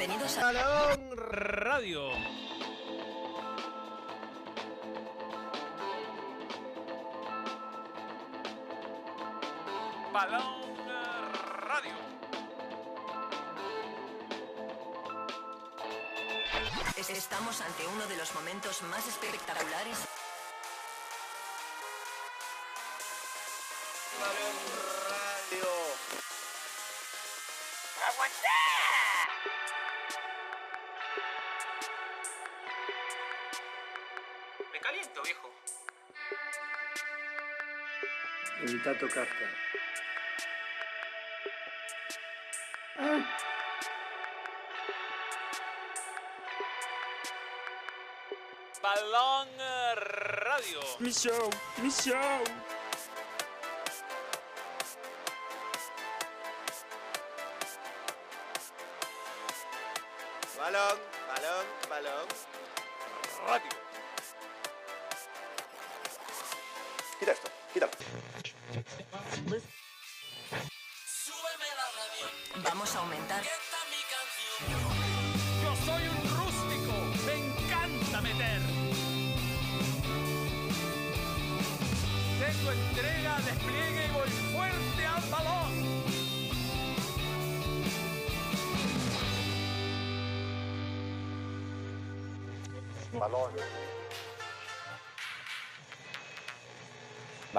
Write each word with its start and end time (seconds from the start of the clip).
Bienvenidos 0.00 0.38
a 0.38 0.50
Radio. 1.14 2.08
Balón 10.12 10.42
Radio. 11.68 11.92
Es- 16.96 17.10
Estamos 17.10 17.60
ante 17.60 17.86
uno 17.86 18.06
de 18.06 18.16
los 18.16 18.34
momentos 18.34 18.82
más 18.82 19.06
espectaculares. 19.06 19.98
Evita 39.00 39.06
tocarte. 39.06 39.44
Balón 48.82 49.48
Radio. 49.96 50.80
Mi 50.98 51.12
show, 51.12 51.50
mi 51.78 51.90
show. 51.90 52.44
Balón, 60.58 60.98
balón, 61.28 61.66
balón. 61.88 62.28
Radio. 63.46 63.80
Quita 67.72 67.86
esto, 67.86 67.98
quítalo. 67.98 69.60
Vamos 72.64 72.96
a 72.96 72.98
aumentar. 72.98 73.42
Yo 75.62 75.76
soy 75.86 76.02
un 76.08 76.20
rústico. 76.36 76.92
Me 77.26 77.34
encanta 77.36 78.20
meter. 78.22 78.60
Tengo 82.40 82.72
entrega, 82.72 83.40
despliegue 83.40 84.06
y 84.06 84.10
voy 84.10 84.30
fuerte 84.52 85.06
al 85.06 85.30
balón. 85.30 85.72
Balón. 93.12 93.79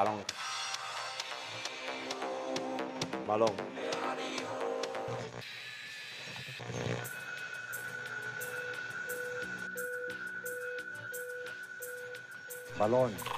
Balón. 0.01 0.25
Balón. 3.27 3.55
Balón. 12.79 13.30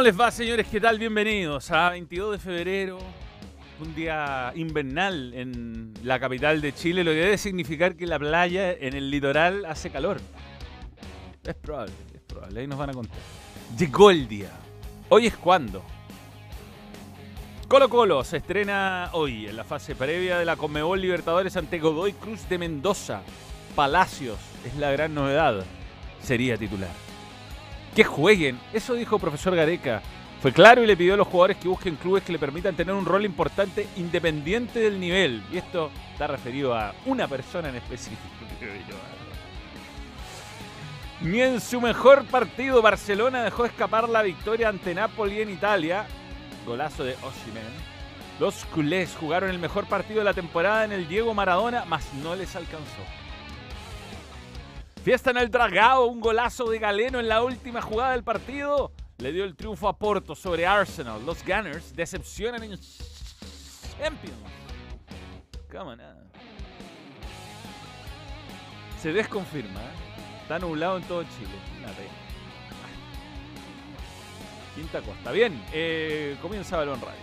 ¿Cómo 0.00 0.06
les 0.06 0.18
va, 0.18 0.30
señores? 0.30 0.66
¿Qué 0.66 0.80
tal? 0.80 0.98
Bienvenidos 0.98 1.70
a 1.70 1.90
22 1.90 2.32
de 2.32 2.38
febrero, 2.38 2.98
un 3.80 3.94
día 3.94 4.50
invernal 4.56 5.34
en 5.34 5.92
la 6.02 6.18
capital 6.18 6.62
de 6.62 6.72
Chile, 6.72 7.04
lo 7.04 7.10
que 7.10 7.18
debe 7.18 7.36
significar 7.36 7.94
que 7.96 8.06
la 8.06 8.18
playa 8.18 8.72
en 8.72 8.94
el 8.94 9.10
litoral 9.10 9.66
hace 9.66 9.90
calor. 9.90 10.18
Es 11.44 11.54
probable, 11.54 11.92
es 12.14 12.20
probable, 12.22 12.60
ahí 12.60 12.66
nos 12.66 12.78
van 12.78 12.88
a 12.88 12.92
contar. 12.94 13.18
Llegó 13.78 14.10
el 14.10 14.26
día. 14.26 14.48
Hoy 15.10 15.26
es 15.26 15.36
cuando. 15.36 15.84
Colo 17.68 17.90
Colo 17.90 18.24
se 18.24 18.38
estrena 18.38 19.10
hoy 19.12 19.48
en 19.48 19.56
la 19.56 19.64
fase 19.64 19.94
previa 19.94 20.38
de 20.38 20.46
la 20.46 20.56
Conmebol 20.56 20.98
Libertadores 20.98 21.58
ante 21.58 21.78
Godoy 21.78 22.14
Cruz 22.14 22.48
de 22.48 22.56
Mendoza. 22.56 23.20
Palacios 23.76 24.38
es 24.64 24.74
la 24.76 24.92
gran 24.92 25.12
novedad. 25.12 25.62
Sería 26.22 26.56
titular. 26.56 27.09
Que 27.94 28.04
jueguen, 28.04 28.58
eso 28.72 28.94
dijo 28.94 29.18
profesor 29.18 29.54
Gareca. 29.56 30.02
Fue 30.40 30.52
claro 30.52 30.82
y 30.82 30.86
le 30.86 30.96
pidió 30.96 31.14
a 31.14 31.16
los 31.18 31.28
jugadores 31.28 31.58
que 31.58 31.68
busquen 31.68 31.96
clubes 31.96 32.22
que 32.22 32.32
le 32.32 32.38
permitan 32.38 32.74
tener 32.74 32.94
un 32.94 33.04
rol 33.04 33.26
importante 33.26 33.86
independiente 33.96 34.78
del 34.80 34.98
nivel. 34.98 35.42
Y 35.52 35.58
esto 35.58 35.90
está 36.12 36.26
referido 36.26 36.74
a 36.74 36.94
una 37.04 37.28
persona 37.28 37.68
en 37.68 37.76
específico. 37.76 38.22
Ni 41.20 41.42
en 41.42 41.60
su 41.60 41.82
mejor 41.82 42.24
partido 42.24 42.80
Barcelona 42.80 43.44
dejó 43.44 43.66
escapar 43.66 44.08
la 44.08 44.22
victoria 44.22 44.70
ante 44.70 44.94
Napoli 44.94 45.42
en 45.42 45.50
Italia. 45.50 46.06
Golazo 46.64 47.04
de 47.04 47.12
Osimhen. 47.16 47.90
Los 48.38 48.64
culés 48.64 49.14
jugaron 49.20 49.50
el 49.50 49.58
mejor 49.58 49.84
partido 49.84 50.20
de 50.20 50.24
la 50.24 50.32
temporada 50.32 50.86
en 50.86 50.92
el 50.92 51.06
Diego 51.06 51.34
Maradona, 51.34 51.84
mas 51.86 52.14
no 52.22 52.34
les 52.34 52.56
alcanzó. 52.56 53.02
Fiesta 55.04 55.30
en 55.30 55.38
el 55.38 55.50
Dragao, 55.50 56.06
un 56.06 56.20
golazo 56.20 56.68
de 56.68 56.78
Galeno 56.78 57.20
en 57.20 57.28
la 57.28 57.42
última 57.42 57.80
jugada 57.80 58.12
del 58.12 58.22
partido. 58.22 58.92
Le 59.16 59.32
dio 59.32 59.44
el 59.44 59.56
triunfo 59.56 59.88
a 59.88 59.96
Porto 59.96 60.34
sobre 60.34 60.66
Arsenal. 60.66 61.24
Los 61.24 61.42
Gunners 61.44 61.96
decepcionan 61.96 62.62
en 62.62 62.78
Champions. 63.98 64.36
Come 65.70 65.92
on. 65.92 66.00
ah. 66.02 66.14
Se 69.00 69.12
desconfirma. 69.12 69.80
¿eh? 69.80 70.42
Está 70.42 70.58
nublado 70.58 70.98
en 70.98 71.04
todo 71.04 71.22
Chile. 71.22 71.54
Una 71.78 71.88
pena. 71.92 72.10
Quinta 74.74 75.00
Costa. 75.00 75.32
Bien, 75.32 75.64
eh, 75.72 76.36
comienza 76.42 76.76
Balón 76.76 77.00
Radio. 77.00 77.20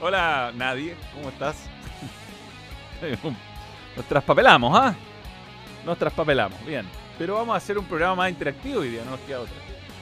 Hola, 0.00 0.52
nadie. 0.54 0.94
¿Cómo 1.14 1.30
estás? 1.30 1.56
Nos 3.96 4.04
traspapelamos, 4.06 4.78
¿ah? 4.78 4.94
Nos 5.84 5.98
traspapelamos, 5.98 6.64
bien. 6.64 6.86
Pero 7.18 7.34
vamos 7.34 7.54
a 7.54 7.56
hacer 7.56 7.78
un 7.78 7.84
programa 7.84 8.16
más 8.16 8.30
interactivo 8.30 8.80
hoy 8.80 8.90
día, 8.90 9.02
no 9.04 9.12
nos 9.12 9.20
queda 9.20 9.40
otra. 9.40 9.54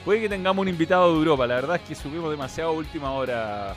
Puede 0.05 0.21
que 0.21 0.29
tengamos 0.29 0.61
un 0.61 0.67
invitado 0.67 1.11
de 1.11 1.19
Europa, 1.19 1.45
la 1.45 1.55
verdad 1.55 1.75
es 1.75 1.81
que 1.83 1.95
subimos 1.95 2.31
demasiado 2.31 2.71
a 2.71 2.73
última 2.73 3.11
hora 3.11 3.75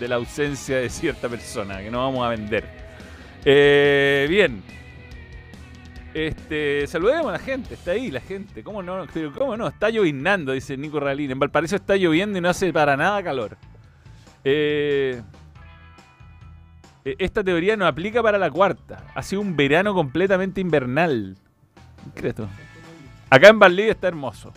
de 0.00 0.08
la 0.08 0.16
ausencia 0.16 0.78
de 0.78 0.88
cierta 0.88 1.28
persona, 1.28 1.82
que 1.82 1.90
no 1.90 1.98
vamos 1.98 2.24
a 2.24 2.30
vender. 2.30 2.64
Eh, 3.44 4.26
bien. 4.28 4.62
Este, 6.14 6.86
saludemos 6.86 7.28
a 7.28 7.32
la 7.32 7.38
gente, 7.38 7.74
está 7.74 7.92
ahí 7.92 8.10
la 8.10 8.20
gente. 8.20 8.62
¿Cómo 8.62 8.82
no? 8.82 9.06
¿Cómo 9.36 9.56
no? 9.56 9.68
Está 9.68 9.90
llovinando, 9.90 10.52
dice 10.52 10.76
Nico 10.76 11.00
Ralín. 11.00 11.30
En 11.30 11.38
Valparaíso 11.38 11.76
está 11.76 11.96
lloviendo 11.96 12.38
y 12.38 12.40
no 12.40 12.50
hace 12.50 12.72
para 12.72 12.96
nada 12.96 13.22
calor. 13.22 13.56
Eh, 14.44 15.22
esta 17.04 17.42
teoría 17.42 17.76
no 17.76 17.86
aplica 17.86 18.22
para 18.22 18.38
la 18.38 18.50
cuarta. 18.50 19.04
Ha 19.14 19.22
sido 19.22 19.42
un 19.42 19.56
verano 19.56 19.94
completamente 19.94 20.60
invernal. 20.60 21.36
¿Qué 22.14 22.20
crees 22.20 22.34
tú? 22.36 22.46
Acá 23.30 23.48
en 23.48 23.58
Valdivia 23.58 23.92
está 23.92 24.08
hermoso. 24.08 24.52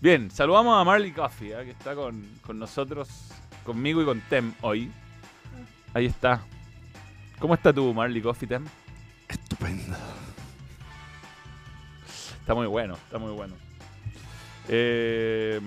Bien, 0.00 0.30
saludamos 0.30 0.80
a 0.80 0.84
Marley 0.84 1.12
Coffee, 1.12 1.52
¿eh? 1.52 1.64
que 1.64 1.70
está 1.72 1.94
con, 1.94 2.26
con 2.44 2.58
nosotros, 2.58 3.08
conmigo 3.64 4.00
y 4.02 4.04
con 4.04 4.20
Tem 4.22 4.54
hoy. 4.62 4.90
Ahí 5.92 6.06
está. 6.06 6.42
¿Cómo 7.38 7.54
está 7.54 7.72
tú, 7.72 7.92
Marley 7.92 8.22
Coffee, 8.22 8.48
Tem? 8.48 8.64
Estupendo. 9.28 9.96
Está 12.40 12.54
muy 12.54 12.66
bueno, 12.66 12.94
está 12.94 13.18
muy 13.18 13.32
bueno. 13.32 13.54
Eh, 14.68 15.60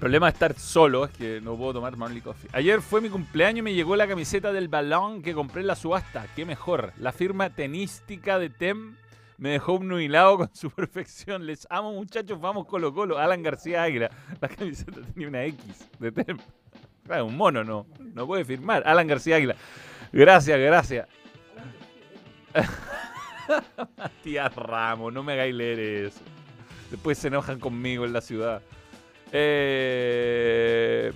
problema 0.00 0.26
de 0.26 0.32
estar 0.32 0.58
solo 0.58 1.04
es 1.04 1.10
que 1.12 1.40
no 1.42 1.56
puedo 1.56 1.74
tomar 1.74 1.96
Marley 1.96 2.22
Coffee. 2.22 2.48
Ayer 2.54 2.80
fue 2.80 3.02
mi 3.02 3.10
cumpleaños 3.10 3.58
y 3.58 3.62
me 3.62 3.74
llegó 3.74 3.96
la 3.96 4.08
camiseta 4.08 4.50
del 4.50 4.68
balón 4.68 5.22
que 5.22 5.34
compré 5.34 5.60
en 5.60 5.66
la 5.66 5.76
subasta. 5.76 6.26
Qué 6.34 6.46
mejor. 6.46 6.94
La 6.96 7.12
firma 7.12 7.50
tenística 7.50 8.38
de 8.38 8.48
Tem 8.48 8.96
me 9.36 9.50
dejó 9.50 9.74
obnubilado 9.74 10.38
con 10.38 10.50
su 10.54 10.70
perfección. 10.74 11.46
Les 11.46 11.66
amo, 11.70 11.92
muchachos. 11.92 12.40
Vamos 12.40 12.66
Colo 12.66 12.94
Colo. 12.94 13.18
Alan 13.18 13.42
García 13.42 13.82
Águila. 13.82 14.10
La 14.40 14.48
camiseta 14.48 15.02
tenía 15.02 15.28
una 15.28 15.44
X 15.44 15.88
de 15.98 16.10
Tem. 16.10 16.38
Claro, 17.04 17.26
un 17.26 17.36
mono 17.36 17.62
no. 17.62 17.86
No 18.14 18.26
puede 18.26 18.44
firmar. 18.46 18.82
Alan 18.86 19.06
García 19.06 19.36
Águila. 19.36 19.54
Gracias, 20.12 20.58
gracias. 20.58 21.08
Matías 23.98 24.56
Ramos, 24.56 25.12
no 25.12 25.22
me 25.22 25.34
hagáis 25.34 25.54
leer 25.54 25.78
eso. 26.06 26.20
Después 26.90 27.18
se 27.18 27.28
enojan 27.28 27.60
conmigo 27.60 28.06
en 28.06 28.14
la 28.14 28.22
ciudad. 28.22 28.62
Eh, 29.32 31.12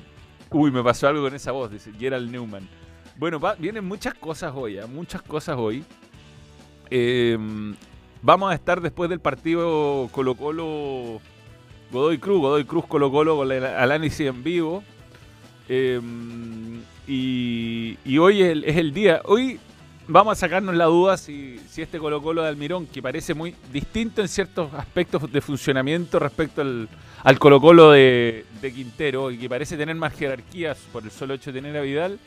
Uy, 0.54 0.70
me 0.70 0.84
pasó 0.84 1.08
algo 1.08 1.24
con 1.24 1.34
esa 1.34 1.50
voz, 1.50 1.70
dice 1.70 1.90
Gerald 1.98 2.30
Newman. 2.30 2.68
Bueno, 3.16 3.40
vienen 3.58 3.84
muchas 3.84 4.14
cosas 4.14 4.52
hoy, 4.54 4.78
¿ah? 4.78 4.86
muchas 4.86 5.20
cosas 5.20 5.56
hoy. 5.58 5.84
Eh, 6.90 7.36
vamos 8.22 8.52
a 8.52 8.54
estar 8.54 8.80
después 8.80 9.10
del 9.10 9.18
partido 9.18 10.08
Colo 10.12 10.36
Colo 10.36 11.20
Godoy 11.90 12.18
Cruz, 12.18 12.40
Godoy 12.40 12.64
Cruz 12.64 12.86
Colo 12.86 13.10
Colo 13.10 13.36
con 13.36 13.50
el 13.50 13.64
análisis 13.64 14.28
en 14.28 14.44
vivo. 14.44 14.84
Eh, 15.68 16.00
y, 17.08 17.98
y 18.04 18.18
hoy 18.18 18.42
es 18.42 18.50
el, 18.50 18.64
es 18.64 18.76
el 18.76 18.94
día. 18.94 19.22
Hoy 19.24 19.58
vamos 20.08 20.32
a 20.32 20.40
sacarnos 20.40 20.74
la 20.74 20.84
duda 20.86 21.16
si, 21.16 21.58
si 21.68 21.82
este 21.82 21.98
Colo 21.98 22.22
Colo 22.22 22.42
de 22.42 22.48
Almirón, 22.48 22.86
que 22.86 23.02
parece 23.02 23.34
muy 23.34 23.54
distinto 23.72 24.20
en 24.20 24.28
ciertos 24.28 24.72
aspectos 24.74 25.30
de 25.32 25.40
funcionamiento 25.40 26.18
respecto 26.18 26.60
al, 26.60 27.38
Colo 27.38 27.60
Colo 27.60 27.90
de, 27.92 28.44
de 28.60 28.72
Quintero, 28.72 29.30
y 29.30 29.38
que 29.38 29.48
parece 29.48 29.76
tener 29.76 29.96
más 29.96 30.12
jerarquías 30.14 30.78
por 30.92 31.04
el 31.04 31.10
solo 31.10 31.34
hecho 31.34 31.52
de 31.52 31.60
tener 31.60 31.76
a 31.76 31.82
Vidal, 31.82 32.18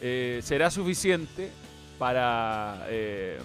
eh, 0.00 0.40
será 0.42 0.70
suficiente 0.70 1.50
para 1.98 2.86
eh, 2.88 3.38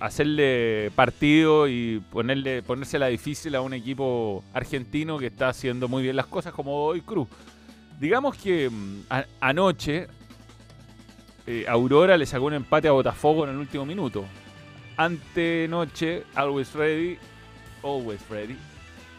hacerle 0.00 0.90
partido 0.94 1.66
y 1.68 2.00
ponerle 2.10 2.62
ponérsela 2.62 3.06
difícil 3.06 3.54
a 3.54 3.60
un 3.62 3.72
equipo 3.74 4.44
argentino 4.52 5.18
que 5.18 5.26
está 5.28 5.48
haciendo 5.48 5.88
muy 5.88 6.02
bien 6.02 6.16
las 6.16 6.26
cosas 6.26 6.52
como 6.52 6.84
hoy 6.84 7.00
Cruz. 7.00 7.28
Digamos 7.98 8.36
que 8.36 8.68
mm, 8.68 9.00
a- 9.08 9.24
anoche 9.40 10.08
eh, 11.46 11.64
Aurora 11.68 12.16
le 12.16 12.26
sacó 12.26 12.46
un 12.46 12.54
empate 12.54 12.88
a 12.88 12.92
Botafogo 12.92 13.44
en 13.44 13.50
el 13.50 13.56
último 13.56 13.84
minuto. 13.84 14.24
Antenoche, 14.96 16.24
Always 16.34 16.72
Ready, 16.74 17.18
Always 17.82 18.20
Ready, 18.28 18.56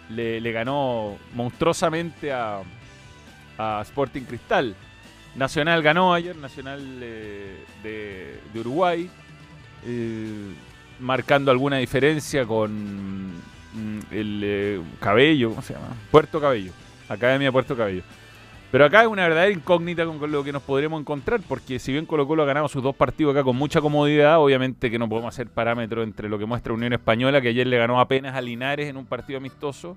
le, 0.10 0.40
le 0.42 0.52
ganó 0.52 1.18
monstruosamente 1.34 2.32
a, 2.32 2.62
a 3.58 3.82
Sporting 3.82 4.22
Cristal. 4.22 4.76
Nacional 5.36 5.82
ganó 5.82 6.14
ayer, 6.14 6.36
Nacional 6.36 6.82
eh, 7.02 7.58
de, 7.84 8.40
de 8.54 8.60
Uruguay, 8.60 9.10
eh, 9.86 10.54
marcando 11.00 11.52
alguna 11.52 11.78
diferencia 11.78 12.46
con 12.46 13.34
mm, 13.34 14.00
el 14.12 14.82
Cabello, 15.00 15.50
¿cómo 15.50 15.62
se 15.62 15.74
llama? 15.74 15.88
Puerto 16.10 16.40
Cabello, 16.40 16.72
Academia 17.10 17.52
Puerto 17.52 17.76
Cabello. 17.76 18.04
Pero 18.76 18.88
acá 18.88 19.04
es 19.04 19.08
una 19.08 19.22
verdadera 19.22 19.54
incógnita 19.54 20.06
con, 20.06 20.30
lo 20.30 20.44
que 20.44 20.52
nos 20.52 20.62
podremos 20.62 21.00
encontrar, 21.00 21.40
porque 21.48 21.80
si 21.80 21.94
bien 21.94 22.06
Colo 22.06 22.28
Colo 22.28 22.44
ha 22.44 22.46
ganado 22.46 22.68
sus 22.68 22.84
dos 22.84 22.94
partidos 22.94 23.34
acá 23.34 23.42
con 23.42 23.56
mucha 23.56 23.80
comodidad, 23.80 24.38
obviamente 24.38 24.92
que 24.92 25.00
no 25.00 25.08
podemos 25.08 25.34
hacer 25.34 25.48
parámetro 25.48 26.04
entre 26.04 26.28
lo 26.28 26.38
que 26.38 26.46
muestra 26.46 26.74
Unión 26.74 26.92
Española, 26.92 27.40
que 27.40 27.48
ayer 27.48 27.66
le 27.68 27.78
ganó 27.78 28.02
apenas 28.02 28.36
a 28.36 28.42
Linares 28.42 28.90
en 28.90 28.98
un 28.98 29.06
partido 29.06 29.38
amistoso, 29.38 29.96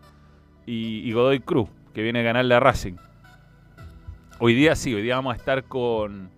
y, 0.64 1.00
y 1.00 1.12
Godoy 1.12 1.40
Cruz, 1.40 1.69
que 1.92 2.04
viene 2.04 2.20
a 2.20 2.22
ganarle 2.22 2.54
a 2.54 2.60
Racing. 2.60 2.94
Hoy 4.38 4.54
día 4.54 4.76
sí, 4.76 4.94
hoy 4.94 5.02
día 5.02 5.16
vamos 5.16 5.34
a 5.34 5.36
estar 5.36 5.64
con, 5.64 6.30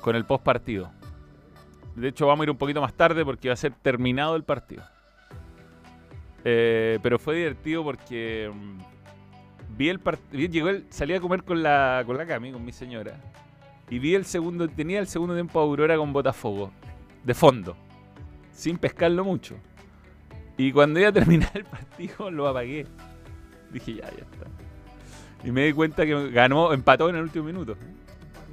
con 0.00 0.14
el 0.14 0.24
post 0.24 0.44
partido. 0.44 0.92
De 1.96 2.06
hecho, 2.06 2.28
vamos 2.28 2.42
a 2.42 2.44
ir 2.44 2.50
un 2.52 2.56
poquito 2.56 2.82
más 2.82 2.94
tarde 2.94 3.24
porque 3.24 3.48
va 3.48 3.54
a 3.54 3.56
ser 3.56 3.72
terminado 3.82 4.36
el 4.36 4.44
partido. 4.44 4.84
Eh, 6.44 7.00
pero 7.02 7.18
fue 7.18 7.34
divertido 7.34 7.82
porque 7.82 8.48
mm, 8.54 8.93
vi 9.76 9.88
el 9.88 10.00
partido. 10.00 10.50
Llegó 10.50 10.68
el, 10.68 10.86
salí 10.90 11.14
a 11.14 11.20
comer 11.20 11.42
con 11.42 11.62
la, 11.62 12.02
con 12.06 12.16
la 12.16 12.26
Cami, 12.26 12.52
con 12.52 12.64
mi 12.64 12.72
señora. 12.72 13.14
Y 13.90 13.98
vi 13.98 14.14
el 14.14 14.24
segundo, 14.24 14.68
tenía 14.68 14.98
el 14.98 15.06
segundo 15.06 15.34
tiempo 15.34 15.60
de 15.60 15.66
Aurora 15.66 15.96
con 15.96 16.12
Botafogo. 16.12 16.70
De 17.22 17.34
fondo. 17.34 17.76
Sin 18.52 18.78
pescarlo 18.78 19.24
mucho. 19.24 19.56
Y 20.56 20.72
cuando 20.72 21.00
iba 21.00 21.08
a 21.08 21.12
terminar 21.12 21.50
el 21.54 21.64
partido 21.64 22.30
lo 22.30 22.48
apagué. 22.48 22.86
Dije, 23.72 23.94
ya, 23.94 24.10
ya 24.10 24.22
está. 24.22 24.46
Y 25.44 25.50
me 25.50 25.66
di 25.66 25.72
cuenta 25.72 26.06
que 26.06 26.30
ganó, 26.30 26.72
empató 26.72 27.08
en 27.10 27.16
el 27.16 27.22
último 27.22 27.44
minuto. 27.44 27.76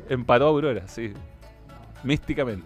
Empató 0.09 0.45
a 0.45 0.49
Aurora, 0.49 0.87
sí. 0.87 1.13
Místicamente. 2.03 2.65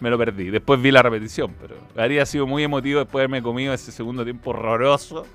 Me 0.00 0.10
lo 0.10 0.18
perdí. 0.18 0.50
Después 0.50 0.80
vi 0.80 0.90
la 0.90 1.02
repetición, 1.02 1.54
pero 1.60 1.76
habría 1.96 2.24
sido 2.26 2.46
muy 2.46 2.62
emotivo 2.62 3.00
después 3.00 3.20
de 3.20 3.24
haberme 3.24 3.42
comido 3.42 3.72
ese 3.74 3.90
segundo 3.92 4.24
tiempo 4.24 4.50
horroroso. 4.50 5.26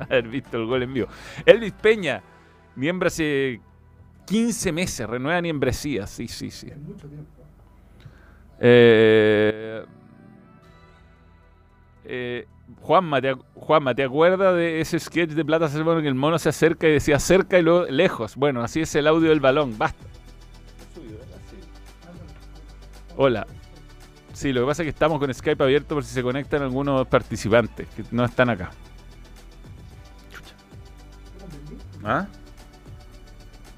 Haber 0.08 0.28
visto 0.28 0.56
el 0.56 0.66
gol 0.66 0.82
en 0.82 0.94
vivo. 0.94 1.08
Elvis 1.44 1.72
Peña, 1.72 2.22
miembro 2.76 3.08
hace 3.08 3.60
15 4.26 4.72
meses, 4.72 5.08
renueva 5.08 5.40
membresía. 5.42 6.06
Sí, 6.06 6.28
sí, 6.28 6.50
sí. 6.50 6.68
Eh, 8.60 9.84
eh, 12.04 12.46
Juanma, 12.80 13.20
¿te, 13.20 13.34
Juanma, 13.54 13.94
¿te 13.94 14.04
acuerdas 14.04 14.54
de 14.54 14.80
ese 14.80 14.98
sketch 14.98 15.30
de 15.30 15.44
Plata 15.44 15.68
Salmón 15.68 15.98
en 15.98 16.02
que 16.02 16.08
el 16.08 16.14
mono 16.14 16.38
se 16.38 16.48
acerca 16.48 16.88
y 16.88 16.92
decía 16.92 17.18
cerca 17.18 17.58
y 17.58 17.62
luego 17.62 17.86
lejos? 17.86 18.36
Bueno, 18.36 18.62
así 18.62 18.80
es 18.80 18.94
el 18.94 19.06
audio 19.06 19.30
del 19.30 19.40
balón. 19.40 19.76
Basta. 19.76 20.04
Hola. 23.16 23.46
Sí, 24.32 24.52
lo 24.52 24.62
que 24.62 24.66
pasa 24.68 24.82
es 24.82 24.86
que 24.86 24.90
estamos 24.90 25.18
con 25.18 25.34
Skype 25.34 25.62
abierto 25.62 25.94
por 25.94 26.04
si 26.04 26.14
se 26.14 26.22
conectan 26.22 26.62
algunos 26.62 27.06
participantes 27.08 27.88
que 27.88 28.04
no 28.10 28.24
están 28.24 28.48
acá. 28.48 28.70
¿Ah? 32.04 32.26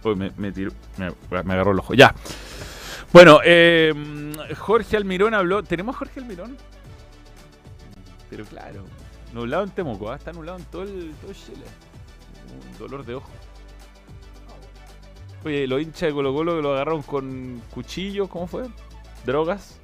Uy, 0.04 0.16
me, 0.16 0.30
me 0.36 0.52
me- 0.52 1.52
agarró 1.52 1.72
el 1.72 1.78
ojo. 1.78 1.94
Ya. 1.94 2.14
Bueno, 3.12 3.40
eh, 3.44 3.92
Jorge 4.58 4.96
Almirón 4.96 5.34
habló. 5.34 5.62
¿Tenemos 5.62 5.94
a 5.94 5.98
Jorge 5.98 6.20
Almirón? 6.20 6.56
Pero 8.30 8.44
claro, 8.46 8.84
nublado 9.34 9.64
en 9.64 9.70
Temuco, 9.70 10.10
¿ah? 10.10 10.16
está 10.16 10.32
nublado 10.32 10.56
en 10.58 10.64
todo 10.64 10.82
el, 10.84 11.12
todo 11.20 11.32
Chile. 11.34 11.64
Un 12.72 12.78
dolor 12.78 13.04
de 13.04 13.16
ojo. 13.16 13.28
Oye, 15.44 15.66
los 15.66 15.82
hinchas 15.82 16.08
de 16.08 16.12
Colo 16.12 16.32
Colo 16.32 16.56
que 16.56 16.62
lo 16.62 16.72
agarraron 16.72 17.02
con 17.02 17.60
cuchillos, 17.74 18.28
¿cómo 18.28 18.46
fue? 18.46 18.64
¿Drogas? 19.26 19.78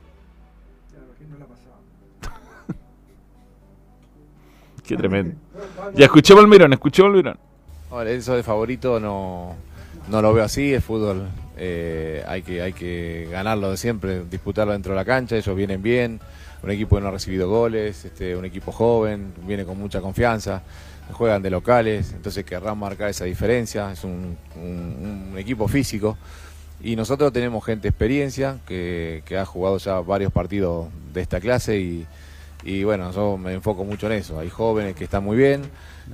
Qué 4.87 4.97
tremendo. 4.97 5.37
Ya 5.95 6.07
escuchemos 6.07 6.43
al 6.43 6.49
Mirón, 6.49 6.73
escuchemos 6.73 7.11
al 7.11 7.17
Mirón. 7.17 7.39
Eso 8.07 8.37
de 8.37 8.43
favorito 8.43 9.01
no, 9.01 9.57
no 10.09 10.21
lo 10.21 10.35
veo 10.35 10.45
así, 10.45 10.75
es 10.75 10.85
fútbol. 10.85 11.29
eh, 11.57 12.23
hay, 12.29 12.43
que, 12.43 12.61
hay 12.61 12.73
que 12.75 13.29
ganarlo 13.31 13.71
de 13.71 13.77
siempre, 13.79 14.25
disputarlo 14.31 14.73
dentro 14.75 14.93
de 14.93 14.97
la 14.97 15.05
cancha, 15.07 15.37
ellos 15.37 15.57
vienen 15.57 15.83
bien, 15.83 16.21
un 16.63 16.71
equipo 16.71 16.97
que 16.97 17.03
no 17.03 17.09
ha 17.09 17.13
recibido 17.13 17.49
goles, 17.49 18.05
este, 18.05 18.37
un 18.37 18.45
equipo 18.45 18.73
joven, 18.73 19.33
viene 19.47 19.65
con 19.65 19.79
mucha 19.79 20.03
confianza, 20.03 20.63
juegan 21.13 21.43
de 21.43 21.51
locales, 21.51 22.13
entonces 22.13 22.45
querrán 22.45 22.79
marcar 22.79 23.09
esa 23.09 23.25
diferencia, 23.25 23.91
es 23.91 24.05
un, 24.05 24.37
equipo 25.37 25.67
físico. 25.67 26.19
Y 26.81 26.95
nosotros 26.95 27.33
tenemos 27.33 27.65
gente 27.65 27.89
experiencia 27.89 28.59
que, 28.67 29.23
que 29.25 29.37
ha 29.39 29.45
jugado 29.47 29.79
ya 29.79 29.99
varios 30.01 30.31
partidos 30.31 30.89
de 31.13 31.23
esta 31.23 31.41
clase 31.41 31.79
y, 31.81 32.07
y 32.63 32.85
bueno, 32.85 33.11
yo 33.13 33.37
me 33.37 33.53
enfoco 33.55 33.85
mucho 33.85 34.07
en 34.07 34.13
eso. 34.13 34.39
Hay 34.39 34.51
jóvenes 34.51 34.95
que 34.95 35.05
están 35.05 35.25
muy 35.25 35.37
bien, 35.37 35.63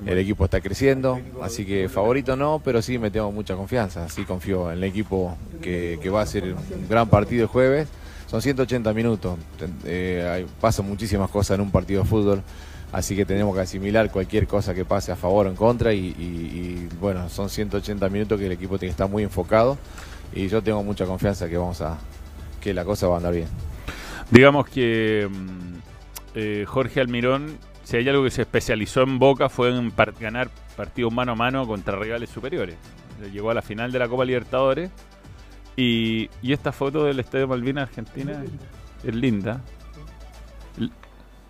el 0.06 0.18
equipo 0.18 0.44
está 0.44 0.60
creciendo, 0.60 1.20
así 1.40 1.64
que 1.64 1.88
favorito 1.88 2.36
no, 2.36 2.60
pero 2.64 2.82
sí 2.82 2.98
me 2.98 3.10
tengo 3.10 3.32
mucha 3.32 3.54
confianza. 3.56 4.08
Sí 4.08 4.24
confío 4.24 4.70
en 4.70 4.78
el 4.78 4.84
equipo 4.84 5.36
que, 5.62 5.98
que 6.02 6.10
va 6.10 6.22
a 6.22 6.26
ser 6.26 6.44
un 6.44 6.88
gran 6.88 7.08
partido 7.08 7.42
el 7.42 7.48
jueves. 7.48 7.88
Son 8.26 8.42
180 8.42 8.92
minutos, 8.94 9.38
eh, 9.84 10.44
pasan 10.60 10.86
muchísimas 10.88 11.30
cosas 11.30 11.54
en 11.56 11.60
un 11.60 11.70
partido 11.70 12.02
de 12.02 12.08
fútbol, 12.08 12.42
así 12.90 13.14
que 13.14 13.24
tenemos 13.24 13.54
que 13.54 13.60
asimilar 13.60 14.10
cualquier 14.10 14.46
cosa 14.48 14.74
que 14.74 14.84
pase 14.84 15.12
a 15.12 15.16
favor 15.16 15.46
o 15.46 15.50
en 15.50 15.56
contra 15.56 15.92
y, 15.92 15.98
y- 15.98 16.12
y, 16.18 16.88
bueno, 17.00 17.28
son 17.28 17.48
180 17.48 18.08
minutos 18.08 18.38
que 18.40 18.46
el 18.46 18.52
equipo 18.52 18.76
tiene 18.78 18.88
que 18.90 18.92
estar 18.94 19.08
muy 19.08 19.22
enfocado 19.22 19.78
y 20.34 20.48
yo 20.48 20.62
tengo 20.62 20.82
mucha 20.82 21.06
confianza 21.06 21.48
que 21.48 21.56
vamos 21.56 21.80
a 21.80 21.96
que 22.60 22.74
la 22.74 22.84
cosa 22.84 23.06
va 23.06 23.14
a 23.14 23.16
andar 23.18 23.34
bien. 23.34 23.46
Digamos 24.30 24.66
que 24.68 25.28
mm, 25.30 25.74
eh, 26.34 26.64
Jorge 26.66 27.00
Almirón, 27.00 27.56
si 27.84 27.96
hay 27.96 28.08
algo 28.08 28.24
que 28.24 28.30
se 28.30 28.42
especializó 28.42 29.02
en 29.02 29.18
Boca 29.18 29.48
fue 29.48 29.68
en 29.76 29.90
par- 29.90 30.12
ganar 30.18 30.50
partidos 30.76 31.12
mano 31.12 31.32
a 31.32 31.34
mano 31.36 31.66
contra 31.66 31.96
rivales 31.98 32.28
superiores. 32.30 32.76
Llegó 33.32 33.50
a 33.50 33.54
la 33.54 33.62
final 33.62 33.92
de 33.92 33.98
la 34.00 34.08
Copa 34.08 34.24
Libertadores 34.24 34.90
y, 35.76 36.28
y 36.42 36.52
esta 36.52 36.72
foto 36.72 37.04
del 37.04 37.20
Estadio 37.20 37.46
Malvinas 37.46 37.88
Argentina 37.88 38.42
es 39.04 39.14
linda. 39.14 39.60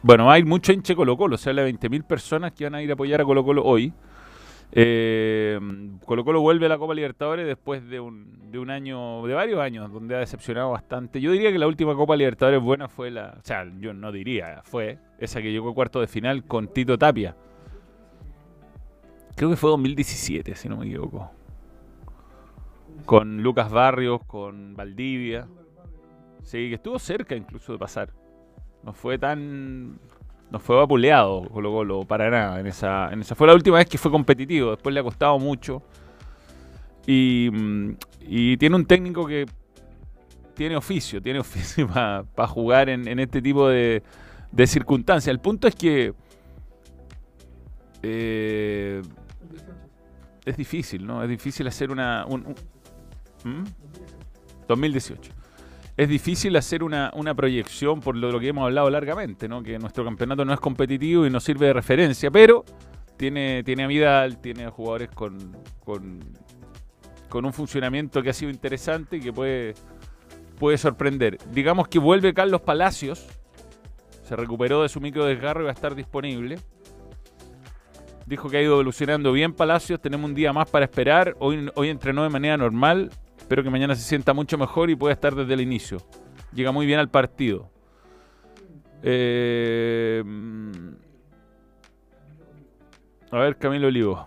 Bueno, 0.03 0.31
hay 0.31 0.45
mucho 0.45 0.73
hinche 0.73 0.95
Colo 0.95 1.17
Colo, 1.17 1.39
se 1.39 1.49
habla 1.51 1.63
de 1.63 1.73
20.000 1.73 2.05
personas 2.05 2.53
que 2.53 2.65
van 2.65 2.75
a 2.75 2.83
ir 2.83 2.91
a 2.91 2.93
apoyar 2.95 3.23
a 3.23 3.25
Colo 3.25 3.43
Colo 3.43 3.65
hoy. 3.65 3.93
Eh, 4.77 5.61
Colo 6.05 6.41
vuelve 6.41 6.67
a 6.67 6.69
la 6.69 6.79
Copa 6.79 6.95
Libertadores 6.95 7.47
después 7.47 7.89
de 7.89 8.01
un, 8.01 8.51
de 8.51 8.59
un 8.59 8.71
año, 8.71 9.25
de 9.25 9.33
varios 9.33 9.61
años, 9.61 9.93
donde 9.93 10.17
ha 10.17 10.19
decepcionado 10.19 10.73
bastante. 10.73 11.21
Yo 11.21 11.31
diría 11.31 11.53
que 11.53 11.61
la 11.61 11.69
última 11.69 11.95
Copa 11.95 12.17
Libertadores 12.17 12.61
buena 12.61 12.89
fue 12.89 13.13
la, 13.13 13.37
o 13.39 13.45
sea, 13.45 13.65
yo 13.79 13.95
no 13.95 14.11
diría, 14.11 14.63
fue 14.65 14.99
esa 15.19 15.41
que 15.41 15.53
llegó 15.53 15.71
a 15.71 15.75
cuarto 15.75 16.01
de 16.01 16.09
final 16.09 16.45
con 16.45 16.67
Tito 16.67 16.99
Tapia. 16.99 17.37
Creo 19.37 19.51
que 19.51 19.57
fue 19.57 19.71
2017, 19.71 20.57
si 20.57 20.69
no 20.69 20.77
me 20.77 20.87
equivoco. 20.87 21.31
Con 23.07 23.43
Lucas 23.43 23.71
Barrios, 23.71 24.23
con 24.27 24.75
Valdivia. 24.75 25.47
Sí, 26.43 26.69
que 26.69 26.75
estuvo 26.75 26.99
cerca 26.99 27.37
incluso 27.37 27.73
de 27.73 27.79
pasar. 27.79 28.11
No 28.83 28.93
fue 28.93 29.19
tan 29.19 29.99
no 30.55 30.61
fue 30.61 30.77
vapuleado 30.77 31.49
Colo 31.53 31.73
Colo 31.73 32.05
para 32.05 32.31
nada 32.31 32.61
en 32.61 32.69
esa, 32.69 33.13
en 33.13 33.21
esa. 33.23 33.35
Fue 33.35 33.49
la 33.49 33.55
última 33.55 33.79
vez 33.79 33.89
que 33.89 33.99
fue 33.99 34.09
competitivo, 34.09 34.71
después 34.71 34.95
le 34.95 35.01
ha 35.01 35.03
costado 35.03 35.37
mucho. 35.41 35.83
Y, 37.09 37.51
mm, 37.53 37.91
y 38.29 38.57
tiene 38.57 38.77
un 38.77 38.87
técnico 38.87 39.27
que 39.27 39.47
tiene 40.55 40.77
oficio, 40.77 41.21
tiene 41.21 41.41
oficio 41.49 41.89
para 41.89 42.47
jugar 42.47 42.89
en, 42.89 43.09
en 43.09 43.19
este 43.19 43.43
tipo 43.43 43.67
de, 43.69 44.05
de 44.53 44.67
circunstancias. 44.69 45.29
El 45.33 45.41
punto 45.41 45.67
es 45.67 45.75
que 45.75 46.15
eh, 48.05 49.03
es 50.45 50.57
difícil, 50.57 51.05
¿no? 51.05 51.21
Es 51.21 51.29
difícil 51.29 51.67
hacer 51.67 51.91
una... 51.91 52.25
un- 52.27 52.47
un- 52.47 52.55
¿Mm? 53.61 53.65
2018. 54.69 55.33
Es 55.97 56.09
difícil 56.09 56.57
hacer 56.57 56.83
una, 56.83 57.13
proyección 57.37 58.01
por 58.01 58.17
lo, 58.17 58.33
lo 58.33 58.41
que 58.41 58.49
hemos 58.49 58.65
hablado 58.65 58.91
largamente, 58.91 59.49
¿no? 59.49 59.63
Que 59.63 59.79
nuestro 59.79 60.05
campeonato 60.05 60.45
no 60.45 60.53
es 60.53 60.61
competitivo 60.61 61.25
y 61.25 61.31
no 61.31 61.39
sirve 61.39 61.67
de 61.67 61.73
referencia, 61.73 62.31
pero 62.33 62.65
tiene, 63.17 63.63
tiene 63.63 63.85
a 63.85 63.87
Vidal, 63.87 64.41
tiene 64.41 64.65
a 64.65 64.71
jugadores 64.71 65.11
con, 65.11 65.57
con, 65.85 66.21
con 67.29 67.45
un 67.45 67.53
funcionamiento 67.53 68.23
que 68.23 68.31
ha 68.31 68.33
sido 68.33 68.51
interesante 68.51 69.19
y 69.19 69.21
que 69.21 69.33
puede, 69.33 69.75
puede 70.59 70.79
sorprender. 70.79 71.39
Digamos 71.53 71.87
que 71.87 72.01
vuelve 72.01 72.35
Carlos 72.35 72.61
Palacios, 72.63 73.27
se 74.25 74.35
recuperó 74.35 74.83
de 74.83 74.89
su 74.89 75.01
micro 75.01 75.25
desgarro 75.25 75.61
y 75.61 75.65
va 75.65 75.71
a 75.71 75.75
estar 75.75 75.95
disponible. 75.95 76.59
Dijo 78.27 78.49
que 78.49 78.57
ha 78.57 78.63
ido 78.63 78.73
evolucionando 78.73 79.33
bien 79.33 79.53
Palacios, 79.53 80.01
tenemos 80.01 80.29
un 80.29 80.35
día 80.35 80.53
más 80.53 80.69
para 80.69 80.87
esperar. 80.87 81.37
Hoy, 81.39 81.71
hoy 81.75 81.91
entrenó 81.91 82.25
de 82.25 82.31
manera 82.31 82.57
normal, 82.57 83.11
espero 83.45 83.63
que 83.63 83.69
mañana 83.69 83.95
se 83.95 84.01
sienta 84.01 84.33
mucho 84.33 84.57
mejor 84.57 84.89
y 84.89 84.97
pueda 84.97 85.13
estar 85.13 85.35
desde 85.35 85.53
el 85.53 85.61
inicio. 85.61 85.99
Llega 86.55 86.73
muy 86.73 86.87
bien 86.87 86.99
al 86.99 87.11
partido. 87.11 87.69
Eh, 89.03 90.23
mm, 90.25 90.89
a 93.33 93.39
ver, 93.39 93.59
Camilo 93.59 93.89
Olivo. 93.89 94.27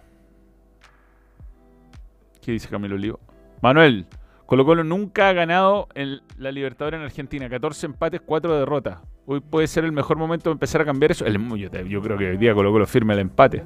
¿Qué 2.44 2.52
dice 2.52 2.70
Camilo 2.70 2.94
Olivo? 2.94 3.20
Manuel, 3.60 4.06
Colo 4.46 4.64
Colo 4.64 4.84
nunca 4.84 5.30
ha 5.30 5.34
ganado 5.34 5.88
en 5.96 6.22
la 6.38 6.52
Libertadores 6.52 7.00
en 7.00 7.04
Argentina. 7.04 7.50
14 7.50 7.88
empates, 7.88 8.22
4 8.24 8.60
derrotas. 8.60 9.00
Hoy 9.26 9.40
puede 9.40 9.66
ser 9.66 9.84
el 9.84 9.94
mejor 9.94 10.18
momento 10.18 10.52
de 10.52 10.54
empezar 10.54 10.82
a 10.82 10.86
cambiar 10.86 11.14
eso. 11.14 11.26
Yo 11.26 12.02
creo 12.04 12.20
que 12.20 12.30
hoy 12.30 12.38
día 12.38 12.54
Colo 12.54 12.72
Colo 12.72 12.86
firme 12.86 13.16
el 13.16 13.22
empate. 13.22 13.64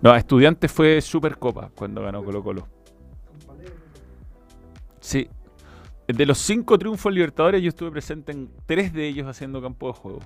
No, 0.00 0.14
Estudiantes 0.14 0.70
fue 0.70 1.00
Supercopa 1.00 1.70
cuando 1.74 2.02
ganó 2.02 2.22
Colo 2.22 2.40
Colo. 2.44 2.83
Sí. 5.04 5.28
De 6.08 6.24
los 6.24 6.38
cinco 6.38 6.78
triunfos 6.78 7.12
Libertadores, 7.12 7.60
yo 7.60 7.68
estuve 7.68 7.90
presente 7.90 8.32
en 8.32 8.50
tres 8.64 8.90
de 8.94 9.06
ellos 9.06 9.26
haciendo 9.26 9.60
campo 9.60 9.88
de 9.88 9.92
juego. 9.92 10.20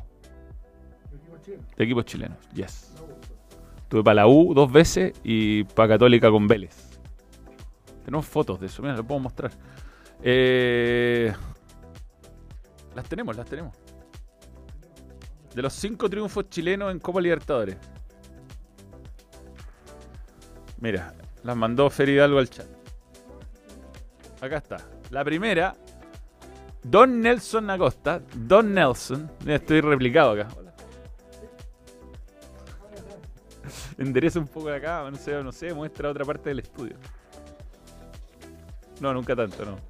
De 1.77 1.85
equipos 1.85 2.05
chilenos, 2.05 2.39
yes. 2.55 2.95
Estuve 3.79 4.05
para 4.05 4.15
la 4.15 4.29
U 4.29 4.55
dos 4.55 4.71
veces 4.71 5.15
y 5.25 5.65
para 5.65 5.95
Católica 5.95 6.31
con 6.31 6.47
Vélez. 6.47 7.01
Tenemos 8.05 8.25
fotos 8.25 8.61
de 8.61 8.67
eso, 8.67 8.81
mira, 8.81 8.95
lo 8.95 9.05
puedo 9.05 9.19
mostrar. 9.19 9.51
Eh, 10.23 11.33
las 12.95 13.09
tenemos, 13.09 13.37
las 13.37 13.47
tenemos. 13.49 13.77
De 15.57 15.61
los 15.61 15.73
cinco 15.73 16.09
triunfos 16.09 16.49
chilenos 16.51 16.93
en 16.93 17.01
Copa 17.01 17.21
Libertadores. 17.21 17.77
Mira, 20.81 21.15
las 21.43 21.57
mandó 21.57 21.91
Fer 21.91 22.11
Hidalgo 22.11 22.39
al 22.39 22.49
chat. 22.49 22.78
Acá 24.41 24.59
está. 24.59 24.77
La 25.11 25.25
primera, 25.25 25.75
Don 26.83 27.21
Nelson 27.21 27.71
Acosta. 27.71 28.21
Don 28.35 28.73
Nelson. 28.73 29.31
Estoy 29.47 29.81
replicado 29.81 30.33
acá. 30.33 30.49
Endereza 33.99 34.39
un 34.39 34.47
poco 34.47 34.69
de 34.69 34.77
acá, 34.77 35.11
no 35.11 35.17
sé, 35.17 35.43
no 35.43 35.51
sé, 35.53 35.75
muestra 35.75 36.11
otra 36.11 36.25
parte 36.25 36.51
del 36.51 36.61
estudio. 36.61 36.97
No, 39.01 39.13
nunca 39.13 39.35
tanto, 39.37 39.65
no. 39.65 39.77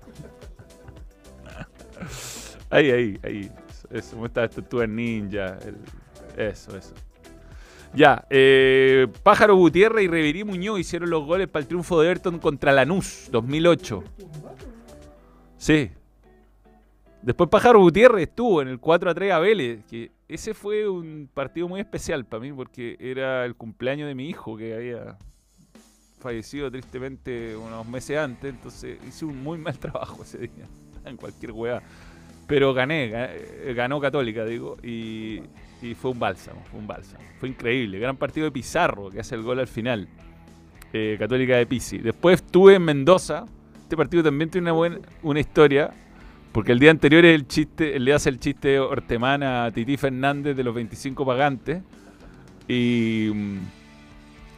Ahí, 2.71 2.91
ahí, 2.91 3.19
ahí. 3.23 3.51
Eso, 3.91 4.17
muestra 4.19 4.47
tú 4.49 4.83
en 4.83 4.95
ninja. 4.95 5.57
el- 5.65 5.79
eso, 6.37 6.77
eso. 6.77 6.93
Ya, 7.95 8.27
eh, 8.31 9.07
Pájaro 9.23 9.57
Gutiérrez 9.57 10.05
y 10.05 10.09
Reverí 10.09 10.45
Muñoz 10.45 10.79
hicieron 10.81 11.11
los 11.11 11.25
goles 11.25 11.49
para 11.49 11.63
el 11.63 11.67
triunfo 11.69 12.01
de 12.01 12.07
Everton 12.09 12.39
contra 12.39 12.73
Lanús, 12.73 13.29
2008. 13.31 14.05
Sí. 15.57 15.91
Después 17.23 17.49
Pájaro 17.51 17.81
Gutiérrez 17.81 18.29
estuvo 18.29 18.63
en 18.63 18.69
el 18.69 18.79
4 18.79 19.11
a 19.11 19.15
3 19.15 19.33
a 19.33 19.39
Vélez. 19.41 19.85
Que 19.91 20.11
ese 20.29 20.55
fue 20.55 20.89
un 20.89 21.29
partido 21.33 21.67
muy 21.67 21.81
especial 21.81 22.25
para 22.25 22.41
mí 22.41 22.53
porque 22.53 22.97
era 23.01 23.45
el 23.45 23.57
cumpleaños 23.57 24.07
de 24.07 24.15
mi 24.15 24.29
hijo 24.29 24.57
que 24.57 24.75
había 24.75 25.17
fallecido 26.21 26.71
tristemente 26.71 27.57
unos 27.57 27.87
meses 27.89 28.19
antes. 28.19 28.51
Entonces 28.55 28.99
hice 29.09 29.25
un 29.25 29.43
muy 29.43 29.59
mal 29.59 29.77
trabajo 29.81 30.23
ese 30.23 30.39
día. 30.39 30.67
En 31.05 31.17
cualquier 31.17 31.53
weá. 31.53 31.83
Pero 32.47 32.73
gané, 32.73 33.11
ga- 33.11 33.75
ganó 33.75 34.01
Católica, 34.01 34.45
digo, 34.45 34.77
y, 34.83 35.43
y 35.83 35.95
fue 35.95 36.11
un 36.11 36.19
bálsamo, 36.19 36.63
fue 36.71 36.81
un 36.81 36.87
bálsamo. 36.87 37.23
Fue 37.39 37.49
increíble. 37.49 37.99
Gran 37.99 38.17
partido 38.17 38.45
de 38.47 38.53
Pizarro, 38.53 39.11
que 39.11 39.21
hace 39.21 39.35
el 39.35 39.43
gol 39.43 39.59
al 39.59 39.69
final. 39.69 40.09
Eh, 40.93 41.17
Católica 41.19 41.57
de 41.57 41.67
Pisi. 41.67 41.99
Después 41.99 42.41
estuve 42.43 42.75
en 42.75 42.83
Mendoza. 42.83 43.45
Este 43.83 43.97
partido 43.97 44.23
también 44.23 44.51
tiene 44.51 44.65
una 44.65 44.73
buena 44.73 44.99
una 45.23 45.41
historia. 45.41 45.91
Porque 46.53 46.73
el 46.73 46.79
día 46.79 46.91
anterior 46.91 47.25
el 47.25 47.47
chiste, 47.47 47.99
le 48.01 48.13
hace 48.13 48.31
el 48.31 48.41
chiste 48.41 48.81
Ortemán 48.81 49.43
a 49.43 49.71
Titi 49.71 49.97
Fernández 49.97 50.57
de 50.57 50.65
los 50.65 50.75
25 50.75 51.25
pagantes. 51.27 51.83
Y 52.67 53.31
mm, 53.33 53.59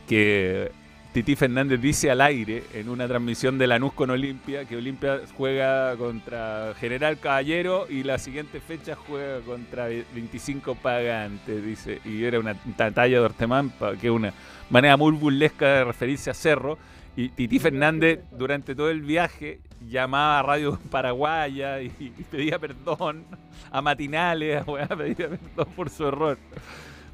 que 0.09 0.71
Titi 1.13 1.35
Fernández 1.35 1.81
dice 1.81 2.09
al 2.09 2.21
aire 2.21 2.63
en 2.73 2.89
una 2.89 3.09
transmisión 3.09 3.59
de 3.59 3.67
Lanús 3.67 3.93
con 3.95 4.11
Olimpia 4.11 4.65
que 4.65 4.77
Olimpia 4.77 5.21
juega 5.37 5.97
contra 5.97 6.73
General 6.79 7.19
Caballero 7.19 7.87
y 7.91 8.05
la 8.05 8.17
siguiente 8.17 8.61
fecha 8.61 8.95
juega 8.95 9.41
contra 9.41 9.87
25 9.89 10.77
pagantes, 10.77 11.65
dice. 11.65 12.01
Y 12.05 12.23
era 12.23 12.39
una, 12.39 12.55
ta- 12.77 12.93
talla 12.93 13.19
de 13.19 13.25
Ortemán, 13.25 13.73
que 14.01 14.07
es 14.07 14.13
una 14.13 14.33
manera 14.71 14.97
muy 14.97 15.11
burlesca 15.13 15.67
de 15.67 15.85
referirse 15.85 16.31
a 16.31 16.35
Cerro. 16.35 16.79
Y 17.17 17.31
Titi 17.31 17.59
Fernández 17.59 18.21
durante 18.31 18.77
todo 18.77 18.89
el 18.89 19.01
viaje 19.03 19.59
llamaba 19.85 20.39
a 20.39 20.43
Radio 20.45 20.79
Paraguaya 20.91 21.83
y, 21.83 21.89
pedía 22.31 22.61
perdón 22.61 23.25
a 23.73 23.83
matinales, 23.83 24.63
a 24.63 24.97
pedía 24.97 25.29
perdón 25.29 25.67
por 25.75 25.91
su 25.91 26.07
error. 26.07 26.39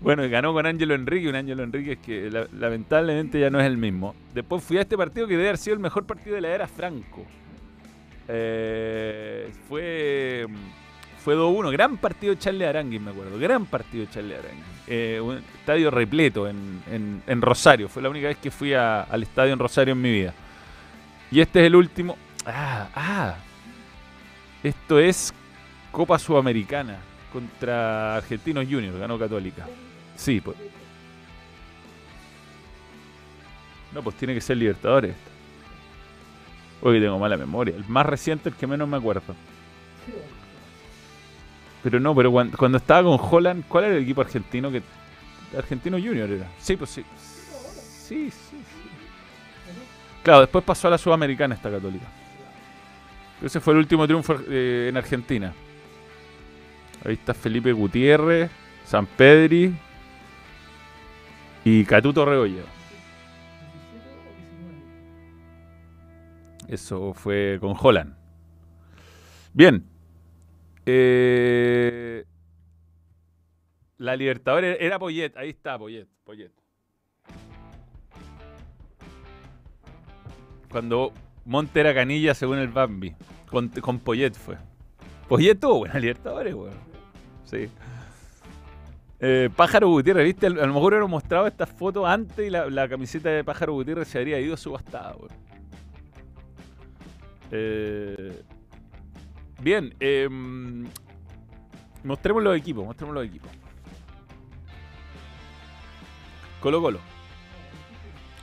Bueno, 0.01 0.25
y 0.25 0.29
ganó 0.29 0.53
con 0.53 0.67
Ángelo 0.67 0.95
Enrique, 0.95 1.29
un 1.29 1.35
Ángelo 1.37 1.63
Enrique 1.63 1.97
que 1.97 2.31
la- 2.31 2.47
lamentablemente 2.59 3.41
ya 3.41 3.51
no 3.51 3.59
es 3.61 3.67
el 3.67 3.77
mismo. 3.79 4.15
Después 4.35 4.63
fui 4.63 4.77
a 4.79 4.83
este 4.83 4.97
partido 4.97 5.27
que 5.27 5.35
debe 5.37 5.49
haber 5.49 5.59
sido 5.59 5.75
el 5.75 5.81
mejor 5.81 6.05
partido 6.05 6.35
de 6.37 6.43
la 6.43 6.49
era 6.51 6.67
Franco. 6.69 7.25
Eh, 8.29 9.51
fue 9.69 10.47
fue 11.25 11.35
2-1, 11.35 11.71
gran 11.73 11.97
partido 11.97 12.35
de 12.35 12.39
Charlie 12.39 12.65
Aranguis, 12.67 13.01
me 13.01 13.11
acuerdo. 13.11 13.37
Gran 13.39 13.67
partido 13.67 14.05
de 14.07 14.11
Charlie 14.13 14.35
Aranguis. 14.35 14.65
Eh, 14.87 15.21
un 15.21 15.39
estadio 15.59 15.91
repleto 15.91 16.47
en, 16.47 17.23
en- 17.27 17.43
Rosario. 17.43 17.89
Fue 17.89 18.01
la 18.01 18.09
única 18.09 18.29
vez 18.29 18.37
que 18.37 18.51
fui 18.53 18.75
al 18.75 19.23
estadio 19.25 19.53
en 19.53 19.59
Rosario 19.59 19.93
en 19.93 20.01
mi 20.03 20.13
vida. 20.13 20.33
Y 21.33 21.41
este 21.41 21.61
es 21.61 21.67
el 21.67 21.75
último. 21.75 22.17
Ah, 22.45 22.89
ah. 22.95 23.35
Esto 24.63 25.01
es 25.01 25.35
Copa 25.91 26.17
Sudamericana 26.19 26.99
contra 27.33 28.17
Argentinos 28.17 28.65
Juniors, 28.71 28.97
ganó 28.97 29.19
Católica. 29.19 29.67
Sí, 30.17 30.41
pues. 30.41 30.57
No, 33.93 34.03
pues 34.03 34.17
tiene 34.17 34.35
que 34.35 34.41
ser 34.41 34.57
Libertadores. 34.57 35.15
Hoy 36.83 37.01
tengo 37.01 37.19
mala 37.19 37.37
memoria. 37.37 37.75
El 37.75 37.85
más 37.89 38.05
reciente, 38.05 38.49
el 38.49 38.55
que 38.55 38.67
menos 38.67 38.89
me 38.89 38.97
acuerdo. 38.97 39.35
Pero 41.83 42.01
no, 42.01 42.15
pero 42.15 42.31
cuando, 42.31 42.57
cuando 42.59 42.79
estaba 42.79 43.05
con 43.05 43.19
Holland, 43.21 43.65
¿cuál 43.69 43.85
era 43.85 43.97
el 43.97 44.03
equipo 44.03 44.21
argentino 44.21 44.71
que 44.71 44.83
Argentino 45.57 45.97
Junior 45.97 46.29
era? 46.31 46.51
Sí, 46.59 46.77
pues 46.77 46.91
sí. 46.91 47.05
Sí, 47.19 48.31
sí, 48.31 48.31
sí. 48.31 48.57
Claro, 50.23 50.41
después 50.41 50.65
pasó 50.65 50.89
a 50.89 50.91
la 50.91 50.99
Sudamericana 50.99 51.55
esta 51.55 51.71
Católica. 51.71 52.07
Ese 53.43 53.61
fue 53.61 53.75
el 53.75 53.79
último 53.79 54.07
triunfo 54.07 54.37
eh, 54.49 54.89
en 54.91 54.97
Argentina. 54.97 55.53
Ahí 57.05 57.15
está 57.15 57.35
Felipe 57.35 57.73
Gutiérrez, 57.73 58.51
San 58.85 59.07
Pedri 59.07 59.75
y 61.67 61.85
Catuto 61.85 62.25
Rebolledo. 62.25 62.65
Eso 66.69 67.13
fue 67.13 67.59
con 67.61 67.75
Holland. 67.77 68.15
Bien. 69.53 69.85
Eh, 70.87 72.25
la 73.97 74.15
Libertadores 74.15 74.77
era 74.79 75.01
Poyet. 75.01 75.37
Ahí 75.37 75.51
está, 75.51 75.77
Poyet. 75.77 76.07
Poyet. 76.23 76.53
Cuando 80.71 81.13
Monte 81.45 81.81
era 81.81 81.93
canilla 81.93 82.35
según 82.35 82.59
el 82.59 82.69
Bambi. 82.69 83.13
Con, 83.51 83.71
con 83.71 83.99
Poyet 83.99 84.35
fue. 84.35 84.57
Poyet 85.29 85.59
tuvo 85.59 85.79
buena 85.79 85.99
Libertadores, 85.99 86.55
weón. 86.55 86.75
Sí. 87.45 87.69
Eh, 89.19 89.49
Pájaro 89.57 89.89
Gutiérrez, 89.89 90.25
¿viste? 90.25 90.47
A 90.47 90.51
lo 90.51 90.67
mejor 90.75 90.93
hubiera 90.93 91.07
mostrado 91.07 91.47
esta 91.47 91.67
foto 91.67 92.07
antes 92.07 92.47
y 92.47 92.51
la, 92.51 92.89
camiseta 92.89 93.31
de 93.31 93.45
Pájaro 93.45 93.73
Gutiérrez 93.73 94.09
se 94.09 94.19
habría 94.19 94.39
ido 94.41 94.57
subastada, 94.57 95.15
weón. 95.17 95.31
Eh, 97.51 98.43
bien, 99.61 99.95
em, 100.01 100.87
mostremos 102.05 102.43
los 102.43 102.57
equipos, 102.57 102.85
mostremos 102.85 103.15
los 103.15 103.25
equipos. 103.25 103.51
Colo 106.61 106.83
Colo. 106.83 106.99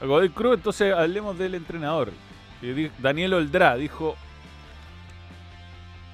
A 0.02 0.06
Godoy 0.06 0.30
Cruz, 0.30 0.56
entonces 0.56 0.94
hablemos 0.94 1.38
del 1.38 1.56
entrenador. 1.56 2.12
Di- 2.62 2.92
Daniel 3.00 3.34
Oldrá 3.36 3.76
dijo, 3.76 4.16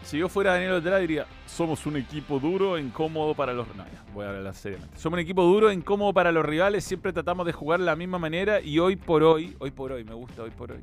si 0.09 0.17
yo 0.17 0.27
fuera 0.27 0.53
Daniel 0.53 0.71
Oldrá 0.71 0.97
diría, 0.97 1.27
somos 1.45 1.85
un 1.85 1.95
equipo 1.95 2.39
duro 2.39 2.77
e 2.77 2.81
incómodo 2.81 3.35
para 3.35 3.53
los... 3.53 3.67
No, 3.75 3.83
ya, 3.83 4.03
voy 4.11 4.25
a 4.25 4.29
hablar 4.29 4.55
seriamente. 4.55 4.97
Somos 4.97 5.17
un 5.17 5.19
equipo 5.19 5.43
duro 5.43 5.69
e 5.69 5.73
incómodo 5.75 6.13
para 6.13 6.31
los 6.31 6.43
rivales, 6.43 6.83
siempre 6.83 7.13
tratamos 7.13 7.45
de 7.45 7.53
jugar 7.53 7.79
de 7.79 7.85
la 7.85 7.95
misma 7.95 8.17
manera 8.17 8.59
y 8.59 8.79
hoy 8.79 8.95
por 8.95 9.21
hoy, 9.21 9.55
hoy 9.59 9.69
por 9.69 9.91
hoy, 9.91 10.03
me 10.03 10.15
gusta 10.15 10.41
hoy 10.41 10.49
por 10.49 10.71
hoy, 10.71 10.79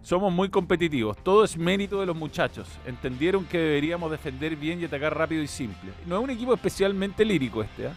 somos 0.00 0.32
muy 0.32 0.48
competitivos. 0.48 1.16
Todo 1.24 1.42
es 1.42 1.56
mérito 1.56 1.98
de 1.98 2.06
los 2.06 2.16
muchachos. 2.16 2.68
Entendieron 2.86 3.44
que 3.46 3.58
deberíamos 3.58 4.10
defender 4.12 4.54
bien 4.54 4.80
y 4.80 4.84
atacar 4.84 5.16
rápido 5.16 5.42
y 5.42 5.48
simple. 5.48 5.90
No 6.06 6.18
es 6.18 6.24
un 6.24 6.30
equipo 6.30 6.54
especialmente 6.54 7.24
lírico 7.24 7.64
este, 7.64 7.88
¿ah? 7.88 7.94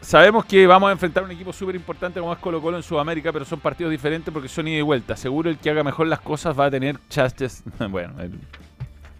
Sabemos 0.00 0.44
que 0.44 0.66
vamos 0.66 0.88
a 0.88 0.92
enfrentar 0.92 1.24
un 1.24 1.30
equipo 1.30 1.52
súper 1.52 1.74
importante 1.74 2.20
como 2.20 2.32
es 2.32 2.38
Colo 2.38 2.62
Colo 2.62 2.76
en 2.76 2.82
Sudamérica, 2.82 3.32
pero 3.32 3.44
son 3.44 3.60
partidos 3.60 3.90
diferentes 3.90 4.32
porque 4.32 4.48
son 4.48 4.68
ida 4.68 4.78
y 4.78 4.82
vuelta. 4.82 5.16
Seguro 5.16 5.50
el 5.50 5.58
que 5.58 5.70
haga 5.70 5.82
mejor 5.82 6.06
las 6.06 6.20
cosas 6.20 6.58
va 6.58 6.66
a 6.66 6.70
tener 6.70 6.98
chances. 7.08 7.62
Bueno, 7.90 8.14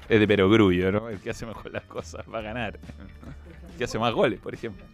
es 0.08 0.20
de 0.20 0.26
perogrullo, 0.26 0.90
¿no? 0.92 1.08
El 1.08 1.20
que 1.20 1.30
hace 1.30 1.44
mejor 1.44 1.73
las 1.73 1.82
cosas 1.85 2.25
va 2.32 2.38
a 2.38 2.42
ganar. 2.42 2.78
El 3.70 3.76
que 3.76 3.85
hace 3.85 3.99
más 3.99 4.14
goles, 4.14 4.40
por 4.40 4.54
ejemplo. 4.54 4.85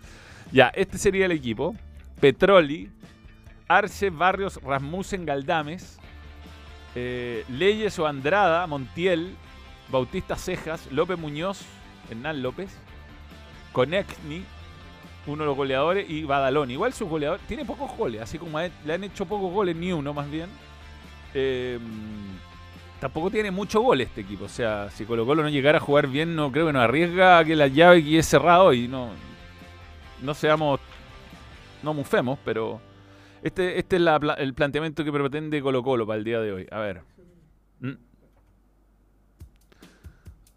Ya, 0.50 0.68
este 0.68 0.98
sería 0.98 1.26
el 1.26 1.32
equipo. 1.32 1.76
Petroli, 2.20 2.90
Arce, 3.68 4.10
Barrios, 4.10 4.60
Rasmussen, 4.62 5.26
Galdames, 5.26 5.98
eh, 6.94 7.44
Leyes 7.48 7.98
o 7.98 8.06
Andrada, 8.06 8.66
Montiel, 8.66 9.34
Bautista 9.90 10.36
Cejas, 10.36 10.90
López 10.90 11.18
Muñoz, 11.18 11.60
Hernán 12.10 12.42
López, 12.42 12.70
Conecni, 13.72 14.44
uno 15.26 15.42
de 15.42 15.46
los 15.46 15.56
goleadores, 15.56 16.08
y 16.08 16.24
Badalón. 16.24 16.70
Igual 16.70 16.92
su 16.92 17.08
goleador 17.08 17.40
tiene 17.48 17.64
pocos 17.64 17.96
goles, 17.96 18.20
así 18.20 18.38
como 18.38 18.58
le 18.60 18.92
han 18.92 19.04
hecho 19.04 19.26
pocos 19.26 19.52
goles, 19.52 19.76
ni 19.76 19.92
uno 19.92 20.12
más 20.12 20.30
bien. 20.30 20.48
Eh, 21.34 21.78
tampoco 23.00 23.30
tiene 23.30 23.50
mucho 23.50 23.80
gol 23.80 24.00
este 24.00 24.22
equipo. 24.22 24.44
O 24.44 24.48
sea, 24.48 24.90
si 24.90 25.04
Colo 25.04 25.26
Colo 25.26 25.42
no 25.42 25.48
llegara 25.48 25.78
a 25.78 25.80
jugar 25.80 26.06
bien, 26.06 26.34
no 26.34 26.50
creo 26.52 26.66
que 26.66 26.72
nos 26.72 26.82
arriesga 26.82 27.38
a 27.38 27.44
que 27.44 27.56
la 27.56 27.66
llave 27.66 28.04
quede 28.04 28.22
cerrado 28.22 28.72
y 28.72 28.88
no, 28.88 29.10
no 30.22 30.34
seamos, 30.34 30.80
no 31.82 31.92
mufemos, 31.92 32.38
pero 32.44 32.80
este, 33.42 33.78
este 33.78 33.96
es 33.96 34.02
la 34.02 34.16
el 34.38 34.54
planteamiento 34.54 35.04
que 35.04 35.12
pretende 35.12 35.60
Colo 35.60 35.82
Colo 35.82 36.06
para 36.06 36.18
el 36.18 36.24
día 36.24 36.40
de 36.40 36.52
hoy. 36.52 36.66
A 36.70 36.78
ver. 36.78 37.02
Mm. 37.80 37.92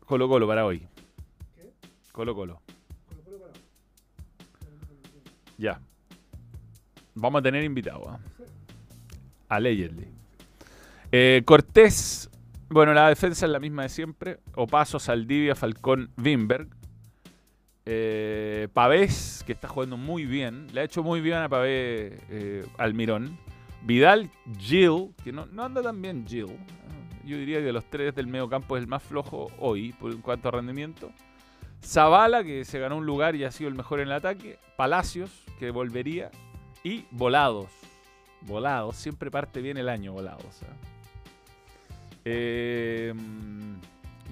Colo 0.05 0.29
Colo 0.29 0.47
para 0.47 0.65
hoy. 0.65 0.87
Colo 2.13 2.33
Colo. 2.33 2.61
Ya. 5.57 5.81
Vamos 7.15 7.39
a 7.39 7.41
tener 7.41 7.63
invitado. 7.63 8.09
¿ah? 8.09 8.19
Allegedly. 9.49 10.07
Eh, 11.11 11.41
Cortés. 11.45 12.29
Bueno, 12.69 12.93
la 12.93 13.07
defensa 13.09 13.45
es 13.45 13.51
la 13.51 13.59
misma 13.59 13.83
de 13.83 13.89
siempre. 13.89 14.39
Opaso, 14.55 14.99
Saldivia, 14.99 15.55
Falcón, 15.55 16.11
Wimberg. 16.17 16.67
Eh, 17.85 18.67
Pavés, 18.73 19.43
que 19.45 19.53
está 19.53 19.67
jugando 19.69 19.95
muy 19.95 20.25
bien. 20.25 20.67
Le 20.73 20.81
ha 20.81 20.83
hecho 20.83 21.03
muy 21.03 21.21
bien 21.21 21.37
a 21.37 21.49
Pavés 21.49 22.13
eh, 22.29 22.65
Almirón. 22.77 23.37
Vidal, 23.83 24.29
Gil, 24.59 25.13
que 25.23 25.31
no, 25.31 25.45
no 25.45 25.63
anda 25.63 25.81
tan 25.81 26.01
bien 26.01 26.25
Gil. 26.27 26.47
Yo 27.25 27.37
diría 27.37 27.59
que 27.59 27.65
de 27.65 27.73
los 27.73 27.89
tres 27.89 28.13
del 28.15 28.27
medio 28.27 28.49
campo 28.49 28.75
es 28.75 28.83
el 28.83 28.87
más 28.87 29.03
flojo 29.03 29.49
hoy, 29.59 29.93
por 29.93 30.11
en 30.11 30.21
cuanto 30.21 30.49
a 30.49 30.51
rendimiento. 30.51 31.11
Zavala, 31.87 32.43
que 32.43 32.65
se 32.65 32.79
ganó 32.79 32.97
un 32.97 33.05
lugar 33.05 33.35
y 33.35 33.45
ha 33.45 33.51
sido 33.51 33.69
el 33.69 33.75
mejor 33.75 34.01
en 34.01 34.07
el 34.09 34.13
ataque. 34.13 34.59
Palacios, 34.75 35.31
que 35.57 35.71
volvería. 35.71 36.31
Y 36.83 37.05
Volados. 37.11 37.69
Volados, 38.41 38.97
siempre 38.97 39.31
parte 39.31 39.61
bien 39.61 39.77
el 39.77 39.87
año 39.87 40.11
Volados. 40.11 40.63
¿ah? 40.63 40.75
Eh, 42.25 43.13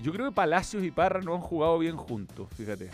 yo 0.04 0.12
creo 0.12 0.26
que 0.26 0.36
Palacios 0.36 0.84
y 0.84 0.92
Parra 0.92 1.22
no 1.22 1.34
han 1.34 1.42
jugado 1.42 1.80
bien 1.80 1.96
juntos, 1.96 2.50
fíjate. 2.58 2.90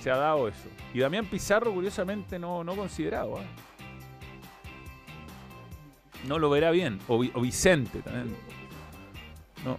Se 0.00 0.08
ha 0.08 0.16
dado 0.16 0.46
eso. 0.46 0.68
Y 0.94 1.00
Damián 1.00 1.26
Pizarro, 1.26 1.74
curiosamente, 1.74 2.38
no, 2.38 2.62
no 2.62 2.76
considerado. 2.76 3.38
¿ah? 3.38 3.44
No 6.28 6.38
lo 6.38 6.48
verá 6.48 6.70
bien. 6.70 7.00
O, 7.08 7.16
o 7.16 7.40
Vicente 7.40 8.02
también. 8.02 8.36
No. 9.64 9.76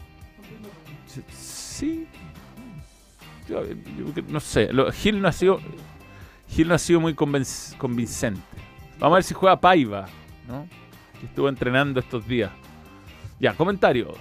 Sí. 1.29 2.07
No 4.27 4.39
sé. 4.39 4.71
lo- 4.73 4.91
Gil 4.91 5.21
no 5.21 5.27
ha 5.27 5.31
sido. 5.31 5.59
No 6.65 6.73
ha 6.73 6.77
sido 6.77 6.99
muy 6.99 7.13
convincente. 7.15 8.41
Vamos 8.99 9.13
a 9.13 9.15
ver 9.15 9.23
si 9.23 9.33
juega 9.33 9.59
Paiva, 9.59 10.07
¿no? 10.47 10.67
Que 11.19 11.25
estuvo 11.25 11.47
entrenando 11.49 11.99
estos 11.99 12.27
días. 12.27 12.51
Ya, 13.39 13.53
comentarios. 13.53 14.17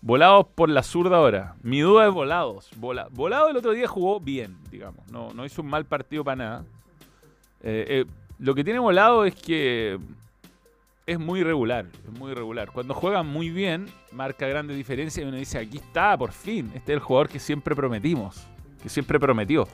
Volados 0.00 0.46
por 0.54 0.68
la 0.70 0.82
zurda 0.82 1.16
ahora. 1.16 1.54
Mi 1.62 1.80
duda 1.80 2.06
es 2.08 2.14
volados. 2.14 2.70
Vola- 2.76 3.08
volado 3.10 3.48
el 3.50 3.56
otro 3.56 3.72
día 3.72 3.86
jugó 3.88 4.20
bien, 4.20 4.56
digamos. 4.70 5.06
No, 5.10 5.32
no 5.34 5.44
hizo 5.44 5.60
un 5.62 5.68
mal 5.68 5.84
partido 5.84 6.24
para 6.24 6.36
nada. 6.36 6.64
Eh, 7.62 7.84
eh, 7.88 8.04
lo 8.38 8.54
que 8.54 8.62
tiene 8.64 8.78
volado 8.78 9.24
es 9.24 9.34
que 9.34 9.98
es 11.08 11.18
muy 11.18 11.40
irregular. 11.40 11.86
Es 12.06 12.18
muy 12.18 12.32
irregular. 12.32 12.70
Cuando 12.70 12.92
juega 12.92 13.22
muy 13.22 13.48
bien, 13.48 13.86
marca 14.12 14.46
grandes 14.46 14.76
diferencias 14.76 15.24
y 15.24 15.26
uno 15.26 15.38
dice, 15.38 15.58
aquí 15.58 15.78
está, 15.78 16.16
por 16.18 16.32
fin. 16.32 16.70
Este 16.74 16.92
es 16.92 16.96
el 16.96 17.00
jugador 17.00 17.30
que 17.30 17.38
siempre 17.38 17.74
prometimos. 17.74 18.46
Que 18.82 18.90
siempre 18.90 19.18
prometió. 19.18 19.66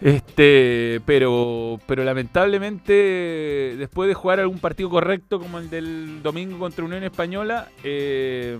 Este, 0.00 1.00
pero, 1.06 1.78
pero 1.86 2.02
lamentablemente, 2.02 3.76
después 3.78 4.08
de 4.08 4.14
jugar 4.14 4.40
algún 4.40 4.58
partido 4.58 4.90
correcto 4.90 5.38
como 5.38 5.58
el 5.58 5.70
del 5.70 6.22
domingo 6.24 6.58
contra 6.58 6.84
Unión 6.84 7.04
Española, 7.04 7.68
eh, 7.84 8.58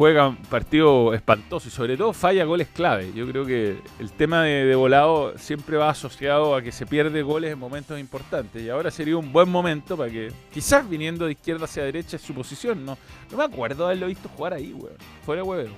juega 0.00 0.34
partido 0.48 1.12
espantoso 1.12 1.68
y 1.68 1.70
sobre 1.70 1.94
todo 1.94 2.14
falla 2.14 2.46
goles 2.46 2.68
clave. 2.68 3.12
Yo 3.14 3.26
creo 3.26 3.44
que 3.44 3.82
el 3.98 4.10
tema 4.12 4.44
de, 4.44 4.74
volado 4.74 5.36
siempre 5.36 5.76
va 5.76 5.90
asociado 5.90 6.54
a 6.54 6.62
que 6.62 6.72
se 6.72 6.86
pierde 6.86 7.20
goles 7.20 7.52
en 7.52 7.58
momentos 7.58 8.00
importantes 8.00 8.62
y 8.62 8.70
ahora 8.70 8.90
sería 8.90 9.18
un 9.18 9.30
buen 9.30 9.50
momento 9.50 9.98
para 9.98 10.10
que, 10.10 10.32
quizás 10.54 10.88
viniendo 10.88 11.26
de 11.26 11.32
izquierda 11.32 11.66
hacia 11.66 11.82
derecha 11.82 12.16
es 12.16 12.22
su 12.22 12.32
posición, 12.32 12.82
no, 12.82 12.96
no 13.30 13.36
me 13.36 13.44
acuerdo 13.44 13.84
haberlo 13.84 14.06
visto 14.06 14.30
jugar 14.30 14.54
ahí, 14.54 14.72
weón, 14.72 14.96
fuera 15.22 15.44
huevero. 15.44 15.72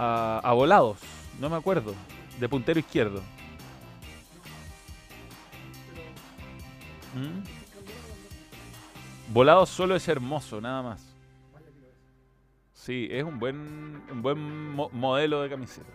A, 0.00 0.52
volados. 0.52 0.98
No 1.38 1.48
me 1.48 1.54
acuerdo. 1.54 1.94
De 2.40 2.48
puntero 2.48 2.80
izquierdo. 2.80 3.22
¿Mm? 7.14 7.44
Volado 9.32 9.64
solo 9.64 9.94
es 9.94 10.08
hermoso, 10.08 10.60
nada 10.60 10.82
más. 10.82 11.07
Sí, 12.88 13.06
es 13.10 13.22
un 13.22 13.38
buen, 13.38 14.02
un 14.10 14.22
buen 14.22 14.70
mo- 14.74 14.88
modelo 14.94 15.42
de 15.42 15.50
camiseta. 15.50 15.90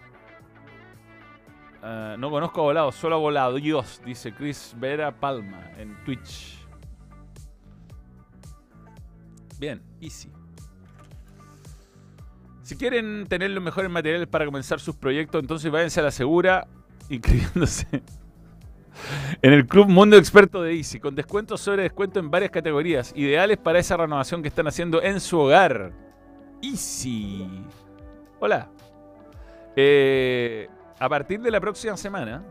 Ah, 1.82 2.16
no 2.20 2.30
conozco 2.30 2.62
a 2.62 2.64
Volado, 2.66 2.92
solo 2.92 3.16
a 3.16 3.18
Volado. 3.18 3.56
Dios, 3.56 4.00
dice 4.06 4.32
Chris 4.32 4.76
Vera 4.78 5.12
Palma 5.12 5.72
en 5.76 5.98
Twitch. 6.06 6.56
Bien, 9.60 9.82
easy. 10.02 10.30
Si 12.62 12.78
quieren 12.78 13.26
tener 13.28 13.50
los 13.50 13.64
mejores 13.64 13.90
materiales 13.90 14.28
para 14.28 14.46
comenzar 14.46 14.80
sus 14.80 14.96
proyectos, 14.96 15.42
entonces 15.42 15.72
váyanse 15.72 16.00
a 16.00 16.04
la 16.04 16.12
segura 16.12 16.68
inscribiéndose 17.10 18.04
en 19.42 19.52
el 19.52 19.66
Club 19.66 19.90
Mundo 19.90 20.16
Experto 20.16 20.62
de 20.62 20.76
Easy, 20.76 21.00
con 21.00 21.16
descuentos 21.16 21.60
sobre 21.60 21.82
descuento 21.82 22.20
en 22.20 22.30
varias 22.30 22.52
categorías, 22.52 23.14
ideales 23.16 23.58
para 23.58 23.80
esa 23.80 23.98
renovación 23.98 24.44
que 24.44 24.50
están 24.50 24.68
haciendo 24.68 25.02
en 25.02 25.20
su 25.20 25.40
hogar. 25.40 26.03
Easy. 26.64 27.46
Hola. 28.40 28.70
Eh, 29.76 30.68
a 30.98 31.10
partir 31.10 31.42
de 31.42 31.52
la 31.52 31.60
próxima 31.60 31.98
semana 31.98 32.42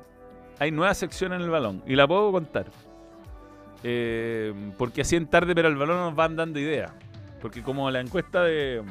hay 0.59 0.71
nueva 0.71 0.93
sección 0.95 1.33
en 1.33 1.41
el 1.41 1.51
balón 1.51 1.83
y 1.87 1.97
la 1.97 2.07
puedo 2.07 2.31
contar. 2.31 2.67
Eh, 3.83 4.53
porque 4.79 5.01
así 5.01 5.17
en 5.17 5.27
tarde, 5.27 5.55
pero 5.55 5.69
el 5.69 5.77
balón 5.77 5.97
nos 5.97 6.15
van 6.15 6.37
dando 6.37 6.59
ideas. 6.61 6.93
Porque 7.41 7.63
como 7.63 7.91
la 7.91 8.01
encuesta 8.01 8.45
de, 8.45 8.83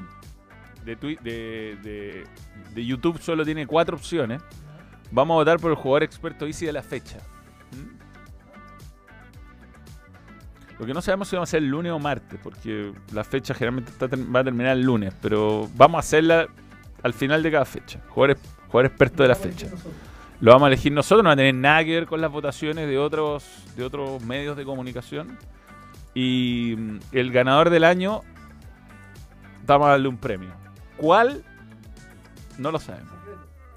de, 0.84 0.96
de, 0.96 1.78
de- 1.82 2.24
de 2.74 2.86
YouTube 2.86 3.20
solo 3.22 3.46
tiene 3.46 3.68
cuatro 3.68 3.96
opciones, 3.98 4.42
vamos 5.12 5.36
a 5.36 5.38
votar 5.38 5.60
por 5.60 5.72
el 5.72 5.78
jugador 5.78 6.04
experto 6.04 6.46
Easy 6.46 6.66
de 6.66 6.74
la 6.74 6.82
fecha. 6.82 7.18
Lo 10.82 10.88
que 10.88 10.96
no 10.96 11.02
sabemos 11.04 11.28
si 11.28 11.36
vamos 11.36 11.48
a 11.48 11.52
hacer 11.52 11.62
el 11.62 11.70
lunes 11.70 11.92
o 11.92 12.00
martes, 12.00 12.40
porque 12.42 12.92
la 13.14 13.24
fecha 13.24 13.54
generalmente 13.54 13.92
está 13.92 14.08
va 14.08 14.40
a 14.40 14.44
terminar 14.44 14.76
el 14.76 14.82
lunes, 14.82 15.14
pero 15.22 15.70
vamos 15.76 15.98
a 15.98 16.00
hacerla 16.00 16.48
al 17.04 17.14
final 17.14 17.44
de 17.44 17.52
cada 17.52 17.66
fecha. 17.66 18.00
Jugador, 18.10 18.38
jugador 18.66 18.86
experto 18.88 19.22
de 19.22 19.30
la 19.30 19.36
fecha. 19.36 19.68
Lo 20.40 20.52
vamos 20.52 20.66
a 20.66 20.68
elegir 20.70 20.92
nosotros, 20.92 21.24
no 21.24 21.28
va 21.30 21.34
a 21.34 21.36
tener 21.36 21.54
nada 21.54 21.86
que 21.86 21.92
ver 21.92 22.08
con 22.08 22.20
las 22.20 22.32
votaciones 22.32 22.88
de 22.88 22.98
otros, 22.98 23.46
de 23.76 23.84
otros 23.84 24.24
medios 24.24 24.58
de 24.58 24.66
comunicación. 24.66 25.38
Y 26.16 26.74
mm, 26.76 27.00
el 27.12 27.32
ganador 27.32 27.70
del 27.70 27.84
año, 27.84 28.22
vamos 29.68 29.86
a 29.86 29.92
darle 29.92 30.08
un 30.08 30.18
premio. 30.18 30.50
¿Cuál? 30.98 31.44
No 32.58 32.72
lo 32.72 32.80
sabemos. 32.80 33.14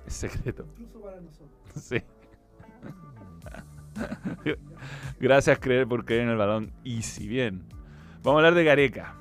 Es 0.06 0.14
secreto. 0.14 0.64
Sí. 1.74 2.00
Gracias, 5.24 5.58
creer 5.58 5.86
por 5.88 6.04
creer 6.04 6.24
en 6.24 6.28
el 6.28 6.36
balón. 6.36 6.70
Y 6.84 7.00
si 7.00 7.26
bien. 7.26 7.64
Vamos 8.22 8.34
a 8.34 8.38
hablar 8.40 8.54
de 8.54 8.62
Gareca. 8.64 9.14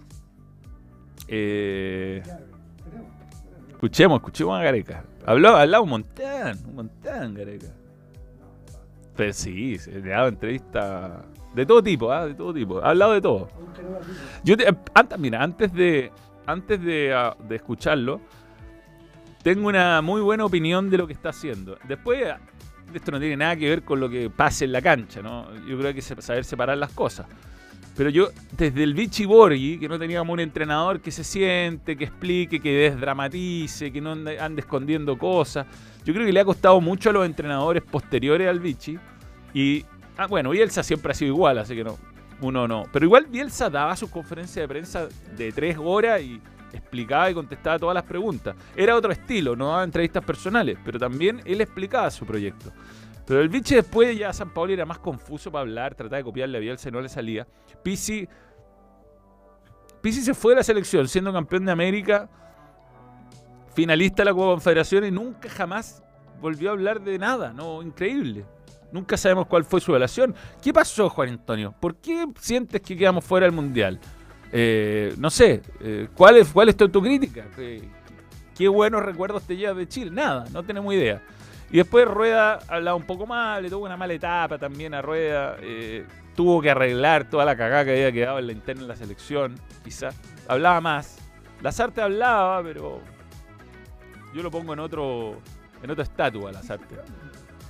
Eh, 1.29 2.21
escuchemos, 3.69 4.17
escuchemos 4.17 4.59
a 4.59 4.63
Gareca. 4.63 5.05
Habló, 5.25 5.55
ha 5.55 5.61
hablado 5.61 5.83
un 5.83 5.89
montón, 5.91 6.57
un 6.67 6.75
montón, 6.75 7.33
Gareca. 7.35 7.67
Pero 9.15 9.31
sí, 9.31 9.77
se 9.77 9.91
le 9.91 10.09
dado 10.09 10.27
entrevista 10.27 11.23
de 11.55 11.65
todo 11.65 11.81
tipo, 11.81 12.11
¿ah? 12.11 12.25
de 12.25 12.33
todo 12.33 12.53
tipo. 12.53 12.81
Ha 12.81 12.89
hablado 12.89 13.13
de 13.13 13.21
todo. 13.21 13.47
Yo 14.43 14.57
te- 14.57 14.75
antes, 14.93 15.17
mira, 15.17 15.41
antes 15.41 15.71
de 15.71 16.11
antes 16.45 16.81
ah, 17.15 17.37
de 17.47 17.55
escucharlo, 17.55 18.19
tengo 19.41 19.69
una 19.69 20.01
muy 20.01 20.19
buena 20.19 20.43
opinión 20.43 20.89
de 20.89 20.97
lo 20.97 21.07
que 21.07 21.13
está 21.13 21.29
haciendo. 21.29 21.77
Después, 21.87 22.25
esto 22.97 23.11
no 23.11 23.19
tiene 23.19 23.37
nada 23.37 23.55
que 23.55 23.69
ver 23.69 23.83
con 23.83 23.99
lo 23.99 24.09
que 24.09 24.29
pase 24.29 24.65
en 24.65 24.71
la 24.71 24.81
cancha, 24.81 25.21
¿no? 25.21 25.53
Yo 25.67 25.77
creo 25.77 25.81
que 25.81 25.87
hay 25.87 25.93
que 25.93 26.01
saber 26.01 26.45
separar 26.45 26.77
las 26.77 26.91
cosas. 26.91 27.27
Pero 27.95 28.09
yo, 28.09 28.29
desde 28.57 28.83
el 28.83 28.95
Vichy 28.95 29.25
Borghi, 29.25 29.77
que 29.77 29.87
no 29.87 29.99
teníamos 29.99 30.33
un 30.33 30.39
entrenador 30.39 30.99
que 30.99 31.11
se 31.11 31.23
siente, 31.23 31.95
que 31.95 32.05
explique, 32.05 32.59
que 32.59 32.71
desdramatice, 32.71 33.91
que 33.91 34.01
no 34.01 34.13
ande, 34.13 34.39
ande 34.39 34.61
escondiendo 34.61 35.17
cosas, 35.17 35.67
yo 36.03 36.13
creo 36.13 36.25
que 36.25 36.33
le 36.33 36.39
ha 36.39 36.45
costado 36.45 36.81
mucho 36.81 37.11
a 37.11 37.13
los 37.13 37.25
entrenadores 37.25 37.83
posteriores 37.83 38.49
al 38.49 38.59
Vichy. 38.59 38.97
Y, 39.53 39.85
ah, 40.17 40.25
bueno, 40.25 40.49
Bielsa 40.49 40.81
siempre 40.81 41.11
ha 41.11 41.15
sido 41.15 41.33
igual, 41.33 41.59
así 41.59 41.75
que 41.75 41.83
no, 41.83 41.99
uno 42.41 42.67
no. 42.67 42.85
Pero 42.91 43.05
igual 43.05 43.27
Bielsa 43.27 43.69
daba 43.69 43.95
sus 43.95 44.09
conferencias 44.09 44.63
de 44.63 44.67
prensa 44.67 45.07
de 45.37 45.51
tres 45.51 45.77
horas 45.79 46.21
y 46.21 46.41
explicaba 46.73 47.29
y 47.29 47.33
contestaba 47.33 47.79
todas 47.79 47.95
las 47.95 48.03
preguntas. 48.03 48.55
Era 48.75 48.95
otro 48.95 49.11
estilo, 49.11 49.55
no 49.55 49.69
daba 49.69 49.83
entrevistas 49.83 50.23
personales, 50.25 50.77
pero 50.83 50.99
también 50.99 51.41
él 51.45 51.61
explicaba 51.61 52.09
su 52.11 52.25
proyecto. 52.25 52.71
Pero 53.25 53.41
el 53.41 53.49
Vichy 53.49 53.75
después 53.75 54.17
ya 54.17 54.33
San 54.33 54.53
Paolo 54.53 54.73
era 54.73 54.85
más 54.85 54.99
confuso 54.99 55.51
para 55.51 55.61
hablar, 55.61 55.95
trataba 55.95 56.17
de 56.17 56.23
copiarle 56.23 56.57
a 56.57 56.61
Bielsa 56.61 56.89
y 56.89 56.91
no 56.91 56.99
le 56.99 57.07
salía. 57.07 57.47
Pisi, 57.81 58.27
Pisi 60.01 60.21
se 60.21 60.33
fue 60.33 60.51
de 60.51 60.57
la 60.57 60.63
selección 60.63 61.07
siendo 61.07 61.31
campeón 61.31 61.65
de 61.65 61.71
América, 61.71 62.29
finalista 63.73 64.23
de 64.23 64.25
la 64.25 64.33
Copa 64.33 64.51
Confederación 64.51 65.05
y 65.05 65.11
nunca 65.11 65.49
jamás 65.49 66.03
volvió 66.41 66.69
a 66.69 66.73
hablar 66.73 67.01
de 67.01 67.17
nada, 67.17 67.53
no, 67.53 67.81
increíble. 67.81 68.45
Nunca 68.91 69.17
sabemos 69.17 69.47
cuál 69.47 69.63
fue 69.63 69.81
su 69.81 69.91
relación. 69.91 70.35
¿Qué 70.61 70.71
pasó, 70.71 71.09
Juan 71.09 71.29
Antonio? 71.29 71.73
¿Por 71.79 71.95
qué 71.95 72.27
sientes 72.39 72.81
que 72.81 72.95
quedamos 72.95 73.25
fuera 73.25 73.45
del 73.45 73.55
Mundial? 73.55 73.99
Eh, 74.55 75.15
no 75.17 75.31
sé, 75.31 75.63
eh, 75.81 76.07
¿cuál, 76.15 76.37
es, 76.37 76.49
¿cuál 76.49 76.69
es 76.69 76.77
tu 76.77 76.83
autocrítica? 76.83 77.45
¿Qué, 77.55 77.81
qué 78.55 78.67
buenos 78.67 79.01
recuerdos 79.01 79.41
te 79.43 79.57
llevas 79.57 79.77
de 79.77 79.87
Chile? 79.87 80.11
Nada, 80.11 80.45
no 80.53 80.61
tenemos 80.63 80.93
idea. 80.93 81.23
Y 81.71 81.77
después 81.77 82.07
Rueda 82.07 82.59
hablaba 82.67 82.95
un 82.95 83.03
poco 83.07 83.25
mal, 83.25 83.63
le 83.63 83.69
tuvo 83.71 83.85
una 83.85 83.97
mala 83.97 84.13
etapa 84.13 84.59
también 84.59 84.93
a 84.93 85.01
Rueda. 85.01 85.57
eh, 85.59 86.05
tuvo 86.35 86.61
que 86.61 86.69
arreglar 86.69 87.29
toda 87.29 87.45
la 87.45 87.55
cagada 87.55 87.83
que 87.85 87.91
había 87.91 88.11
quedado 88.11 88.37
en 88.39 88.47
la 88.47 88.53
interna 88.53 88.83
de 88.83 88.87
la 88.89 88.95
selección, 88.95 89.55
quizás. 89.83 90.15
Hablaba 90.47 90.81
más. 90.81 91.17
Lazarte 91.61 92.01
hablaba, 92.01 92.61
pero 92.61 93.01
yo 94.35 94.43
lo 94.43 94.51
pongo 94.51 94.73
en 94.73 94.79
otro 94.79 95.39
en 95.81 95.89
otra 95.89 96.03
estatua, 96.03 96.51
Lazarte. 96.51 96.95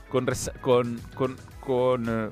Con, 0.10 0.28
con, 0.62 1.00
con, 1.16 1.36
con, 1.60 2.06
eh, 2.10 2.30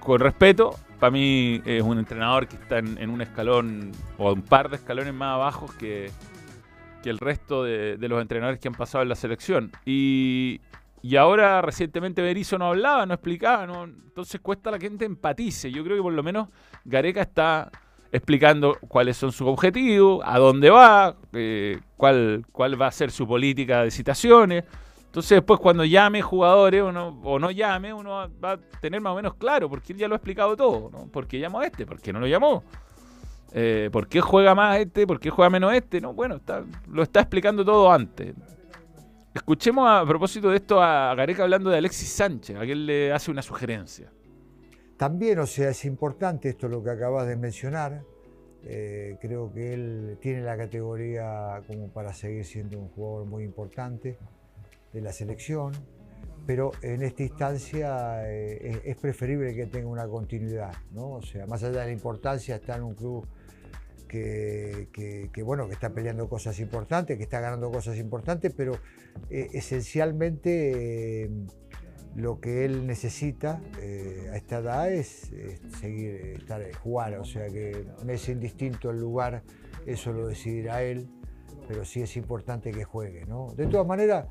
con 0.00 0.20
respeto, 0.20 0.74
para 0.98 1.10
mí 1.10 1.60
es 1.64 1.82
un 1.82 1.98
entrenador 1.98 2.48
que 2.48 2.56
está 2.56 2.78
en, 2.78 3.10
un 3.10 3.20
escalón 3.20 3.92
o 4.18 4.32
un 4.32 4.42
par 4.42 4.70
de 4.70 4.76
escalones 4.76 5.12
más 5.12 5.34
abajo 5.34 5.66
que, 5.78 6.10
que 7.02 7.10
el 7.10 7.18
resto 7.18 7.64
de, 7.64 7.96
los 8.00 8.20
entrenadores 8.20 8.60
que 8.60 8.68
han 8.68 8.74
pasado 8.74 9.02
en 9.02 9.08
la 9.08 9.14
selección. 9.14 9.70
Y, 9.84 10.60
y 11.02 11.16
ahora 11.16 11.60
recientemente 11.62 12.22
Berizzo 12.22 12.58
no 12.58 12.66
hablaba, 12.66 13.06
no 13.06 13.14
explicaba, 13.14 13.66
no, 13.66 13.84
entonces 13.84 14.40
cuesta 14.40 14.70
la 14.70 14.78
gente 14.78 15.04
empatice. 15.04 15.70
Yo 15.70 15.84
creo 15.84 15.96
que 15.96 16.02
por 16.02 16.12
lo 16.12 16.22
menos 16.22 16.48
Gareca 16.84 17.22
está 17.22 17.70
explicando 18.12 18.78
cuáles 18.88 19.16
son 19.16 19.32
sus 19.32 19.46
objetivos, 19.46 20.22
a 20.24 20.38
dónde 20.38 20.70
va, 20.70 21.16
eh, 21.32 21.78
cuál, 21.96 22.46
cuál 22.52 22.80
va 22.80 22.86
a 22.86 22.92
ser 22.92 23.10
su 23.10 23.26
política 23.26 23.82
de 23.82 23.90
citaciones. 23.90 24.64
Entonces 25.16 25.36
después 25.36 25.58
cuando 25.60 25.82
llame 25.82 26.20
jugadores 26.20 26.82
o 26.82 26.92
no, 26.92 27.50
llame, 27.50 27.90
uno 27.90 28.30
va 28.38 28.52
a 28.52 28.60
tener 28.82 29.00
más 29.00 29.14
o 29.14 29.16
menos 29.16 29.34
claro, 29.36 29.66
porque 29.66 29.94
él 29.94 29.98
ya 29.98 30.08
lo 30.08 30.14
ha 30.14 30.18
explicado 30.18 30.54
todo, 30.54 30.90
¿no? 30.90 31.08
¿Por 31.10 31.26
qué 31.26 31.38
llamó 31.38 31.60
a 31.60 31.64
este? 31.64 31.86
¿Por 31.86 31.98
qué 32.02 32.12
no 32.12 32.20
lo 32.20 32.26
llamó? 32.26 32.62
Eh, 33.54 33.88
¿Por 33.90 34.08
qué 34.08 34.20
juega 34.20 34.54
más 34.54 34.78
este? 34.78 35.06
¿Por 35.06 35.18
qué 35.18 35.30
juega 35.30 35.48
menos 35.48 35.72
este? 35.72 36.02
No, 36.02 36.12
bueno, 36.12 36.36
está- 36.36 36.62
lo 36.86 37.02
está 37.02 37.20
explicando 37.20 37.64
todo 37.64 37.90
antes. 37.90 38.34
Escuchemos 39.32 39.88
a, 39.88 40.04
propósito 40.04 40.50
de 40.50 40.56
esto 40.58 40.82
a 40.82 41.14
Gareca 41.14 41.44
hablando 41.44 41.70
de 41.70 41.78
Alexis 41.78 42.12
Sánchez, 42.12 42.54
a 42.54 42.64
él 42.64 42.84
le 42.84 43.10
hace 43.10 43.30
una 43.30 43.40
sugerencia. 43.40 44.12
También, 44.98 45.38
o 45.38 45.46
sea, 45.46 45.70
es 45.70 45.86
importante 45.86 46.50
esto 46.50 46.68
lo 46.68 46.84
que 46.84 46.90
acabas 46.90 47.26
de 47.26 47.36
mencionar. 47.36 48.02
Eh, 48.64 49.16
creo 49.22 49.50
que 49.50 49.72
él 49.72 50.18
tiene 50.20 50.42
la 50.42 50.58
categoría 50.58 51.62
como 51.66 51.88
para 51.88 52.12
seguir 52.12 52.44
siendo 52.44 52.78
un 52.78 52.90
jugador 52.90 53.24
muy 53.24 53.44
importante 53.44 54.18
de 54.92 55.00
la 55.00 55.12
selección, 55.12 55.72
pero 56.46 56.70
en 56.82 57.02
esta 57.02 57.22
instancia 57.22 58.30
eh, 58.30 58.80
es, 58.84 58.96
preferible 58.96 59.54
que 59.54 59.66
tenga 59.66 59.88
una 59.88 60.06
continuidad, 60.06 60.72
¿no? 60.92 61.10
O 61.14 61.22
sea, 61.22 61.46
más 61.46 61.62
allá 61.64 61.80
de 61.80 61.86
la 61.86 61.92
importancia, 61.92 62.56
está 62.56 62.76
en 62.76 62.84
un 62.84 62.94
club 62.94 63.26
que, 64.08 64.88
que- 64.92 65.30
que, 65.32 65.42
bueno, 65.42 65.66
que 65.66 65.74
está 65.74 65.90
peleando 65.92 66.28
cosas 66.28 66.60
importantes, 66.60 67.16
que 67.16 67.24
está 67.24 67.40
ganando 67.40 67.70
cosas 67.70 67.96
importantes, 67.98 68.52
pero 68.56 68.74
eh, 69.30 69.48
esencialmente 69.54 71.24
eh, 71.24 71.30
lo 72.14 72.40
que 72.40 72.64
él 72.64 72.86
necesita 72.86 73.60
eh, 73.80 74.28
a 74.32 74.36
esta 74.36 74.58
edad 74.58 74.92
es, 74.92 75.32
es 75.32 75.60
seguir, 75.80 76.14
estar, 76.38 76.62
eh, 76.62 76.72
jugar, 76.72 77.14
o 77.18 77.24
sea 77.24 77.48
que 77.48 77.84
me 78.04 78.14
es 78.14 78.28
indistinto 78.28 78.90
el 78.90 79.00
lugar, 79.00 79.42
eso 79.84 80.12
lo 80.12 80.28
decidirá 80.28 80.82
él, 80.82 81.08
pero 81.68 81.84
sí 81.84 82.00
es 82.00 82.16
importante 82.16 82.70
que 82.70 82.84
juegue, 82.84 83.26
¿no? 83.26 83.52
De 83.56 83.66
todas 83.66 83.86
maneras, 83.86 84.26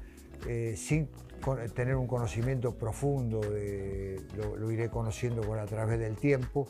eh, 0.48 0.76
sin 0.78 1.10
con- 1.42 1.60
tener 1.72 1.96
un 1.96 2.08
conocimiento 2.08 2.76
profundo, 2.76 3.42
lo, 3.42 4.72
iré 4.72 4.90
conociendo 4.90 5.42
con, 5.44 5.60
a 5.60 5.66
través 5.66 6.00
del 6.00 6.16
tiempo, 6.16 6.68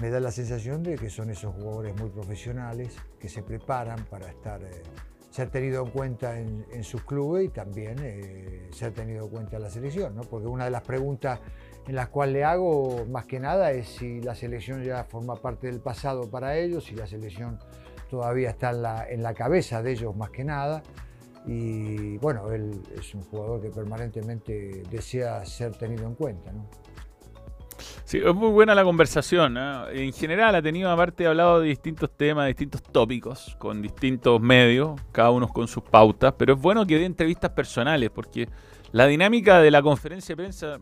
me 0.00 0.08
da 0.10 0.20
la 0.20 0.30
sensación 0.30 0.82
de 0.82 0.96
que 0.96 1.10
son 1.10 1.30
esos 1.30 1.54
jugadores 1.54 1.96
muy 2.00 2.10
profesionales 2.10 2.96
que 3.18 3.28
se 3.28 3.42
preparan 3.42 4.04
para 4.04 4.28
estar, 4.28 4.62
eh, 4.62 4.82
ser 5.30 5.50
tenido 5.50 5.84
en 5.84 5.90
cuenta 5.90 6.38
en, 6.38 6.64
en 6.72 6.84
sus 6.84 7.02
clubes 7.02 7.46
y 7.46 7.48
también 7.48 7.96
eh, 8.00 8.68
ser 8.72 8.92
tenido 8.92 9.24
en 9.24 9.30
cuenta 9.30 9.56
en 9.56 9.62
la 9.62 9.70
selección, 9.70 10.14
¿no? 10.14 10.22
Porque 10.22 10.46
una 10.46 10.64
de 10.64 10.70
las 10.70 10.82
preguntas 10.82 11.40
en 11.88 11.94
las 11.96 12.08
cuales 12.08 12.34
le 12.34 12.44
hago 12.44 13.04
más 13.06 13.26
que 13.26 13.40
nada 13.40 13.72
es 13.72 13.88
si 13.88 14.20
la 14.20 14.34
selección 14.34 14.84
ya 14.84 15.02
forma 15.04 15.34
parte 15.36 15.66
del 15.66 15.80
pasado 15.80 16.30
para 16.30 16.56
ellos, 16.56 16.84
si 16.84 16.94
la 16.94 17.06
selección 17.06 17.58
todavía 18.08 18.50
está 18.50 18.70
en 19.08 19.22
la 19.22 19.34
cabeza 19.34 19.82
de 19.82 19.92
ellos 19.92 20.14
más 20.14 20.30
que 20.30 20.44
nada. 20.44 20.82
Y 21.46 22.18
bueno, 22.18 22.50
él 22.52 22.82
es 22.98 23.14
un 23.14 23.22
jugador 23.22 23.62
que 23.62 23.70
permanentemente 23.70 24.82
desea 24.90 25.44
ser 25.44 25.76
tenido 25.76 26.06
en 26.06 26.14
cuenta, 26.14 26.52
¿no? 26.52 26.68
Sí, 28.04 28.18
es 28.18 28.34
muy 28.34 28.50
buena 28.50 28.74
la 28.74 28.84
conversación. 28.84 29.56
¿eh? 29.56 30.04
En 30.06 30.12
general 30.12 30.54
ha 30.54 30.62
tenido, 30.62 30.90
aparte, 30.90 31.26
hablado 31.26 31.60
de 31.60 31.68
distintos 31.68 32.10
temas, 32.16 32.48
distintos 32.48 32.82
tópicos, 32.82 33.56
con 33.58 33.80
distintos 33.80 34.40
medios, 34.40 35.00
cada 35.12 35.30
uno 35.30 35.48
con 35.48 35.68
sus 35.68 35.82
pautas, 35.84 36.34
pero 36.36 36.54
es 36.54 36.60
bueno 36.60 36.84
que 36.86 36.98
dé 36.98 37.04
entrevistas 37.04 37.50
personales, 37.50 38.10
porque 38.10 38.48
la 38.92 39.06
dinámica 39.06 39.60
de 39.60 39.70
la 39.70 39.80
conferencia 39.80 40.34
de 40.34 40.42
prensa 40.42 40.78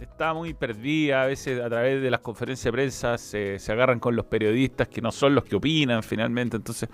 está 0.00 0.34
muy 0.34 0.54
perdida, 0.54 1.22
a 1.22 1.26
veces 1.26 1.60
a 1.60 1.68
través 1.68 2.02
de 2.02 2.10
las 2.10 2.20
conferencias 2.20 2.64
de 2.64 2.72
prensa 2.72 3.18
se, 3.18 3.58
se 3.58 3.72
agarran 3.72 3.98
con 3.98 4.14
los 4.14 4.26
periodistas 4.26 4.88
que 4.88 5.00
no 5.00 5.12
son 5.12 5.34
los 5.34 5.44
que 5.44 5.56
opinan 5.56 6.02
finalmente, 6.02 6.56
entonces 6.56 6.88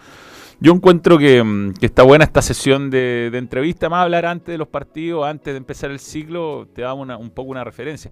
yo 0.60 0.72
encuentro 0.72 1.18
que, 1.18 1.42
mm, 1.42 1.74
que 1.74 1.86
está 1.86 2.02
buena 2.02 2.24
esta 2.24 2.42
sesión 2.42 2.90
de, 2.90 3.28
de 3.30 3.38
entrevista, 3.38 3.88
más 3.88 4.02
hablar 4.04 4.26
antes 4.26 4.46
de 4.52 4.58
los 4.58 4.68
partidos, 4.68 5.26
antes 5.26 5.52
de 5.52 5.58
empezar 5.58 5.90
el 5.90 5.98
ciclo, 5.98 6.68
te 6.74 6.82
da 6.82 6.94
una- 6.94 7.16
un 7.18 7.30
poco 7.30 7.50
una 7.50 7.64
referencia. 7.64 8.10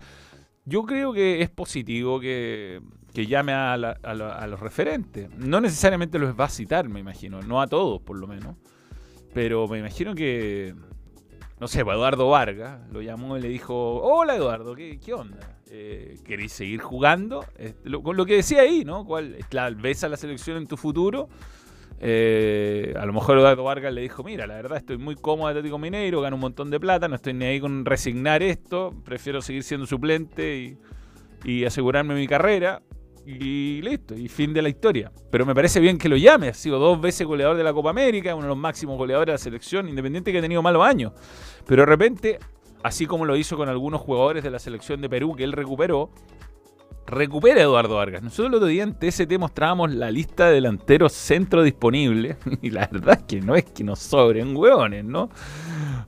Yo 0.66 0.84
creo 0.84 1.12
que 1.12 1.42
es 1.42 1.50
positivo 1.50 2.20
que, 2.20 2.80
que 3.12 3.26
llame 3.26 3.52
a, 3.52 3.76
la- 3.76 3.96
a 4.02 4.14
la- 4.14 4.34
a 4.34 4.46
los 4.46 4.60
referentes. 4.60 5.28
No 5.36 5.60
necesariamente 5.60 6.18
los 6.18 6.38
va 6.38 6.44
a 6.46 6.48
citar, 6.50 6.88
me 6.88 7.00
imagino. 7.00 7.40
No 7.42 7.60
a 7.60 7.66
todos, 7.66 8.00
por 8.02 8.16
lo 8.18 8.26
menos. 8.26 8.56
Pero 9.32 9.66
me 9.68 9.78
imagino 9.78 10.14
que, 10.14 10.74
no 11.60 11.66
sé, 11.68 11.84
pues, 11.84 11.94
Eduardo 11.96 12.28
Vargas 12.28 12.80
lo 12.92 13.02
llamó 13.02 13.36
y 13.36 13.40
le 13.40 13.48
dijo, 13.48 13.74
hola 14.02 14.36
Eduardo, 14.36 14.74
¿qué, 14.74 14.98
qué 15.04 15.12
onda? 15.12 15.38
Eh, 15.70 16.18
¿Queréis 16.24 16.52
seguir 16.52 16.80
jugando? 16.80 17.44
Eh, 17.58 17.74
lo- 17.84 18.02
con 18.02 18.16
lo 18.16 18.24
que 18.26 18.36
decía 18.36 18.60
ahí, 18.62 18.84
¿no? 18.84 19.04
¿Cuál, 19.04 19.36
claro, 19.48 19.76
¿Ves 19.80 20.04
a 20.04 20.08
la 20.08 20.16
selección 20.16 20.56
en 20.58 20.66
tu 20.66 20.76
futuro? 20.76 21.28
Eh, 22.00 22.94
a 22.98 23.06
lo 23.06 23.12
mejor 23.12 23.38
Eduardo 23.38 23.64
Vargas 23.64 23.92
le 23.92 24.02
dijo, 24.02 24.22
mira, 24.22 24.46
la 24.46 24.54
verdad 24.54 24.78
estoy 24.78 24.98
muy 24.98 25.14
cómodo 25.14 25.48
Atlético 25.48 25.78
Mineiro, 25.78 26.20
gano 26.20 26.36
un 26.36 26.40
montón 26.40 26.70
de 26.70 26.78
plata, 26.78 27.08
no 27.08 27.14
estoy 27.14 27.34
ni 27.34 27.44
ahí 27.46 27.60
con 27.60 27.84
resignar 27.84 28.42
esto, 28.42 28.92
prefiero 29.04 29.40
seguir 29.40 29.62
siendo 29.62 29.86
suplente 29.86 30.58
y, 30.58 30.78
y 31.44 31.64
asegurarme 31.64 32.14
mi 32.14 32.26
carrera. 32.26 32.82
Y 33.26 33.80
listo, 33.80 34.14
y 34.14 34.28
fin 34.28 34.52
de 34.52 34.60
la 34.60 34.68
historia. 34.68 35.10
Pero 35.30 35.46
me 35.46 35.54
parece 35.54 35.80
bien 35.80 35.96
que 35.96 36.10
lo 36.10 36.16
llame, 36.18 36.48
ha 36.48 36.52
sido 36.52 36.78
dos 36.78 37.00
veces 37.00 37.26
goleador 37.26 37.56
de 37.56 37.64
la 37.64 37.72
Copa 37.72 37.88
América, 37.88 38.34
uno 38.34 38.42
de 38.42 38.48
los 38.48 38.58
máximos 38.58 38.98
goleadores 38.98 39.28
de 39.28 39.32
la 39.32 39.38
selección, 39.38 39.88
independiente 39.88 40.30
que 40.30 40.38
ha 40.38 40.42
tenido 40.42 40.60
malos 40.60 40.84
años. 40.86 41.12
Pero 41.66 41.82
de 41.82 41.86
repente, 41.86 42.38
así 42.82 43.06
como 43.06 43.24
lo 43.24 43.34
hizo 43.34 43.56
con 43.56 43.70
algunos 43.70 44.02
jugadores 44.02 44.44
de 44.44 44.50
la 44.50 44.58
selección 44.58 45.00
de 45.00 45.08
Perú 45.08 45.34
que 45.34 45.44
él 45.44 45.52
recuperó, 45.52 46.10
recupera 47.06 47.60
Eduardo 47.60 47.96
Vargas. 47.96 48.22
Nosotros 48.22 48.48
el 48.48 48.54
otro 48.54 48.68
día 48.68 48.82
en 48.82 48.94
TST 48.94 49.30
mostrábamos 49.38 49.92
la 49.92 50.10
lista 50.10 50.46
de 50.48 50.54
delanteros 50.54 51.12
centro 51.12 51.62
disponible. 51.62 52.36
Y 52.62 52.70
la 52.70 52.88
verdad 52.90 53.18
es 53.18 53.24
que 53.24 53.40
no 53.40 53.54
es 53.56 53.64
que 53.64 53.84
nos 53.84 53.98
sobren 53.98 54.56
hueones, 54.56 55.04
¿no? 55.04 55.28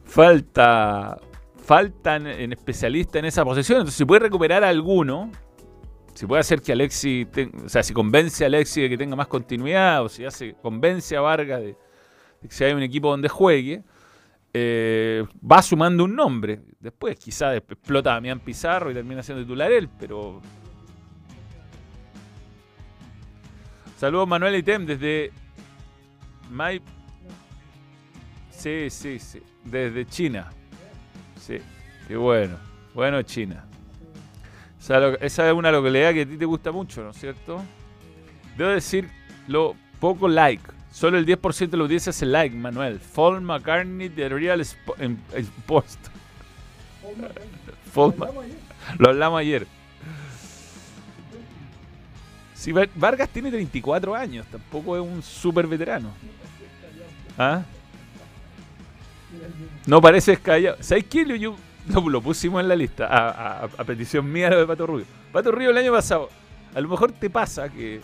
Falta. 0.05 1.19
Faltan 1.65 2.29
en 2.29 2.53
especialistas 2.53 3.17
en 3.17 3.25
esa 3.25 3.45
posición. 3.45 3.79
Entonces, 3.79 3.99
si 3.99 4.05
puede 4.05 4.21
recuperar 4.21 4.63
a 4.63 4.69
alguno, 4.69 5.33
si 6.15 6.25
puede 6.25 6.41
hacer 6.41 6.63
que 6.63 6.73
Alexi, 6.73 7.27
o 7.65 7.69
sea, 7.69 7.83
si 7.83 7.93
convence 7.93 8.45
a 8.45 8.47
Alexi 8.47 8.83
de 8.83 8.89
que 8.89 8.97
tenga 8.97 9.17
más 9.17 9.27
continuidad, 9.27 10.05
o 10.05 10.09
si 10.09 10.25
hace, 10.25 10.55
convence 10.63 11.17
a 11.17 11.21
Vargas 11.21 11.61
de, 11.61 11.77
que 12.41 12.55
si 12.55 12.63
hay 12.63 12.73
un 12.73 12.83
equipo 12.83 13.11
donde 13.11 13.29
juegue, 13.29 13.83
eh, 14.55 15.25
va 15.45 15.61
sumando 15.61 16.05
un 16.05 16.15
nombre. 16.15 16.61
Después 16.79 17.19
quizá 17.19 17.55
explota 17.57 18.13
a 18.13 18.15
Damián 18.15 18.39
Pizarro 18.41 18.91
y 18.91 18.95
termina 18.95 19.23
siendo 19.23 19.43
titular 19.43 19.71
él, 19.73 19.89
pero... 19.99 20.41
Saludos 23.97 24.29
Manuel 24.29 24.57
Item 24.57 24.87
desde... 24.87 25.33
Mai... 26.51 26.81
Sí, 28.51 28.89
sí, 28.91 29.19
sí. 29.19 29.43
Desde 29.65 30.07
China. 30.07 30.51
Sí, 31.41 31.59
qué 32.09 32.17
bueno. 32.17 32.57
Bueno, 32.95 33.23
China. 33.23 33.65
Esa, 34.81 35.15
es 35.15 35.39
una 35.53 35.71
localidad 35.73 36.13
que 36.15 36.23
a 36.23 36.27
ti 36.27 36.37
te 36.37 36.45
gusta 36.45 36.71
mucho, 36.73 37.03
¿no 37.03 37.11
es 37.11 37.17
cierto? 37.19 37.63
Debo 38.57 38.71
decir 38.71 39.09
lo 39.49 39.75
poco 40.01 40.29
like. 40.29 40.63
Solo 40.93 41.19
el 41.19 41.27
10% 41.27 41.69
de 41.69 41.77
la 41.77 41.83
audiencia 41.83 42.11
hace 42.11 42.25
like, 42.25 42.55
Manuel. 42.57 43.01
Paul 43.15 43.41
McCartney 43.43 44.09
de 44.09 44.29
Real 44.29 44.65
en 44.99 45.19
Post. 45.67 45.99
Paul 47.93 48.15
Ma- 48.17 48.29
lo 48.99 49.09
hablamos 49.11 49.41
ayer. 49.41 49.67
Si 52.57 52.73
Va- 52.73 52.87
Vargas 52.95 53.29
tiene 53.29 53.51
34 53.51 54.15
años, 54.15 54.47
tampoco 54.51 54.97
es 54.97 55.03
un 55.03 55.23
súper 55.23 55.67
veterano. 55.67 56.11
¿Ah? 57.39 57.63
No 59.87 60.01
parece 60.01 60.33
escallado. 60.33 60.77
¿Sabes 60.81 61.05
qué? 61.05 61.25
Yo, 61.27 61.37
yo- 61.37 61.57
lo, 62.09 62.21
pusimos 62.21 62.61
en 62.63 62.69
la 62.69 62.75
lista 62.75 63.07
a 63.09 63.85
petición 63.85 64.31
mía 64.33 64.51
lo 64.51 64.59
de 64.61 64.67
Pato 64.67 64.87
Rubio. 64.87 65.05
Pato 65.33 65.53
Rubio 65.53 65.71
el 65.71 65.77
año 65.79 65.93
pasado, 65.93 66.31
a 66.75 66.81
lo 66.81 66.89
mejor 66.89 67.13
te 67.13 67.31
pasa 67.31 67.69
que 67.69 68.01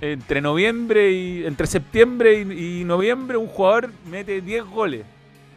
entre 0.00 0.40
noviembre 0.40 1.12
y 1.12 1.44
entre 1.44 1.66
septiembre 1.66 2.40
y, 2.40 2.80
y 2.80 2.84
noviembre 2.84 3.36
un 3.36 3.48
jugador 3.48 3.90
mete 4.10 4.40
10 4.40 4.64
goles, 4.64 5.04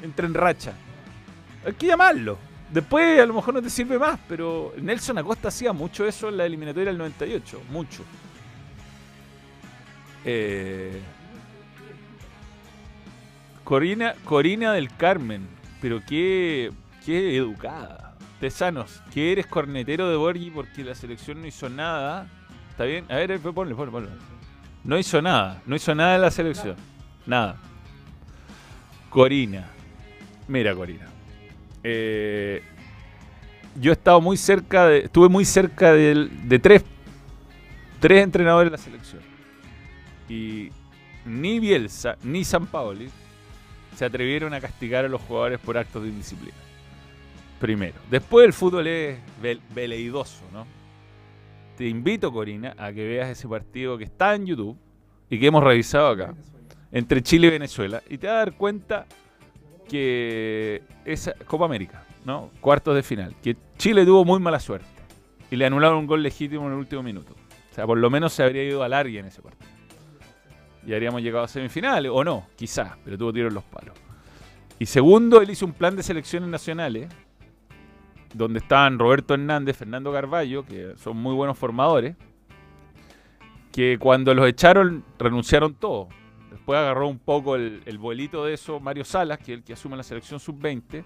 entra 0.02 0.26
en 0.26 0.34
racha. 0.34 0.74
Hay 1.66 1.74
que 1.74 1.88
llamarlo. 1.88 2.38
Después 2.74 3.20
a 3.20 3.26
lo 3.28 3.36
mejor 3.36 3.54
no 3.54 3.62
te 3.62 3.70
sirve 3.70 4.00
más, 4.00 4.20
pero 4.28 4.74
Nelson 4.82 5.20
Acosta 5.20 5.50
hacía 5.50 5.74
mucho 5.74 6.08
eso 6.08 6.30
en 6.30 6.38
la 6.38 6.46
eliminatoria 6.48 6.88
del 6.88 6.98
98, 6.98 7.62
mucho. 7.70 8.04
Eh, 10.26 11.00
Corina, 13.64 14.16
Corina 14.26 14.74
del 14.74 14.92
Carmen, 14.96 15.48
pero 15.80 16.02
qué, 16.04 16.72
qué 17.06 17.38
educada. 17.38 18.16
Tesanos, 18.40 19.04
que 19.14 19.32
eres 19.32 19.46
cornetero 19.46 20.10
de 20.10 20.16
Borghi 20.16 20.50
porque 20.50 20.84
la 20.84 20.96
selección 20.96 21.42
no 21.42 21.48
hizo 21.48 21.70
nada. 21.70 22.28
¿Está 22.72 22.86
bien? 22.86 23.06
A 23.08 23.18
ver, 23.18 23.40
ponle, 23.40 23.76
ponle, 23.76 23.92
ponle. 23.92 24.10
No 24.84 24.98
hizo 24.98 25.22
nada, 25.22 25.62
no 25.68 25.76
hizo 25.76 25.94
nada 25.94 26.16
en 26.16 26.22
la 26.22 26.32
selección. 26.32 26.76
Nada. 27.28 27.56
Corina. 29.12 29.68
Mira, 30.48 30.74
Corina. 30.74 31.13
Eh, 31.84 32.62
yo 33.80 33.92
he 33.92 33.94
muy 34.22 34.38
cerca 34.38 34.88
de. 34.88 35.00
Estuve 35.00 35.30
muy 35.30 35.46
cerca 35.46 35.94
de, 35.94 36.30
tres, 36.60 36.84
tres 38.00 38.24
entrenadores 38.24 38.72
de 38.72 38.78
la 38.78 38.84
selección. 38.84 39.22
Y 40.30 40.70
ni 41.26 41.60
Bielsa 41.60 42.18
ni 42.24 42.44
San 42.44 42.66
Paoli 42.68 43.10
se 43.96 44.06
atrevieron 44.06 44.54
a 44.54 44.62
castigar 44.62 45.06
a 45.06 45.10
los 45.10 45.22
jugadores 45.22 45.60
por 45.60 45.78
actos 45.78 46.04
de 46.04 46.10
indisciplina. 46.10 46.56
Primero. 47.60 47.96
Después 48.10 48.46
el 48.46 48.54
fútbol 48.54 48.88
es 48.88 49.20
vel- 49.42 49.62
veleidoso, 49.74 50.44
¿no? 50.52 50.66
Te 51.78 51.88
invito, 51.88 52.32
Corina, 52.32 52.76
a 52.78 52.92
que 52.92 53.06
veas 53.08 53.30
ese 53.30 53.48
partido 53.48 53.98
que 53.98 54.04
está 54.04 54.36
en 54.36 54.46
YouTube 54.46 54.78
y 55.30 55.40
que 55.40 55.48
hemos 55.48 55.64
revisado 55.64 56.10
acá, 56.10 56.34
entre 56.92 57.24
Chile 57.24 57.48
y 57.48 57.52
Venezuela, 57.52 58.02
y 58.10 58.18
te 58.18 58.28
vas 58.28 58.36
a 58.36 58.38
dar 58.40 58.54
cuenta 58.54 59.06
que 59.94 60.82
esa 61.06 61.34
Copa 61.46 61.66
América, 61.66 62.04
¿no? 62.26 62.50
Cuartos 62.62 62.96
de 62.96 63.04
final, 63.04 63.36
que 63.44 63.56
Chile 63.78 64.04
tuvo 64.08 64.26
muy 64.26 64.40
mala 64.40 64.60
suerte 64.60 64.88
y 65.52 65.56
le 65.56 65.68
anularon 65.68 66.00
un 66.00 66.08
gol 66.08 66.24
legítimo 66.24 66.66
en 66.66 66.72
el 66.74 66.80
último 66.80 67.04
minuto. 67.04 67.36
O 67.70 67.76
sea, 67.76 67.86
por 67.86 68.00
lo 68.00 68.10
menos 68.10 68.34
se 68.34 68.42
habría 68.42 68.64
ido 68.64 68.82
a 68.82 68.90
largue 68.90 69.20
en 69.20 69.28
ese 69.28 69.44
partido. 69.44 69.70
Y 70.84 70.94
habríamos 70.94 71.22
llegado 71.22 71.46
a 71.46 71.48
semifinales, 71.48 72.12
o 72.12 72.24
no, 72.24 72.48
quizás, 72.56 72.94
pero 73.06 73.20
tuvo 73.20 73.32
tiro 73.32 73.50
en 73.50 73.54
los 73.54 73.64
palos. 73.66 73.96
Y 74.80 74.88
segundo, 74.88 75.42
él 75.44 75.52
hizo 75.52 75.68
un 75.68 75.74
plan 75.74 75.96
de 75.96 76.02
selecciones 76.02 76.50
nacionales 76.50 77.08
donde 78.34 78.60
estaban 78.60 78.98
Roberto 78.98 79.36
Hernández, 79.36 79.78
Fernando 79.78 80.12
Carballo, 80.12 80.66
que 80.66 80.94
son 80.98 81.18
muy 81.18 81.36
buenos 81.36 81.56
formadores, 81.56 82.16
que 83.72 84.00
cuando 84.00 84.34
los 84.34 84.48
echaron 84.48 85.04
renunciaron 85.20 85.76
todos. 85.76 86.08
Después 86.54 86.78
agarró 86.78 87.08
un 87.08 87.18
poco 87.18 87.56
el, 87.56 87.82
el 87.86 87.98
vuelito 87.98 88.46
de 88.46 88.54
eso 88.54 88.80
Mario 88.80 89.04
Salas, 89.04 89.40
que 89.40 89.54
es 89.54 89.58
el 89.58 89.64
que 89.64 89.74
asume 89.74 89.98
la 89.98 90.04
selección 90.04 90.40
sub-20, 90.40 91.04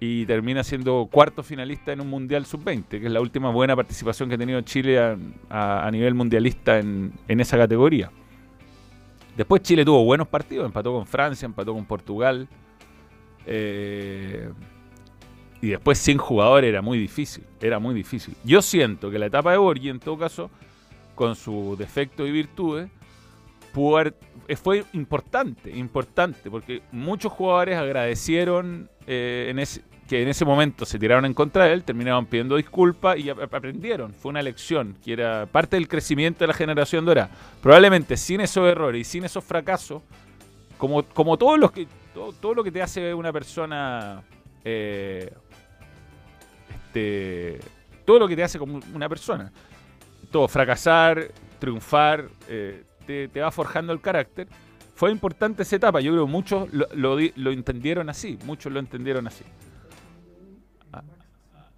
y 0.00 0.26
termina 0.26 0.64
siendo 0.64 1.06
cuarto 1.12 1.42
finalista 1.42 1.92
en 1.92 2.00
un 2.00 2.08
Mundial 2.08 2.46
sub-20, 2.46 2.88
que 2.88 3.06
es 3.06 3.12
la 3.12 3.20
última 3.20 3.50
buena 3.50 3.76
participación 3.76 4.28
que 4.28 4.36
ha 4.36 4.38
tenido 4.38 4.60
Chile 4.62 4.98
a, 5.50 5.88
nivel 5.92 6.14
mundialista 6.14 6.78
en, 6.78 7.12
esa 7.28 7.58
categoría. 7.58 8.10
Después 9.36 9.62
Chile 9.62 9.84
tuvo 9.84 10.02
buenos 10.04 10.28
partidos, 10.28 10.64
empató 10.66 10.92
con 10.92 11.06
Francia, 11.06 11.46
empató 11.46 11.74
con 11.74 11.84
Portugal. 11.84 12.48
eh, 13.46 14.50
y 15.60 15.68
después 15.68 15.96
sin 15.96 16.18
jugador 16.18 16.62
era 16.62 16.82
muy 16.82 16.98
difícil, 16.98 17.42
era 17.58 17.78
muy 17.78 17.94
difícil. 17.94 18.34
Yo 18.44 18.60
siento 18.60 19.10
que 19.10 19.18
la 19.18 19.26
etapa 19.26 19.52
de 19.52 19.56
Borghi, 19.56 19.88
en 19.88 19.98
todo 19.98 20.18
caso, 20.18 20.50
con 21.14 21.34
sus 21.36 21.78
defectos 21.78 22.28
y 22.28 22.32
virtudes, 22.32 22.90
pudo 23.72 24.12
fue 24.62 24.84
importante, 24.92 25.70
importante, 25.70 26.50
porque 26.50 26.82
muchos 26.92 27.32
jugadores 27.32 27.78
agradecieron 27.78 28.88
eh, 29.06 29.52
que 30.08 30.22
en 30.22 30.28
ese 30.28 30.44
momento 30.44 30.84
se 30.84 30.98
tiraron 30.98 31.24
en 31.24 31.32
contra 31.32 31.64
de 31.64 31.72
él, 31.72 31.82
terminaron 31.82 32.26
pidiendo 32.26 32.56
disculpas 32.56 33.18
y 33.18 33.30
ap- 33.30 33.54
aprendieron. 33.54 34.12
Fue 34.12 34.28
una 34.30 34.42
lección 34.42 34.96
que 35.02 35.14
era 35.14 35.46
parte 35.46 35.76
del 35.76 35.88
crecimiento 35.88 36.40
de 36.40 36.48
la 36.48 36.54
generación 36.54 37.06
dorada. 37.06 37.30
Probablemente 37.62 38.16
sin 38.18 38.40
esos 38.42 38.68
errores 38.68 39.00
y 39.00 39.04
sin 39.10 39.24
esos 39.24 39.42
fracasos, 39.42 40.02
como, 40.76 41.02
como 41.04 41.38
todos 41.38 41.58
los 41.58 41.72
que, 41.72 41.86
todo, 42.12 42.32
todo 42.32 42.54
lo 42.54 42.62
que 42.62 42.70
te 42.70 42.82
hace 42.82 43.14
una 43.14 43.32
persona, 43.32 44.22
eh, 44.62 45.32
este, 46.88 47.60
todo 48.04 48.18
lo 48.18 48.28
que 48.28 48.36
te 48.36 48.42
hace 48.42 48.58
como 48.58 48.80
una 48.94 49.08
persona, 49.08 49.50
todo, 50.30 50.48
fracasar, 50.48 51.30
triunfar, 51.58 52.26
eh, 52.48 52.82
te, 53.06 53.28
va 53.40 53.50
forjando 53.50 53.92
el 53.92 54.00
carácter. 54.00 54.48
Fue 54.94 55.10
importante 55.10 55.62
esa 55.62 55.76
etapa, 55.76 56.00
yo 56.00 56.12
creo 56.12 56.26
que 56.26 56.30
muchos 56.32 56.72
lo, 56.72 56.86
lo 56.94 57.16
di- 57.16 57.32
lo 57.36 57.50
entendieron 57.50 58.08
así, 58.08 58.38
muchos 58.44 58.72
lo 58.72 58.78
entendieron 58.80 59.26
así. 59.26 59.44
A- 60.92 61.02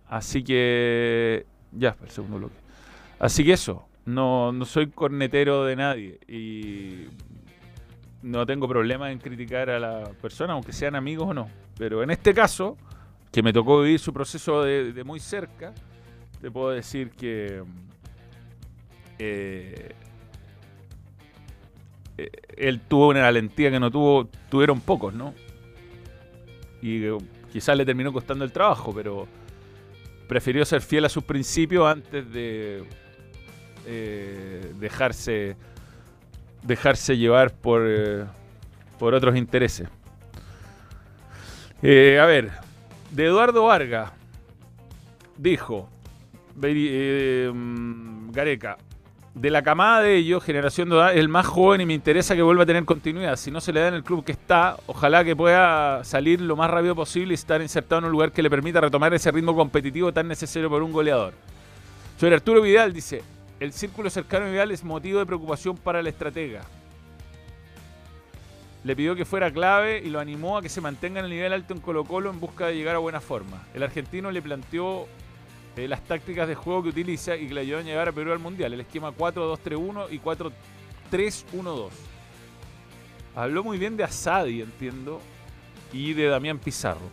Así 0.08 0.44
que, 0.44 1.46
ya, 1.72 1.96
el 2.02 2.10
segundo 2.10 2.38
bloque. 2.38 2.56
Así 3.18 3.44
que 3.44 3.52
eso, 3.54 3.88
no, 4.04 4.52
no 4.52 4.64
soy 4.64 4.88
cornetero 4.88 5.64
de 5.64 5.76
nadie 5.76 6.18
y 6.28 7.06
no 8.22 8.44
tengo 8.46 8.68
problema 8.68 9.10
en 9.10 9.18
criticar 9.18 9.70
a 9.70 9.78
la 9.80 10.04
persona, 10.20 10.52
aunque 10.52 10.72
sean 10.72 10.94
amigos 10.94 11.28
o 11.30 11.34
no. 11.34 11.48
Pero 11.78 12.02
en 12.02 12.10
este 12.10 12.34
caso, 12.34 12.76
que 13.32 13.42
me 13.42 13.52
tocó 13.52 13.80
vivir 13.82 13.98
su 13.98 14.12
proceso 14.12 14.62
de, 14.62 15.02
muy 15.04 15.20
cerca, 15.20 15.72
te 16.40 16.50
puedo 16.50 16.70
decir 16.70 17.10
que 17.10 17.62
eh, 19.18 19.94
él 22.56 22.80
tuvo 22.80 23.08
una 23.08 23.22
valentía 23.22 23.70
que 23.70 23.80
no 23.80 23.90
tuvo, 23.90 24.28
tuvieron 24.50 24.80
pocos, 24.80 25.14
¿no? 25.14 25.34
Y 26.82 27.04
eh, 27.04 27.16
quizás 27.52 27.76
le 27.76 27.84
terminó 27.84 28.12
costando 28.12 28.44
el 28.44 28.52
trabajo, 28.52 28.92
pero 28.94 29.26
prefirió 30.28 30.64
ser 30.64 30.80
fiel 30.80 31.04
a 31.04 31.08
sus 31.08 31.24
principios 31.24 31.86
antes 31.86 32.32
de 32.32 32.84
eh, 33.86 34.72
dejarse 34.78 35.56
dejarse 36.66 37.16
llevar 37.16 37.52
por, 37.52 37.82
eh, 37.86 38.24
por 38.98 39.14
otros 39.14 39.36
intereses. 39.36 39.88
Eh, 41.82 42.18
a 42.20 42.26
ver, 42.26 42.50
de 43.10 43.26
Eduardo 43.26 43.64
Vargas 43.64 44.12
dijo, 45.36 45.88
eh, 46.62 47.50
mm, 47.52 48.30
Gareca, 48.32 48.76
de 49.36 49.50
la 49.50 49.62
camada 49.62 50.00
de 50.00 50.16
ellos, 50.16 50.42
generación 50.42 50.88
de 50.88 50.96
edad, 50.96 51.14
el 51.14 51.28
más 51.28 51.46
joven 51.46 51.82
y 51.82 51.86
me 51.86 51.92
interesa 51.92 52.34
que 52.34 52.40
vuelva 52.40 52.62
a 52.62 52.66
tener 52.66 52.86
continuidad. 52.86 53.36
Si 53.36 53.50
no 53.50 53.60
se 53.60 53.70
le 53.70 53.80
da 53.80 53.88
en 53.88 53.94
el 53.94 54.02
club 54.02 54.24
que 54.24 54.32
está, 54.32 54.78
ojalá 54.86 55.24
que 55.24 55.36
pueda 55.36 56.02
salir 56.04 56.40
lo 56.40 56.56
más 56.56 56.70
rápido 56.70 56.94
posible 56.94 57.32
y 57.32 57.34
estar 57.34 57.60
insertado 57.60 57.98
en 57.98 58.06
un 58.06 58.12
lugar 58.12 58.32
que 58.32 58.42
le 58.42 58.48
permita 58.48 58.80
retomar 58.80 59.12
ese 59.12 59.30
ritmo 59.30 59.54
competitivo 59.54 60.10
tan 60.10 60.26
necesario 60.26 60.70
por 60.70 60.82
un 60.82 60.90
goleador. 60.90 61.34
Sobre 62.18 62.34
Arturo 62.34 62.62
Vidal 62.62 62.94
dice, 62.94 63.22
el 63.60 63.74
círculo 63.74 64.08
cercano 64.08 64.46
a 64.46 64.48
Vidal 64.48 64.70
es 64.70 64.82
motivo 64.82 65.18
de 65.18 65.26
preocupación 65.26 65.76
para 65.76 66.00
el 66.00 66.06
estratega. 66.06 66.62
Le 68.84 68.96
pidió 68.96 69.14
que 69.16 69.26
fuera 69.26 69.50
clave 69.50 70.00
y 70.02 70.08
lo 70.08 70.18
animó 70.18 70.56
a 70.56 70.62
que 70.62 70.70
se 70.70 70.80
mantenga 70.80 71.18
en 71.18 71.26
el 71.26 71.30
nivel 71.30 71.52
alto 71.52 71.74
en 71.74 71.80
Colo 71.80 72.04
Colo 72.04 72.30
en 72.30 72.40
busca 72.40 72.68
de 72.68 72.74
llegar 72.74 72.96
a 72.96 73.00
buena 73.00 73.20
forma. 73.20 73.64
El 73.74 73.82
argentino 73.82 74.30
le 74.30 74.40
planteó 74.40 75.06
eh, 75.76 75.86
las 75.88 76.02
tácticas 76.04 76.48
de 76.48 76.54
juego 76.54 76.82
que 76.84 76.88
utiliza 76.90 77.36
y 77.36 77.48
que 77.48 77.54
le 77.54 77.60
ayudaron 77.60 77.86
a 77.86 77.90
llegar 77.90 78.08
a 78.08 78.12
Perú 78.12 78.32
al 78.32 78.38
Mundial. 78.38 78.72
El 78.72 78.80
esquema 78.80 79.12
4-2-3-1 79.12 80.06
y 80.10 80.18
4-3-1-2. 80.20 81.88
Habló 83.34 83.62
muy 83.62 83.76
bien 83.78 83.96
de 83.96 84.04
Asadi, 84.04 84.62
entiendo, 84.62 85.20
y 85.92 86.14
de 86.14 86.26
Damián 86.28 86.58
Pizarro. 86.58 87.10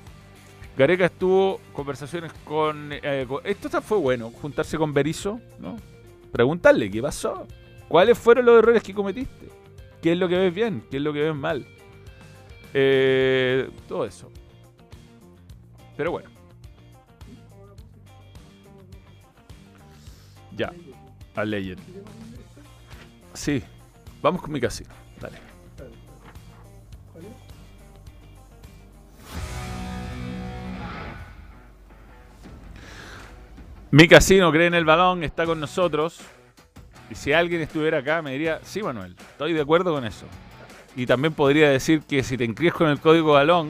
Gareca 0.77 1.05
estuvo 1.05 1.59
conversaciones 1.73 2.31
con, 2.45 2.89
eh, 2.91 3.25
con- 3.27 3.45
Esto 3.45 3.81
fue 3.81 3.97
bueno, 3.97 4.31
juntarse 4.31 4.77
con 4.77 4.93
Berizzo, 4.93 5.39
¿no? 5.59 5.77
Preguntarle 6.31 6.89
qué 6.89 7.01
pasó. 7.01 7.45
¿Cuáles 7.87 8.17
fueron 8.17 8.45
los 8.45 8.57
errores 8.57 8.81
que 8.81 8.93
cometiste? 8.93 9.49
¿Qué 10.01 10.13
es 10.13 10.17
lo 10.17 10.27
que 10.27 10.35
ves 10.37 10.53
bien? 10.53 10.83
¿Qué 10.89 10.97
es 10.97 11.03
lo 11.03 11.13
que 11.13 11.19
ves 11.21 11.35
mal? 11.35 11.65
Eh, 12.73 13.69
todo 13.87 14.05
eso. 14.05 14.31
Pero 15.95 16.11
bueno. 16.11 16.29
Ya. 20.55 20.71
A 21.35 21.43
Legend. 21.43 21.81
Sí. 23.33 23.63
Vamos 24.21 24.41
con 24.41 24.51
mi 24.51 24.61
casino. 24.61 24.89
Dale. 25.19 25.37
Mi 33.91 34.07
casino 34.07 34.51
cree 34.51 34.67
en 34.67 34.73
el 34.73 34.85
balón, 34.85 35.23
está 35.23 35.45
con 35.45 35.59
nosotros. 35.59 36.19
Y 37.11 37.15
si 37.15 37.31
alguien 37.31 37.61
estuviera 37.61 37.99
acá, 37.99 38.23
me 38.23 38.31
diría, 38.31 38.59
sí, 38.63 38.81
Manuel, 38.81 39.15
estoy 39.19 39.53
de 39.53 39.61
acuerdo 39.61 39.93
con 39.93 40.03
eso. 40.03 40.25
Y 40.95 41.05
también 41.05 41.33
podría 41.33 41.69
decir 41.69 42.01
que 42.01 42.23
si 42.23 42.35
te 42.35 42.43
inscribes 42.43 42.73
con 42.73 42.89
el 42.89 42.99
código 42.99 43.33
balón, 43.33 43.69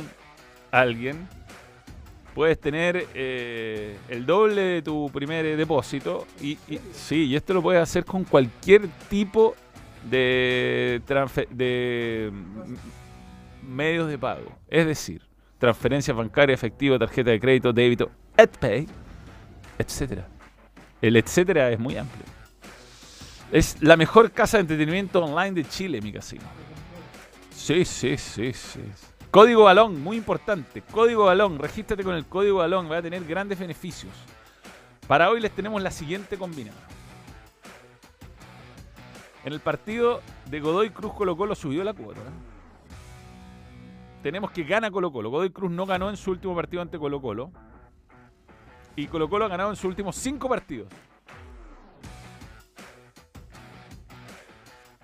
alguien, 0.71 1.27
puedes 2.33 2.59
tener 2.59 3.07
eh, 3.13 3.97
el 4.09 4.25
doble 4.25 4.61
de 4.61 4.81
tu 4.81 5.09
primer 5.13 5.45
eh, 5.45 5.55
depósito. 5.55 6.25
Y, 6.41 6.57
y- 6.67 6.79
sí, 6.93 7.25
y 7.25 7.35
esto 7.35 7.53
lo 7.53 7.61
puedes 7.61 7.81
hacer 7.81 8.05
con 8.05 8.23
cualquier 8.23 8.87
tipo 9.09 9.55
de, 10.09 11.01
medios 13.61 14.07
de 14.09 14.17
pago. 14.17 14.51
Es 14.67 14.85
decir, 14.85 15.21
transferencias 15.59 16.15
bancarias, 16.15 16.59
efectivo, 16.59 16.99
tarjeta 16.99 17.31
de 17.31 17.39
crédito, 17.39 17.71
débito, 17.73 18.11
EdPay, 18.37 18.87
etcétera. 19.77 20.27
El 21.01 21.15
etcétera 21.17 21.71
es 21.71 21.79
muy 21.79 21.97
amplio. 21.97 22.23
Es 23.51 23.77
la 23.81 23.95
mejor 23.97 24.31
casa 24.31 24.57
de 24.57 24.61
entretenimiento 24.61 25.23
online 25.23 25.51
de 25.51 25.65
Chile, 25.67 26.01
mi 26.01 26.11
casino. 26.11 26.43
Sí, 27.55 27.85
sí, 27.85 28.17
sí, 28.17 28.51
sí. 28.51 28.79
Código 29.33 29.63
balón, 29.63 29.99
muy 30.03 30.17
importante. 30.17 30.83
Código 30.83 31.25
balón, 31.25 31.57
regístrate 31.57 32.03
con 32.03 32.13
el 32.13 32.27
código 32.27 32.59
balón, 32.59 32.87
va 32.91 32.97
a 32.97 33.01
tener 33.01 33.25
grandes 33.25 33.57
beneficios. 33.57 34.13
Para 35.07 35.31
hoy 35.31 35.41
les 35.41 35.49
tenemos 35.49 35.81
la 35.81 35.89
siguiente 35.89 36.37
combinada. 36.37 36.77
En 39.43 39.53
el 39.53 39.59
partido 39.59 40.21
de 40.51 40.59
Godoy 40.59 40.91
Cruz 40.91 41.13
Colo 41.13 41.35
Colo 41.35 41.55
subió 41.55 41.83
la 41.83 41.95
cuota. 41.95 42.21
Tenemos 44.21 44.51
que 44.51 44.65
gana 44.65 44.91
Colo 44.91 45.11
Colo. 45.11 45.31
Godoy 45.31 45.49
Cruz 45.49 45.71
no 45.71 45.87
ganó 45.87 46.11
en 46.11 46.17
su 46.17 46.29
último 46.29 46.55
partido 46.55 46.83
ante 46.83 46.99
Colo 46.99 47.19
Colo. 47.19 47.51
Y 48.95 49.07
Colo 49.07 49.27
Colo 49.27 49.45
ha 49.45 49.49
ganado 49.49 49.71
en 49.71 49.75
sus 49.75 49.85
últimos 49.85 50.15
cinco 50.15 50.47
partidos. 50.47 50.89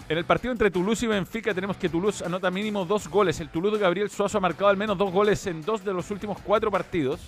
En 0.09 0.17
el 0.17 0.25
partido 0.25 0.51
entre 0.51 0.71
Toulouse 0.71 1.05
y 1.05 1.07
Benfica 1.07 1.53
tenemos 1.53 1.77
que 1.77 1.87
Toulouse 1.87 2.25
anota 2.25 2.49
mínimo 2.49 2.83
dos 2.83 3.07
goles. 3.07 3.39
El 3.41 3.49
Toulouse 3.49 3.77
de 3.77 3.83
Gabriel 3.83 4.09
Suazo 4.09 4.39
ha 4.39 4.41
marcado 4.41 4.67
al 4.67 4.75
menos 4.75 4.97
dos 4.97 5.11
goles 5.11 5.45
en 5.45 5.61
dos 5.61 5.85
de 5.85 5.93
los 5.93 6.09
últimos 6.09 6.39
cuatro 6.43 6.71
partidos. 6.71 7.21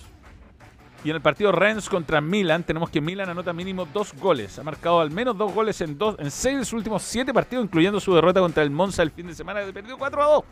Y 1.04 1.10
en 1.10 1.14
el 1.14 1.22
partido 1.22 1.52
Rennes 1.52 1.88
contra 1.88 2.20
Milan 2.20 2.64
tenemos 2.64 2.90
que 2.90 3.00
Milan 3.00 3.28
anota 3.28 3.52
mínimo 3.52 3.86
dos 3.86 4.12
goles. 4.14 4.58
Ha 4.58 4.64
marcado 4.64 5.00
al 5.00 5.12
menos 5.12 5.38
dos 5.38 5.54
goles 5.54 5.80
en, 5.80 5.96
dos, 5.96 6.16
en 6.18 6.28
seis 6.32 6.58
de 6.58 6.64
sus 6.64 6.72
últimos 6.72 7.04
siete 7.04 7.32
partidos, 7.32 7.64
incluyendo 7.66 8.00
su 8.00 8.12
derrota 8.16 8.40
contra 8.40 8.64
el 8.64 8.70
Monza 8.70 9.04
el 9.04 9.12
fin 9.12 9.28
de 9.28 9.34
semana 9.36 9.64
que 9.64 9.72
perdió 9.72 9.96
4 9.96 10.20
a 10.20 10.26
2. 10.26 10.44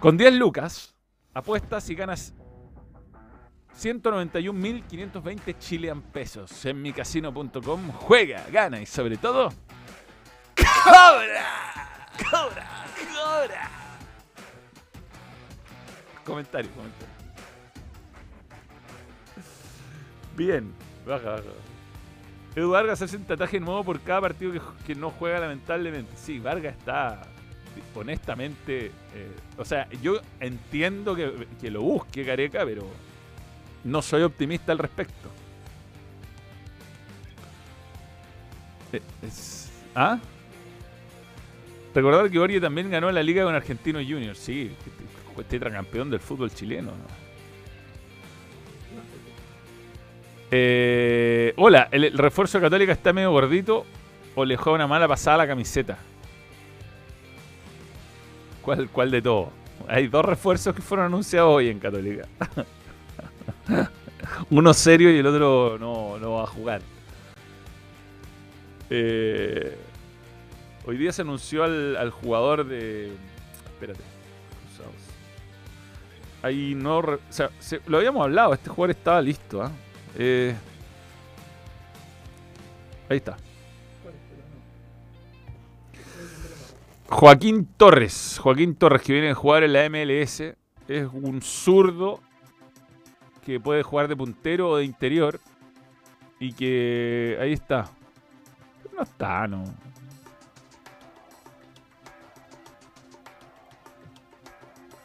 Con 0.00 0.16
10 0.16 0.34
lucas, 0.34 0.92
apuestas 1.34 1.88
y 1.88 1.94
ganas 1.94 2.34
191.520 3.80 5.56
chilean 5.60 6.02
pesos 6.02 6.64
en 6.66 6.82
micasino.com. 6.82 7.92
Juega, 7.92 8.44
gana 8.50 8.80
y 8.80 8.86
sobre 8.86 9.18
todo 9.18 9.50
¡Cobra! 10.84 12.08
¡Cobra! 12.30 12.66
¡Cobra! 13.14 13.70
Comentario, 16.24 16.70
comentario. 16.72 17.08
Bien, 20.36 20.72
baja, 21.06 21.30
baja. 21.30 21.42
Edu 22.54 22.70
Vargas 22.70 23.02
hace 23.02 23.16
un 23.16 23.24
tatuaje 23.24 23.60
nuevo 23.60 23.84
por 23.84 24.00
cada 24.00 24.20
partido 24.22 24.52
que, 24.86 24.94
no 24.94 25.10
juega, 25.10 25.40
lamentablemente. 25.40 26.12
Sí, 26.16 26.38
Vargas 26.38 26.74
está, 26.76 27.22
honestamente, 27.94 28.86
eh, 29.14 29.36
o 29.56 29.64
sea, 29.64 29.88
yo 30.02 30.20
entiendo 30.40 31.14
que, 31.14 31.46
que 31.60 31.70
lo 31.70 31.82
busque 31.82 32.24
Careca, 32.24 32.64
pero 32.64 32.82
no 33.84 34.02
soy 34.02 34.22
optimista 34.22 34.72
al 34.72 34.78
respecto. 34.78 35.28
Eh, 38.92 39.02
es- 39.22 39.70
¿Ah? 39.94 40.18
Recordar 41.98 42.30
que 42.30 42.38
Borges 42.38 42.60
también 42.60 42.88
ganó 42.88 43.10
la 43.10 43.24
liga 43.24 43.42
con 43.42 43.56
Argentino 43.56 43.98
Junior, 43.98 44.36
sí, 44.36 44.70
tetracampeón 45.48 46.08
del 46.08 46.20
fútbol 46.20 46.54
chileno. 46.54 46.92
¿no? 46.92 47.28
Eh, 50.52 51.54
hola, 51.56 51.88
¿el, 51.90 52.04
el 52.04 52.16
refuerzo 52.16 52.58
de 52.58 52.62
Católica 52.62 52.92
está 52.92 53.12
medio 53.12 53.32
gordito 53.32 53.84
o 54.36 54.44
le 54.44 54.56
juega 54.56 54.76
una 54.76 54.86
mala 54.86 55.08
pasada 55.08 55.34
a 55.34 55.38
la 55.38 55.48
camiseta? 55.48 55.98
¿Cuál, 58.62 58.88
¿Cuál 58.90 59.10
de 59.10 59.20
todo? 59.20 59.50
Hay 59.88 60.06
dos 60.06 60.24
refuerzos 60.24 60.76
que 60.76 60.82
fueron 60.82 61.06
anunciados 61.06 61.52
hoy 61.52 61.68
en 61.68 61.80
Católica. 61.80 62.28
Uno 64.50 64.72
serio 64.72 65.12
y 65.12 65.18
el 65.18 65.26
otro 65.26 65.78
no, 65.80 66.16
no 66.20 66.34
va 66.34 66.44
a 66.44 66.46
jugar. 66.46 66.80
Eh, 68.88 69.76
hoy 70.88 70.96
día 70.96 71.12
se 71.12 71.20
anunció 71.20 71.64
al, 71.64 72.10
jugador 72.10 72.66
de. 72.66 73.12
Espérate. 73.66 74.02
Ahí 76.40 76.74
no. 76.74 76.98
o 76.98 77.18
sea, 77.28 77.50
se- 77.58 77.82
lo 77.86 77.98
habíamos 77.98 78.22
hablado, 78.22 78.54
este 78.54 78.70
jugador 78.70 78.90
estaba 78.90 79.20
listo. 79.20 79.62
¿ah? 79.62 79.70
Eh, 80.16 80.54
ahí 83.10 83.18
está. 83.18 83.36
Joaquín 87.10 87.68
Torres. 87.76 88.38
Joaquín 88.40 88.74
Torres, 88.74 89.02
que 89.02 89.12
viene 89.12 89.30
a 89.30 89.34
jugar 89.34 89.64
en 89.64 89.74
la 89.74 89.84
MLS. 89.90 90.40
Es 90.88 91.06
un 91.12 91.42
zurdo 91.42 92.20
que 93.44 93.60
puede 93.60 93.82
jugar 93.82 94.08
de 94.08 94.16
puntero 94.16 94.70
o 94.70 94.76
de 94.78 94.84
interior. 94.84 95.38
Y 96.40 96.52
que 96.52 97.36
ahí 97.40 97.52
está. 97.52 97.90
No 98.96 99.02
está, 99.02 99.46
no. 99.46 99.64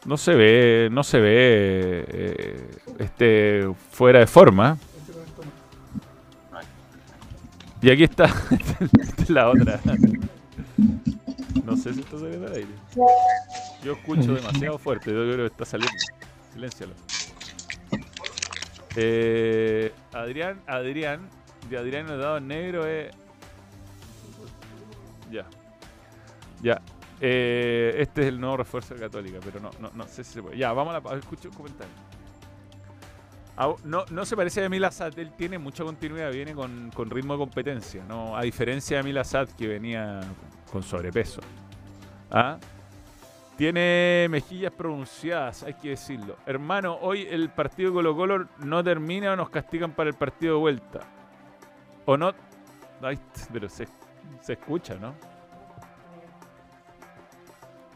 No 0.04 0.16
se 0.16 0.34
ve, 0.34 0.88
no 0.90 1.02
se 1.02 1.18
ve 1.18 2.04
eh, 2.08 2.70
este 2.98 3.70
fuera 3.90 4.20
de 4.20 4.26
forma. 4.26 4.76
Y 7.80 7.90
aquí 7.90 8.04
está, 8.04 8.32
la 9.28 9.50
otra. 9.50 9.80
No 11.64 11.76
sé 11.76 11.92
si 11.94 12.00
está 12.00 12.18
saliendo 12.18 12.46
al 12.46 12.54
aire. 12.54 12.68
Yo 13.82 13.92
escucho 13.92 14.34
demasiado 14.34 14.78
fuerte, 14.78 15.10
yo 15.10 15.22
creo 15.24 15.36
que 15.36 15.46
está 15.46 15.64
saliendo. 15.64 15.94
Siléncialo. 16.52 16.94
Eh, 18.96 19.92
Adrián, 20.12 20.60
Adrián, 20.66 21.28
de 21.68 21.78
Adrián 21.78 22.06
dado 22.06 22.38
en 22.38 22.48
negro 22.48 22.86
es. 22.86 23.10
Ya. 25.30 25.46
Ya. 26.62 26.80
Eh, 27.26 28.02
este 28.02 28.20
es 28.20 28.26
el 28.28 28.38
nuevo 28.38 28.58
refuerzo 28.58 28.92
de 28.92 29.00
Católica, 29.00 29.38
pero 29.42 29.58
no, 29.58 29.70
no, 29.80 29.90
no 29.94 30.06
sé 30.06 30.22
si 30.22 30.34
se 30.34 30.42
puede. 30.42 30.58
Ya, 30.58 30.74
vamos 30.74 30.94
a 30.94 31.00
la. 31.00 31.08
a 31.08 31.12
ver, 31.12 31.20
Escucha 31.20 31.48
un 31.48 31.54
comentario. 31.54 31.94
Ah, 33.56 33.72
no, 33.82 34.04
no 34.10 34.26
se 34.26 34.36
parece 34.36 34.60
a 34.60 34.66
Emil 34.66 34.84
Azad, 34.84 35.18
él 35.18 35.32
tiene 35.34 35.56
mucha 35.56 35.84
continuidad, 35.84 36.30
viene 36.30 36.52
con, 36.52 36.90
con 36.94 37.08
ritmo 37.08 37.32
de 37.32 37.38
competencia, 37.38 38.04
¿no? 38.06 38.36
A 38.36 38.42
diferencia 38.42 38.98
de 38.98 39.00
Emil 39.00 39.16
Azad 39.16 39.48
que 39.48 39.66
venía 39.66 40.20
con 40.70 40.82
sobrepeso. 40.82 41.40
¿Ah? 42.30 42.58
Tiene 43.56 44.26
mejillas 44.28 44.72
pronunciadas, 44.74 45.62
hay 45.62 45.74
que 45.74 45.90
decirlo. 45.90 46.36
Hermano, 46.44 46.98
hoy 47.00 47.26
el 47.30 47.48
partido 47.48 47.94
Colo 47.94 48.14
Colo 48.14 48.48
no 48.58 48.84
termina 48.84 49.32
o 49.32 49.36
nos 49.36 49.48
castigan 49.48 49.92
para 49.92 50.10
el 50.10 50.16
partido 50.16 50.56
de 50.56 50.60
vuelta. 50.60 51.00
O 52.04 52.18
no. 52.18 52.34
Pero 53.50 53.68
se, 53.70 53.88
se 54.42 54.52
escucha, 54.52 54.96
¿no? 54.96 55.14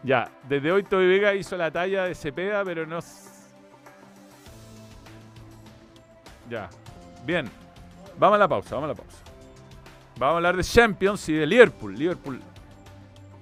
Ya, 0.02 0.30
desde 0.48 0.70
hoy 0.72 0.82
Toby 0.84 1.06
Vega 1.08 1.34
hizo 1.34 1.56
la 1.56 1.70
talla 1.70 2.04
de 2.04 2.14
Cepeda, 2.14 2.64
pero 2.64 2.86
no. 2.86 3.00
Ya, 6.48 6.70
bien. 7.26 7.50
Vamos 8.18 8.36
a 8.36 8.38
la 8.38 8.48
pausa, 8.48 8.74
vamos 8.76 8.86
a 8.90 8.92
la 8.92 8.94
pausa. 8.94 9.18
Vamos 10.18 10.32
a 10.34 10.36
hablar 10.36 10.56
de 10.56 10.64
Champions 10.64 11.28
y 11.28 11.34
de 11.34 11.46
Liverpool. 11.46 11.94
Liverpool. 11.96 12.40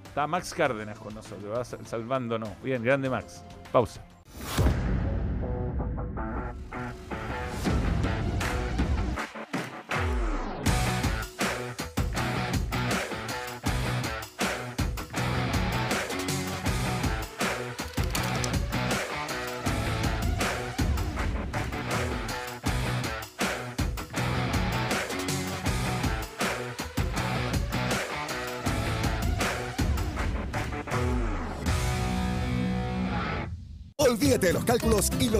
Está 0.07 0.27
Max 0.27 0.53
Cárdenas 0.53 0.97
con 0.99 1.13
nosotros, 1.15 1.57
va 1.57 1.63
sal- 1.63 1.85
salvándonos. 1.85 2.49
Bien, 2.61 2.83
grande 2.83 3.09
Max. 3.09 3.43
Pausa. 3.71 4.01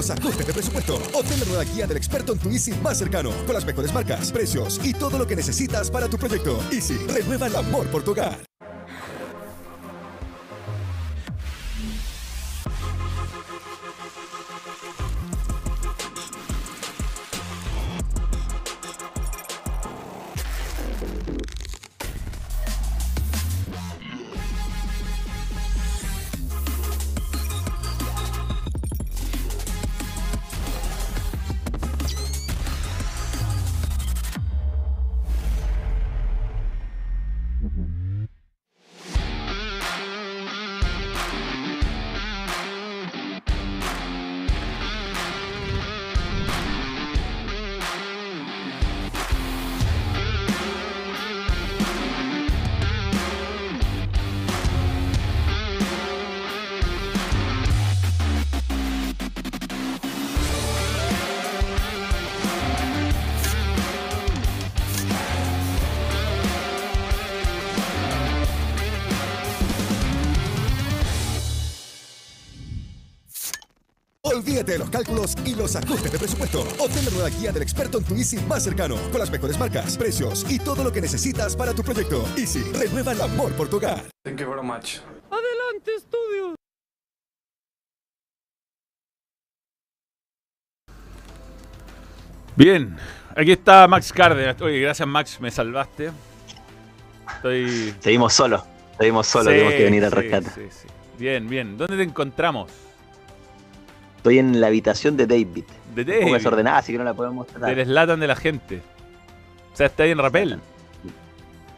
Los 0.07 0.17
ajustes 0.17 0.47
de 0.47 0.53
presupuesto. 0.53 0.95
Obtén 1.13 1.39
la 1.39 1.45
nueva 1.45 1.63
guía 1.63 1.87
del 1.87 1.97
experto 1.97 2.33
en 2.33 2.39
tu 2.39 2.49
Easy 2.49 2.71
más 2.83 2.97
cercano, 2.97 3.31
con 3.45 3.53
las 3.53 3.65
mejores 3.65 3.93
marcas, 3.93 4.31
precios 4.31 4.79
y 4.83 4.93
todo 4.93 5.17
lo 5.17 5.27
que 5.27 5.35
necesitas 5.35 5.91
para 5.91 6.07
tu 6.07 6.17
proyecto. 6.17 6.59
Easy, 6.71 6.97
renueva 7.07 7.47
el 7.47 7.55
amor 7.55 7.87
por 7.87 8.03
tu 8.03 8.11
hogar. 8.11 8.56
Olvídate 74.37 74.73
de 74.73 74.77
los 74.79 74.89
cálculos 74.91 75.35
y 75.45 75.55
los 75.55 75.75
ajustes 75.75 76.11
de 76.11 76.19
presupuesto. 76.19 76.61
Obtén 76.77 77.05
la 77.05 77.11
nueva 77.11 77.29
guía 77.29 77.51
del 77.51 77.63
experto 77.63 77.97
en 77.97 78.03
tu 78.03 78.13
Easy 78.15 78.37
más 78.47 78.63
cercano, 78.63 78.95
con 79.11 79.19
las 79.19 79.31
mejores 79.31 79.57
marcas, 79.57 79.97
precios 79.97 80.45
y 80.47 80.59
todo 80.59 80.83
lo 80.83 80.91
que 80.91 81.01
necesitas 81.01 81.55
para 81.55 81.73
tu 81.73 81.81
proyecto. 81.83 82.23
Easy, 82.37 82.61
renueva 82.73 83.13
el 83.13 83.21
amor 83.21 83.51
por 83.53 83.67
tu 83.67 83.77
hogar. 83.77 84.03
Thank 84.23 84.39
you 84.39 84.47
very 84.47 84.61
much. 84.61 84.99
Adelante, 85.31 85.95
estudio. 85.97 86.55
Bien, 92.55 92.95
aquí 93.35 93.51
está 93.51 93.87
Max 93.87 94.11
Cárdenas. 94.11 94.59
Oye, 94.61 94.79
gracias 94.79 95.07
Max, 95.07 95.39
me 95.39 95.51
salvaste. 95.51 96.11
Estoy. 97.35 97.93
Seguimos 97.99 98.33
solos. 98.33 98.63
Seguimos 98.97 99.27
solos, 99.27 99.47
Sí, 99.47 99.59
tenemos 99.59 99.73
que 99.75 99.83
venir 99.83 100.05
al 100.05 100.11
sí, 100.11 100.15
rescate. 100.15 100.49
sí, 100.49 100.67
sí. 100.81 100.87
Bien, 101.19 101.47
bien. 101.47 101.77
¿Dónde 101.77 101.97
te 101.97 102.03
encontramos? 102.03 102.71
Estoy 104.27 104.39
en 104.39 104.59
la 104.59 104.67
habitación 104.67 105.15
de 105.15 105.25
David. 105.25 105.63
De 105.95 106.01
Un 106.01 106.05
poco 106.07 106.19
David, 106.19 106.33
desordenada, 106.33 106.77
así 106.79 106.91
que 106.91 106.97
no 106.97 107.05
la 107.05 107.13
podemos 107.13 107.47
mostrar. 107.47 107.73
del 107.73 107.85
Slatan 107.85 108.19
de 108.19 108.27
la 108.27 108.35
gente. 108.35 108.81
O 109.71 109.75
sea, 109.77 109.85
está 109.85 110.03
ahí 110.03 110.11
en 110.11 110.17
Rapel. 110.17 110.59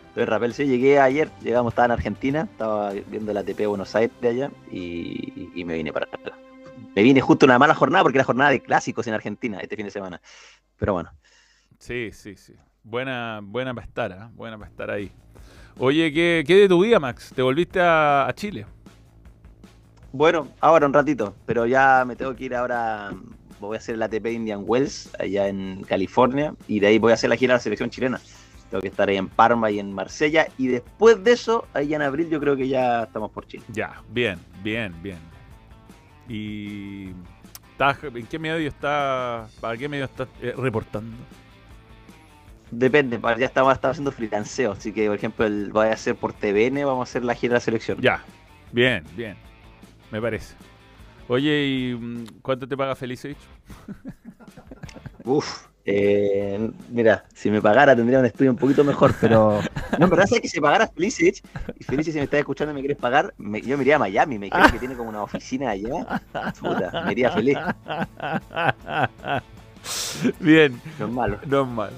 Estoy 0.08 0.24
en 0.24 0.28
Rapel, 0.28 0.54
sí, 0.56 0.66
llegué 0.66 1.00
ayer, 1.00 1.30
llegamos, 1.44 1.74
estaba 1.74 1.86
en 1.86 1.92
Argentina, 1.92 2.48
estaba 2.52 2.92
viendo 2.92 3.32
la 3.34 3.42
ATP 3.42 3.68
Buenos 3.68 3.94
Aires 3.94 4.12
de 4.20 4.30
allá 4.30 4.52
y, 4.72 5.52
y 5.54 5.64
me 5.64 5.76
vine 5.76 5.94
para 5.94 6.08
acá. 6.08 6.18
Me 6.96 7.04
vine 7.04 7.22
justo 7.22 7.46
una 7.46 7.60
mala 7.60 7.76
jornada 7.76 8.02
porque 8.02 8.18
era 8.18 8.26
jornada 8.26 8.50
de 8.50 8.62
clásicos 8.62 9.06
en 9.06 9.14
Argentina 9.14 9.60
este 9.60 9.76
fin 9.76 9.86
de 9.86 9.92
semana. 9.92 10.20
Pero 10.76 10.94
bueno, 10.94 11.12
Sí, 11.78 12.10
sí, 12.14 12.36
sí. 12.36 12.54
Buena, 12.82 13.42
buena 13.44 13.76
para 13.76 13.86
estar, 13.86 14.12
¿ah? 14.12 14.32
Buena 14.34 14.58
para 14.58 14.72
estar 14.72 14.90
ahí. 14.90 15.12
Oye, 15.78 16.12
¿qué, 16.12 16.44
qué 16.48 16.56
de 16.56 16.68
tu 16.68 16.82
vida, 16.82 17.00
Max? 17.00 17.32
¿Te 17.36 17.44
volviste 17.44 17.80
a, 17.80 18.28
a 18.28 18.34
Chile? 18.34 18.66
Bueno, 20.12 20.48
ahora 20.60 20.86
un 20.86 20.94
ratito, 20.94 21.36
pero 21.46 21.66
ya 21.66 22.04
me 22.06 22.16
tengo 22.16 22.36
que 22.36 22.46
ir 22.46 22.56
ahora, 22.56 23.12
voy 23.60 23.76
a 23.76 23.80
hacer 23.80 23.96
el 23.96 24.02
ATP 24.02 24.28
Indian 24.28 24.64
Wells 24.66 25.10
allá 25.20 25.48
en 25.48 25.84
California 25.88 26.54
y 26.68 26.80
de 26.80 26.88
ahí 26.88 27.00
voy 27.00 27.12
a 27.12 27.16
hacer 27.16 27.30
la 27.30 27.36
gira 27.36 27.54
de 27.54 27.58
la 27.58 27.64
selección 27.64 27.90
chilena. 27.90 28.20
Tengo 28.70 28.82
que 28.82 28.88
estar 28.88 29.10
ahí 29.10 29.18
en 29.18 29.28
Parma 29.28 29.72
y 29.72 29.80
en 29.80 29.92
Marsella 29.92 30.48
y 30.58 30.68
después 30.68 31.24
de 31.24 31.32
eso, 31.32 31.68
ahí 31.74 31.94
en 31.94 32.02
abril 32.02 32.30
yo 32.30 32.40
creo 32.40 32.56
que 32.56 32.68
ya 32.68 33.04
estamos 33.04 33.32
por 33.32 33.48
Chile. 33.48 33.64
Ya, 33.70 34.02
bien, 34.10 34.40
bien, 34.64 34.94
bien. 35.02 35.18
¿Y 36.28 37.10
en 38.14 38.28
qué 38.30 38.38
medio 38.38 38.68
estás, 38.68 39.52
para 39.54 39.78
qué 39.78 39.90
medio 39.90 40.06
estás 40.06 40.28
eh, 40.42 40.54
reportando? 40.56 41.16
Depende, 42.72 43.20
ya 43.40 43.46
estamos, 43.46 43.74
estamos 43.74 43.96
haciendo 43.96 44.12
freelanceo, 44.12 44.74
así 44.74 44.92
que 44.92 45.08
por 45.08 45.16
ejemplo 45.16 45.46
el, 45.46 45.72
voy 45.72 45.88
a 45.88 45.94
hacer 45.94 46.16
por 46.16 46.34
TVN, 46.34 46.86
vamos 46.86 47.08
a 47.08 47.10
hacer 47.10 47.24
la 47.24 47.34
gira 47.34 47.54
de 47.54 47.56
la 47.56 47.62
selección. 47.62 48.00
Ya, 48.00 48.24
bien, 48.72 49.04
bien. 49.16 49.49
Me 50.12 50.22
parece. 50.22 50.56
Oye, 51.28 51.66
¿y 51.68 51.94
mm, 51.96 52.26
cuánto 52.42 52.68
te 52.68 52.76
paga 52.76 52.96
Felicevich? 52.96 53.38
Uf, 55.24 55.68
eh, 55.86 56.72
mira, 56.90 57.26
si 57.34 57.52
me 57.52 57.62
pagara 57.62 57.96
tendría 57.96 58.20
un 58.20 58.26
estudio 58.26 58.52
un 58.52 58.58
poquito 58.58 58.84
mejor, 58.84 59.14
pero 59.22 59.62
no, 59.98 60.06
en 60.06 60.10
verdad 60.10 60.26
sabes 60.28 60.42
que 60.42 60.48
si 60.48 60.60
pagara 60.60 60.88
Felicich, 60.88 61.44
y 61.80 61.84
Felicich 61.84 62.14
si 62.14 62.18
me 62.20 62.24
estás 62.26 62.40
escuchando 62.40 62.72
y 62.72 62.76
me 62.76 62.80
quieres 62.82 62.98
pagar, 62.98 63.34
me- 63.38 63.62
yo 63.62 63.78
me 63.78 63.84
iría 63.84 63.98
a 63.98 64.00
Miami, 64.00 64.40
me 64.40 64.46
dijeron 64.48 64.72
que 64.72 64.80
tiene 64.80 64.96
como 64.96 65.10
una 65.10 65.22
oficina 65.22 65.70
allá, 65.72 66.22
puta, 66.60 67.04
me 67.06 67.12
iría 67.12 67.32
feliz, 67.32 67.58
bien, 70.40 70.82
no 71.00 71.06
es 71.08 71.12
malo. 71.12 71.40
no 71.46 71.62
es 71.62 71.68
mal. 71.68 71.92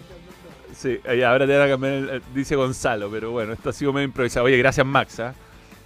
Sí, 0.75 0.99
ahora 1.25 1.45
te 1.45 1.57
van 1.57 1.67
a 1.67 1.71
cambiar, 1.71 1.93
el- 1.93 2.23
dice 2.33 2.55
Gonzalo, 2.55 3.09
pero 3.09 3.31
bueno, 3.31 3.53
esto 3.53 3.69
ha 3.69 3.73
sido 3.73 3.93
medio 3.93 4.05
improvisado. 4.07 4.45
Oye, 4.47 4.57
gracias 4.57 4.85
Max. 4.85 5.19
¿ah? 5.19 5.33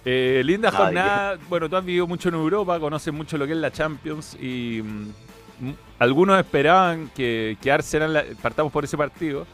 Eh, 0.08 0.42
linda 0.44 0.70
No, 0.70 0.78
¿de 0.78 0.84
jornada. 0.84 1.38
Bueno, 1.48 1.68
tú 1.68 1.76
has 1.76 1.84
vivido 1.84 2.06
mucho 2.06 2.28
en 2.28 2.36
Europa, 2.36 2.78
conoces 2.78 3.12
mucho 3.12 3.36
lo 3.36 3.44
que 3.44 3.52
es 3.52 3.58
la 3.58 3.72
Champions 3.72 4.36
y 4.40 4.80
mm, 4.84 5.66
mm, 5.66 5.74
algunos 5.98 6.38
esperaban 6.38 7.10
que, 7.14 7.56
que 7.60 7.72
Arsenal, 7.72 8.12
la- 8.12 8.24
partamos 8.40 8.72
por 8.72 8.84
ese 8.84 8.96
partido, 8.96 9.46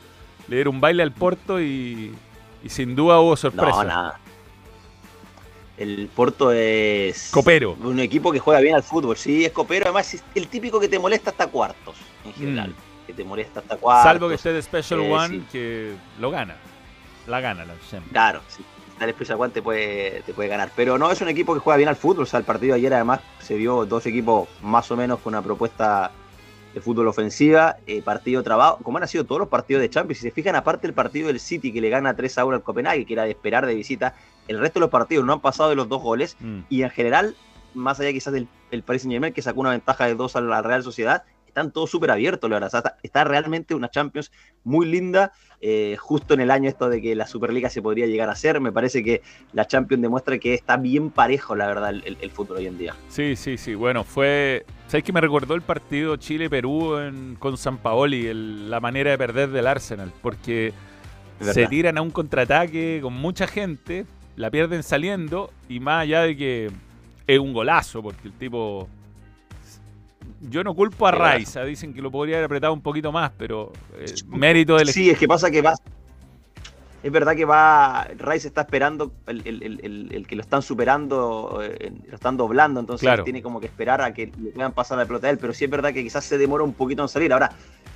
le 0.48 0.56
diera 0.56 0.68
un 0.68 0.78
baile 0.78 1.02
al 1.02 1.12
Porto 1.12 1.58
y, 1.58 2.14
y 2.62 2.68
sin 2.68 2.94
duda 2.94 3.18
hubo 3.20 3.34
sorpresa. 3.34 3.70
No, 3.78 3.84
nada. 3.84 4.20
El 5.78 6.08
Porto 6.14 6.52
es 6.52 7.30
Copero. 7.32 7.76
un 7.82 7.98
equipo 7.98 8.30
que 8.30 8.38
juega 8.38 8.60
bien 8.60 8.74
al 8.74 8.82
fútbol, 8.82 9.16
sí, 9.16 9.44
es 9.46 9.52
copero, 9.52 9.86
además 9.86 10.12
es 10.12 10.22
el 10.34 10.48
típico 10.48 10.78
que 10.78 10.86
te 10.86 10.98
molesta 10.98 11.30
hasta 11.30 11.46
cuartos, 11.46 11.96
en 12.26 12.34
general, 12.34 12.68
Mm. 12.70 13.06
que 13.06 13.12
te 13.14 13.24
molesta 13.24 13.60
hasta 13.60 13.76
cuartos. 13.78 14.04
Salvo 14.04 14.28
que 14.28 14.34
esté 14.34 14.52
de 14.52 14.60
Special 14.62 15.00
eh, 15.00 15.12
One, 15.12 15.28
sí. 15.38 15.44
que 15.50 15.92
lo 16.20 16.30
gana. 16.30 16.56
La 17.26 17.40
gana 17.40 17.64
la 17.64 17.72
Champions. 17.90 18.12
Claro, 18.12 18.42
sí. 18.48 18.62
El 19.04 19.10
Express 19.10 19.30
One 19.30 19.52
te 19.52 19.62
puede, 19.62 20.22
te 20.24 20.32
puede 20.32 20.48
ganar. 20.48 20.70
Pero 20.76 20.98
no 20.98 21.10
es 21.10 21.20
un 21.20 21.28
equipo 21.28 21.54
que 21.54 21.60
juega 21.60 21.76
bien 21.76 21.88
al 21.88 21.96
fútbol. 21.96 22.24
O 22.24 22.26
sea, 22.26 22.38
el 22.38 22.44
partido 22.44 22.74
de 22.74 22.80
ayer 22.80 22.94
además 22.94 23.20
se 23.40 23.54
vio 23.54 23.86
dos 23.86 24.06
equipos 24.06 24.48
más 24.62 24.90
o 24.90 24.96
menos 24.96 25.20
con 25.20 25.34
una 25.34 25.42
propuesta 25.42 26.12
de 26.74 26.80
fútbol 26.80 27.08
ofensiva, 27.08 27.76
eh, 27.86 28.00
partido 28.02 28.42
trabajo, 28.42 28.78
como 28.82 28.98
han 28.98 29.06
sido 29.06 29.24
todos 29.24 29.40
los 29.40 29.48
partidos 29.48 29.82
de 29.82 29.90
Champions. 29.90 30.18
Si 30.18 30.28
se 30.28 30.30
fijan, 30.30 30.56
aparte 30.56 30.86
del 30.86 30.94
partido 30.94 31.28
del 31.28 31.38
City 31.38 31.72
que 31.72 31.80
le 31.80 31.90
gana 31.90 32.16
3 32.16 32.38
a 32.38 32.44
1 32.44 32.56
al 32.56 32.62
Copenhague, 32.62 33.04
que 33.04 33.12
era 33.12 33.24
de 33.24 33.30
esperar 33.30 33.66
de 33.66 33.74
visita, 33.74 34.14
el 34.48 34.58
resto 34.58 34.78
de 34.78 34.84
los 34.84 34.90
partidos 34.90 35.24
no 35.24 35.34
han 35.34 35.40
pasado 35.40 35.68
de 35.68 35.76
los 35.76 35.88
dos 35.88 36.02
goles. 36.02 36.36
Mm. 36.40 36.60
Y 36.70 36.82
en 36.82 36.90
general, 36.90 37.36
más 37.74 38.00
allá 38.00 38.12
quizás 38.12 38.32
del 38.32 38.48
el 38.70 38.82
Paris 38.82 39.02
Saint 39.02 39.12
Germain, 39.12 39.32
que 39.32 39.42
sacó 39.42 39.60
una 39.60 39.70
ventaja 39.70 40.06
de 40.06 40.14
2 40.14 40.36
a 40.36 40.40
la 40.40 40.62
Real 40.62 40.82
Sociedad, 40.82 41.24
están 41.52 41.70
todos 41.70 41.90
súper 41.90 42.10
abiertos, 42.10 42.48
la 42.48 42.56
verdad. 42.56 42.68
O 42.68 42.82
sea, 42.82 42.96
está, 43.02 43.24
realmente 43.24 43.74
una 43.74 43.90
Champions 43.90 44.32
muy 44.64 44.86
linda, 44.86 45.32
eh, 45.60 45.96
justo 46.00 46.32
en 46.32 46.40
el 46.40 46.50
año 46.50 46.66
esto 46.68 46.88
de 46.88 47.02
que 47.02 47.14
la 47.14 47.26
Superliga 47.26 47.68
se 47.68 47.82
podría 47.82 48.06
llegar 48.06 48.30
a 48.30 48.32
hacer. 48.32 48.58
Me 48.58 48.72
parece 48.72 49.04
que 49.04 49.20
la 49.52 49.66
Champions 49.66 50.02
demuestra 50.02 50.38
que 50.38 50.54
está 50.54 50.78
bien 50.78 51.10
parejo, 51.10 51.54
la 51.54 51.66
verdad, 51.66 51.90
el, 51.90 52.16
el 52.18 52.30
fútbol 52.30 52.56
hoy 52.56 52.66
en 52.66 52.78
día. 52.78 52.94
Sí, 53.08 53.36
sí, 53.36 53.58
sí. 53.58 53.74
Bueno, 53.74 54.02
fue. 54.02 54.64
¿Sabes 54.88 55.04
que 55.04 55.12
me 55.12 55.20
recordó 55.20 55.54
el 55.54 55.62
partido 55.62 56.16
Chile-Perú 56.16 57.36
con 57.38 57.56
San 57.58 57.76
Paoli? 57.78 58.26
el- 58.26 58.70
la 58.70 58.80
manera 58.80 59.10
de 59.10 59.18
perder 59.18 59.50
del 59.50 59.66
Arsenal. 59.66 60.10
Porque 60.22 60.72
se 61.40 61.66
tiran 61.66 61.98
a 61.98 62.02
un 62.02 62.10
contraataque 62.10 63.00
con 63.02 63.12
mucha 63.12 63.46
gente, 63.46 64.06
la 64.36 64.50
pierden 64.50 64.82
saliendo 64.82 65.50
y 65.68 65.80
más 65.80 66.02
allá 66.02 66.22
de 66.22 66.36
que 66.36 66.70
es 67.26 67.38
un 67.38 67.52
golazo, 67.52 68.02
porque 68.02 68.28
el 68.28 68.32
tipo. 68.32 68.88
Yo 70.42 70.64
no 70.64 70.74
culpo 70.74 71.06
a. 71.06 71.12
Raiza, 71.12 71.64
dicen 71.64 71.94
que 71.94 72.02
lo 72.02 72.10
podría 72.10 72.36
haber 72.36 72.46
apretado 72.46 72.72
un 72.72 72.82
poquito 72.82 73.12
más, 73.12 73.30
pero 73.38 73.72
eh, 73.98 74.06
mérito 74.26 74.76
del 74.76 74.88
Sí, 74.88 75.08
es 75.10 75.18
que 75.18 75.28
pasa 75.28 75.50
que 75.50 75.62
va. 75.62 75.74
Es 77.02 77.10
verdad 77.10 77.34
que 77.34 77.44
va. 77.44 78.06
Rice 78.18 78.48
está 78.48 78.62
esperando 78.62 79.12
el, 79.26 79.42
el- 79.46 80.08
el- 80.12 80.26
que 80.26 80.36
lo 80.36 80.42
están 80.42 80.62
superando, 80.62 81.60
eh, 81.62 81.92
lo 82.08 82.14
están 82.14 82.36
doblando, 82.36 82.78
entonces 82.80 83.06
Claro. 83.06 83.24
tiene 83.24 83.42
como 83.42 83.60
que 83.60 83.66
esperar 83.66 84.00
a 84.02 84.12
que 84.14 84.32
le 84.40 84.50
puedan 84.50 84.72
pasar 84.72 84.98
la 84.98 85.06
pelota 85.06 85.26
a 85.26 85.30
él. 85.30 85.38
Pero 85.38 85.52
sí 85.52 85.64
es 85.64 85.70
verdad 85.70 85.92
que 85.92 86.02
quizás 86.02 86.24
se 86.24 86.38
demora 86.38 86.62
un 86.64 86.74
poquito 86.74 87.02
en 87.02 87.08
salir. 87.08 87.32
Ahora, 87.32 87.50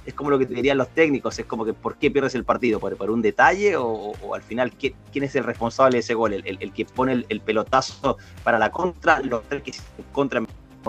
es 0.05 0.13
como 0.15 0.31
lo 0.31 0.39
que 0.39 0.47
te 0.47 0.55
dirían 0.55 0.77
los 0.79 0.89
técnicos: 0.89 1.39
es 1.39 1.47
como 1.47 1.65
que 1.65 1.73
¿por 1.73 1.97
qué 1.97 2.11
pierdes 2.11 2.35
el 2.35 2.45
partido? 2.45 2.79
¿Por, 2.81 2.97
por 2.97 3.11
un 3.11 3.23
detalle? 3.23 3.77
O, 3.77 4.13
al 4.35 4.43
final, 4.43 4.73
¿qué- 4.73 4.95
¿quién 5.13 5.25
es 5.25 5.35
el 5.37 5.45
responsable 5.45 5.97
de 5.97 6.01
ese 6.01 6.15
gol? 6.15 6.33
¿El, 6.33 6.47
el- 6.47 6.59
el 6.61 6.73
que 6.73 6.85
pone 6.85 7.13
el, 7.13 7.27
el 7.29 7.41
pelotazo 7.41 8.19
para 8.43 8.59
la 8.59 8.71
contra? 8.71 9.21
¿Los 9.21 9.43
tres 9.49 9.63
que 9.63 9.73
se 9.73 9.83
contra 10.13 10.41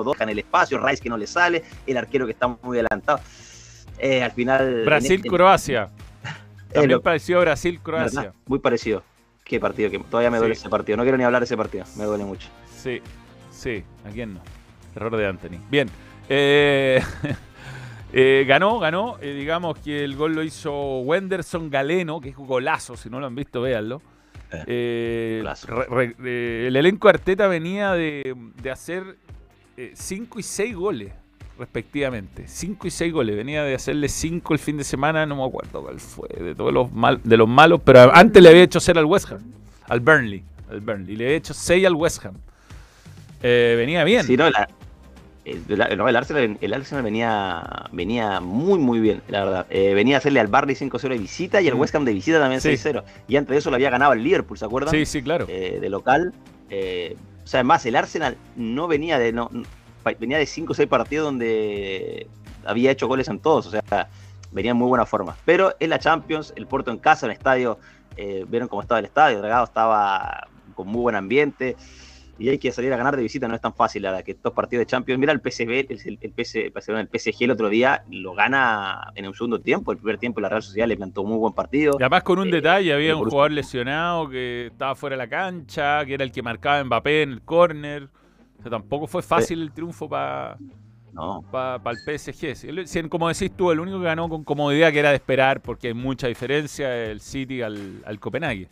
dos 0.05 0.19
en 0.21 0.29
el 0.29 0.39
espacio? 0.39 0.79
¿Rice 0.85 1.01
que 1.01 1.09
no 1.09 1.17
le 1.17 1.27
sale? 1.27 1.63
¿El 1.85 1.97
arquero 1.97 2.25
que 2.25 2.31
está 2.33 2.47
muy 2.47 2.77
adelantado? 2.79 3.19
Eh, 3.99 4.23
al 4.23 4.31
final. 4.31 4.67
este- 4.69 4.85
Brasil-Croacia. 4.85 5.89
Eh, 6.23 6.73
También 6.73 7.01
pareció 7.01 7.39
Brasil-Croacia. 7.41 8.33
Muy 8.45 8.59
parecido. 8.59 9.03
Qué 9.43 9.59
partido, 9.59 9.89
que 9.89 9.99
todavía 9.99 10.29
me 10.29 10.37
duele 10.39 10.55
Sí. 10.55 10.61
ese 10.61 10.69
partido. 10.69 10.97
No 10.97 11.03
quiero 11.03 11.17
ni 11.17 11.23
hablar 11.23 11.41
de 11.41 11.45
ese 11.45 11.55
partido, 11.57 11.85
me 11.97 12.03
duele 12.03 12.25
mucho. 12.25 12.49
Sí, 12.75 13.01
sí, 13.49 13.83
¿a 14.05 14.09
quién 14.09 14.33
no? 14.33 14.41
Error 14.95 15.15
de 15.15 15.25
Anthony. 15.25 15.57
Bien. 15.71 15.89
eh, 16.27 17.01
eh, 18.13 18.45
ganó, 18.47 18.77
ganó. 18.79 19.17
eh, 19.21 19.33
digamos 19.33 19.79
que 19.79 20.03
el 20.03 20.15
gol 20.17 20.33
lo 20.35 20.43
hizo 20.43 20.99
Wenderson 20.99 21.69
Galeno, 21.69 22.19
que 22.19 22.29
es 22.29 22.37
un 22.37 22.45
golazo. 22.47 22.97
Si 22.97 23.09
no 23.09 23.19
lo 23.21 23.27
han 23.27 23.35
visto, 23.35 23.61
véanlo. 23.61 24.01
Re- 24.51 25.43
re- 26.17 26.67
el 26.67 26.75
elenco 26.75 27.07
Arteta 27.09 27.47
venía 27.47 27.93
de, 27.93 28.35
de 28.61 28.71
hacer 28.71 29.17
5 29.93 30.39
y 30.39 30.43
6 30.43 30.75
goles, 30.75 31.11
respectivamente. 31.59 32.43
5 32.47 32.87
y 32.87 32.91
6 32.91 33.13
goles. 33.13 33.35
Venía 33.35 33.63
de 33.63 33.75
hacerle 33.75 34.09
5 34.09 34.53
el 34.53 34.59
fin 34.59 34.77
de 34.77 34.83
semana, 34.83 35.25
no 35.25 35.35
me 35.35 35.45
acuerdo 35.45 35.81
cuál 35.83 35.99
fue, 35.99 36.27
de 36.29 36.55
todos 36.55 36.73
los, 36.73 36.91
mal, 36.91 37.19
de 37.23 37.37
los 37.37 37.47
malos, 37.47 37.81
pero 37.83 38.13
antes 38.15 38.41
le 38.41 38.49
había 38.49 38.63
hecho 38.63 38.79
0 38.79 38.99
al 38.99 39.05
West 39.05 39.31
Ham, 39.31 39.41
al 39.87 39.99
Burnley. 39.99 40.43
Al 40.69 40.81
Burnley. 40.81 41.15
Le 41.15 41.25
había 41.25 41.37
hecho 41.37 41.53
6 41.53 41.85
al 41.85 41.93
West 41.95 42.25
Ham. 42.25 42.35
Eh, 43.43 43.75
venía 43.77 44.03
bien. 44.03 44.23
Sí, 44.25 44.35
no, 44.35 44.49
la- 44.49 44.67
no, 45.95 46.09
el 46.09 46.15
Arsenal, 46.17 46.57
el 46.59 46.73
Arsenal 46.73 47.03
venía, 47.05 47.63
venía 47.93 48.41
muy, 48.41 48.79
muy 48.79 48.99
bien, 48.99 49.21
la 49.29 49.45
verdad. 49.45 49.65
Eh, 49.69 49.93
venía 49.93 50.15
a 50.15 50.17
hacerle 50.17 50.41
al 50.41 50.47
Barley 50.47 50.75
5-0 50.75 51.13
de 51.13 51.17
visita 51.21 51.61
y 51.61 51.69
al 51.69 51.75
Mm. 51.75 51.79
West 51.79 51.95
Ham 51.95 52.03
de 52.03 52.13
visita 52.13 52.39
también 52.39 52.59
Sí. 52.59 52.69
6-0. 52.69 53.03
Y 53.29 53.37
antes 53.37 53.51
de 53.51 53.57
eso 53.59 53.69
lo 53.69 53.75
había 53.77 53.89
ganado 53.89 54.11
el 54.11 54.23
Liverpool, 54.23 54.57
¿se 54.57 54.65
acuerdan? 54.65 54.91
Sí, 54.93 55.05
sí, 55.05 55.21
claro. 55.21 55.45
Eh, 55.47 55.77
de 55.79 55.89
local. 55.89 56.33
O 57.47 57.49
sea, 57.49 57.61
además, 57.61 57.85
el 57.85 57.95
Arsenal 57.95 58.35
no 58.57 58.89
venía 58.89 59.17
de. 59.17 59.31
No, 59.31 59.49
venía 60.19 60.37
de 60.37 60.45
5 60.45 60.73
o 60.73 60.75
6 60.75 60.89
partidos 60.89 61.27
donde 61.27 62.27
había 62.65 62.91
hecho 62.91 63.07
goles 63.07 63.29
en 63.29 63.39
todos. 63.39 63.67
O 63.67 63.71
sea, 63.71 64.09
venía 64.51 64.71
en 64.71 64.77
muy 64.77 64.89
buena 64.89 65.05
forma. 65.05 65.37
Pero 65.45 65.73
en 65.79 65.91
la 65.91 65.97
Champions, 65.97 66.51
el 66.57 66.67
Porto 66.67 66.91
en 66.91 66.97
casa, 66.97 67.25
en 67.25 67.31
el 67.31 67.37
estadio, 67.37 67.79
eh, 68.17 68.43
vieron 68.49 68.67
cómo 68.67 68.81
estaba 68.81 68.99
el 68.99 69.05
estadio. 69.05 69.37
Dragado 69.37 69.63
estaba 69.63 70.45
con 70.75 70.89
muy 70.89 70.99
buen 70.99 71.15
ambiente. 71.15 71.77
Y 72.37 72.49
hay 72.49 72.59
que 72.59 72.71
salir 72.71 72.93
a 72.93 72.97
ganar 72.97 73.15
de 73.15 73.23
visita, 73.23 73.47
no 73.47 73.55
es 73.55 73.61
tan 73.61 73.73
fácil, 73.73 74.03
verdad, 74.03 74.23
que 74.23 74.31
estos 74.33 74.53
partidos 74.53 74.81
de 74.81 74.85
Champions. 74.87 75.19
Mira 75.19 75.33
el 75.33 75.41
PSV, 75.41 75.87
el, 75.89 76.17
el, 76.21 76.71
Barcelona, 76.71 77.01
el 77.01 77.07
PSG 77.07 77.43
el 77.45 77.51
otro 77.51 77.69
día 77.69 78.03
lo 78.09 78.33
gana 78.33 79.11
en 79.15 79.27
un 79.27 79.33
segundo 79.33 79.59
tiempo. 79.59 79.91
El 79.91 79.97
primer 79.97 80.17
tiempo 80.19 80.39
la 80.39 80.49
Real 80.49 80.61
Sociedad 80.61 80.87
le 80.87 80.97
plantó 80.97 81.23
muy 81.23 81.37
buen 81.37 81.53
partido. 81.53 81.97
Y 81.97 82.03
además 82.03 82.23
con 82.23 82.39
un 82.39 82.47
Eh, 82.47 82.51
detalle, 82.51 82.93
había 82.93 83.15
un 83.15 83.23
jugador 83.23 83.51
lesionado 83.51 84.29
que 84.29 84.67
estaba 84.67 84.93
fuera 84.95 85.15
de 85.15 85.17
la 85.17 85.27
cancha, 85.27 86.05
que 86.05 86.13
era 86.13 86.23
el 86.23 86.31
que 86.31 86.43
marcaba 86.43 86.83
Mbappé 86.83 87.23
en 87.23 87.31
el 87.31 87.41
córner. 87.41 88.03
O 88.59 88.61
sea, 88.61 88.71
tampoco 88.71 89.07
fue 89.07 89.21
fácil 89.23 89.61
el 89.61 89.71
triunfo 89.73 90.07
para 90.07 90.57
No, 91.13 91.43
el 91.85 91.99
PSG. 91.99 92.55
Si 92.55 92.67
el- 92.69 92.87
si, 92.87 93.01
como 93.09 93.27
decís 93.29 93.51
tú, 93.55 93.71
el 93.71 93.79
único 93.79 93.99
que 93.99 94.05
ganó 94.05 94.29
con 94.29 94.43
comodidad 94.43 94.91
que 94.91 94.99
era 94.99 95.09
de 95.09 95.15
esperar, 95.15 95.61
porque 95.61 95.87
hay 95.87 95.93
mucha 95.93 96.27
diferencia, 96.27 96.93
el 97.05 97.21
City 97.21 97.61
al, 97.61 98.03
al 98.05 98.19
Copenhague. 98.19 98.69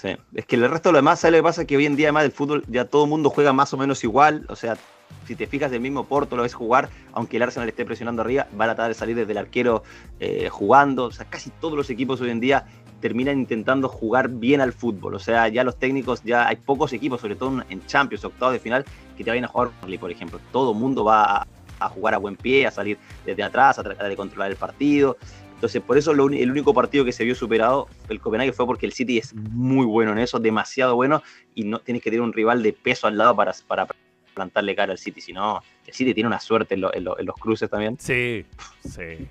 Sí, 0.00 0.16
es 0.34 0.46
que 0.46 0.56
el 0.56 0.66
resto 0.70 0.88
de 0.88 0.94
lo 0.94 0.98
demás, 0.98 1.20
¿sabes 1.20 1.32
lo 1.32 1.38
que 1.40 1.42
pasa? 1.42 1.66
Que 1.66 1.76
hoy 1.76 1.84
en 1.84 1.94
día, 1.94 2.06
además 2.06 2.22
del 2.22 2.32
fútbol, 2.32 2.64
ya 2.68 2.86
todo 2.86 3.04
el 3.04 3.10
mundo 3.10 3.28
juega 3.28 3.52
más 3.52 3.74
o 3.74 3.76
menos 3.76 4.02
igual. 4.02 4.46
O 4.48 4.56
sea, 4.56 4.78
si 5.26 5.36
te 5.36 5.46
fijas 5.46 5.70
del 5.70 5.82
mismo 5.82 6.04
Porto, 6.04 6.36
lo 6.36 6.42
ves 6.42 6.54
jugar, 6.54 6.88
aunque 7.12 7.36
el 7.36 7.42
Arsenal 7.42 7.68
esté 7.68 7.84
presionando 7.84 8.22
arriba, 8.22 8.46
van 8.52 8.70
a 8.70 8.74
tratar 8.74 8.88
de 8.88 8.94
salir 8.94 9.14
desde 9.14 9.32
el 9.32 9.36
arquero 9.36 9.82
eh, 10.18 10.48
jugando. 10.50 11.04
O 11.04 11.12
sea, 11.12 11.26
casi 11.26 11.50
todos 11.50 11.76
los 11.76 11.90
equipos 11.90 12.18
hoy 12.22 12.30
en 12.30 12.40
día 12.40 12.64
terminan 13.02 13.40
intentando 13.40 13.90
jugar 13.90 14.30
bien 14.30 14.62
al 14.62 14.72
fútbol. 14.72 15.16
O 15.16 15.18
sea, 15.18 15.48
ya 15.48 15.64
los 15.64 15.78
técnicos, 15.78 16.22
ya 16.24 16.48
hay 16.48 16.56
pocos 16.56 16.94
equipos, 16.94 17.20
sobre 17.20 17.36
todo 17.36 17.62
en 17.68 17.84
Champions, 17.84 18.24
octavos 18.24 18.54
de 18.54 18.58
final, 18.58 18.86
que 19.18 19.24
te 19.24 19.28
vayan 19.28 19.44
a 19.44 19.48
jugar, 19.48 19.68
por 20.00 20.10
ejemplo. 20.10 20.40
Todo 20.50 20.72
mundo 20.72 21.04
va 21.04 21.42
a, 21.42 21.46
a 21.78 21.88
jugar 21.90 22.14
a 22.14 22.18
buen 22.18 22.36
pie, 22.36 22.66
a 22.66 22.70
salir 22.70 22.96
desde 23.26 23.42
atrás, 23.42 23.78
a 23.78 23.82
tratar 23.82 24.08
de 24.08 24.16
controlar 24.16 24.50
el 24.50 24.56
partido. 24.56 25.18
Entonces, 25.60 25.82
por 25.82 25.98
eso 25.98 26.14
lo 26.14 26.26
el 26.30 26.50
único 26.50 26.72
partido 26.72 27.04
que 27.04 27.12
se 27.12 27.22
vio 27.22 27.34
superado 27.34 27.86
el 28.08 28.18
Copenhague 28.18 28.52
fue 28.54 28.64
porque 28.64 28.86
el 28.86 28.92
City 28.92 29.18
es 29.18 29.34
muy 29.34 29.84
bueno 29.84 30.12
en 30.12 30.18
eso, 30.18 30.38
demasiado 30.38 30.94
bueno, 30.96 31.22
y 31.54 31.64
no 31.64 31.80
tienes 31.80 32.02
que 32.02 32.08
tener 32.08 32.22
un 32.22 32.32
rival 32.32 32.62
de 32.62 32.72
peso 32.72 33.06
al 33.06 33.18
lado 33.18 33.36
para, 33.36 33.52
para 33.68 33.86
plantarle 34.32 34.74
cara 34.74 34.92
al 34.92 34.98
City. 34.98 35.20
Si 35.20 35.34
no, 35.34 35.62
el 35.86 35.92
City 35.92 36.14
tiene 36.14 36.28
una 36.28 36.40
suerte 36.40 36.76
en, 36.76 36.80
lo- 36.80 36.94
en 36.94 37.04
lo- 37.04 37.18
en 37.18 37.26
los 37.26 37.36
cruces 37.36 37.68
también. 37.68 37.98
Sí, 38.00 38.46
sí. 38.88 39.26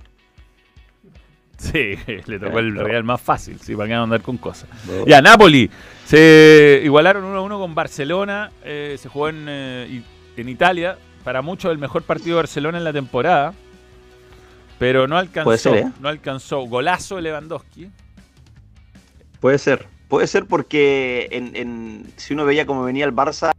Sí, 1.58 1.96
le 2.28 2.40
tocó 2.40 2.60
el 2.60 2.76
Real 2.76 3.04
más 3.04 3.20
fácil, 3.22 3.60
sí, 3.60 3.76
para 3.76 3.88
que 3.88 3.94
no 3.96 4.04
andar 4.04 4.22
con 4.22 4.38
cosas. 4.38 4.70
Ya, 5.08 5.22
Napoli. 5.22 5.70
Se 6.06 6.82
igualaron 6.84 7.24
1-1 7.26 7.60
con 7.60 7.76
Barcelona. 7.76 8.52
eh, 8.64 8.96
se 9.00 9.10
jugó 9.10 9.30
en, 9.30 9.46
eh, 9.50 10.04
en 10.38 10.50
Italia. 10.50 10.98
Para 11.24 11.42
muchos 11.42 11.72
el 11.72 11.78
mejor 11.78 12.04
partido 12.04 12.38
de 12.38 12.44
Barcelona 12.44 12.78
en 12.78 12.84
la 12.84 12.94
temporada. 12.94 13.54
Pero 14.80 15.08
no 15.08 15.18
alcanzó. 15.18 15.58
Ser, 15.58 15.76
¿eh? 15.78 15.92
No 16.00 16.10
alcanzó. 16.10 16.62
Golazo 16.62 17.20
Lewandowski. 17.22 17.90
Puede 19.40 19.58
ser. 19.58 19.88
Puede 20.08 20.26
ser 20.28 20.46
porque 20.46 21.28
en, 21.32 21.56
en- 21.56 22.14
si 22.18 22.34
uno 22.34 22.46
veía 22.46 22.66
cómo 22.66 22.84
venía 22.84 23.06
el 23.06 23.14
Barça, 23.14 23.52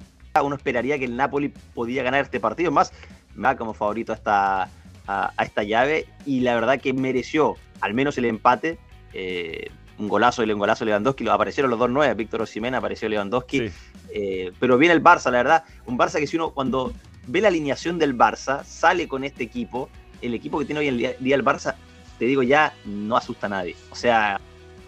uno 0.43 0.57
esperaría 0.57 0.99
que 0.99 1.05
el 1.05 1.17
Napoli 1.17 1.53
podía 1.75 2.03
ganar 2.03 2.23
este 2.25 2.41
partido. 2.41 2.71
Más, 2.73 2.93
me 3.35 3.43
da 3.49 3.57
como 3.57 3.75
favorito 3.75 4.13
a 4.13 4.17
esta, 4.17 4.63
a, 5.07 5.33
a 5.37 5.45
esta 5.45 5.63
llave 5.63 6.07
y 6.27 6.41
la 6.41 6.55
verdad 6.55 6.81
que 6.81 6.93
mereció 6.93 7.55
al 7.81 7.95
menos 7.95 8.19
el 8.19 8.25
empate. 8.25 8.79
eh, 9.13 9.71
un 9.99 10.09
golazo 10.09 10.43
y 10.43 10.51
un 10.51 10.59
golazo 10.59 10.87
Lewandowski. 10.87 11.29
Aparecieron 11.29 11.71
los 11.71 11.79
dos 11.79 11.91
nueve. 11.91 12.15
Víctor 12.15 12.41
Osimena 12.41 12.79
apareció 12.79 13.07
Lewandowski. 13.11 13.69
Sí. 13.69 13.75
Eh, 14.15 14.51
pero 14.59 14.79
viene 14.79 14.95
el 14.95 15.03
Barça, 15.03 15.27
la 15.27 15.39
verdad. 15.39 15.65
Un 15.85 15.99
Barça 15.99 16.19
que 16.19 16.27
si 16.27 16.37
uno 16.37 16.51
cuando 16.53 16.95
ve 17.27 17.43
la 17.43 17.49
alineación 17.49 17.99
del 17.99 18.17
Barça, 18.17 18.65
sale 18.65 19.07
con 19.09 19.25
este 19.25 19.45
equipo, 19.45 19.91
el 20.23 20.35
equipo 20.35 20.59
que 20.59 20.65
tiene 20.65 20.81
hoy 20.81 20.89
en 20.89 20.97
día 20.99 21.35
el 21.37 21.45
Barça, 21.45 21.75
te 22.19 22.25
digo 22.27 22.43
ya, 22.43 22.75
no 22.85 23.17
asusta 23.17 23.47
a 23.47 23.51
nadie. 23.51 23.77
O 23.91 23.95
sea, 23.97 24.41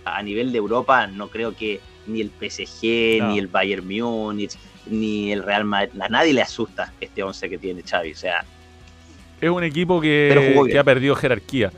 a 0.04 0.22
nivel 0.22 0.52
de 0.52 0.58
Europa, 0.58 1.06
no 1.06 1.28
creo 1.28 1.54
que 1.56 1.80
ni 2.06 2.20
el 2.20 2.30
PSG, 2.30 3.20
No. 3.20 3.28
ni 3.30 3.38
el 3.38 3.46
Bayern 3.46 3.86
Múnich, 3.86 4.56
ni 4.86 5.32
el 5.32 5.42
Real 5.42 5.64
Madrid, 5.64 6.00
a 6.00 6.08
nadie 6.08 6.32
le 6.32 6.42
asusta 6.42 6.92
este 7.00 7.22
11 7.22 7.48
que 7.48 7.58
tiene 7.58 7.82
Xavi. 7.82 8.12
O 8.12 8.16
sea, 8.16 8.44
Es 9.40 9.48
un 9.50 9.62
equipo 9.64 10.00
que, 10.00 10.76
ha 10.78 10.84
perdido 10.84 11.14
jerarquía. 11.14 11.70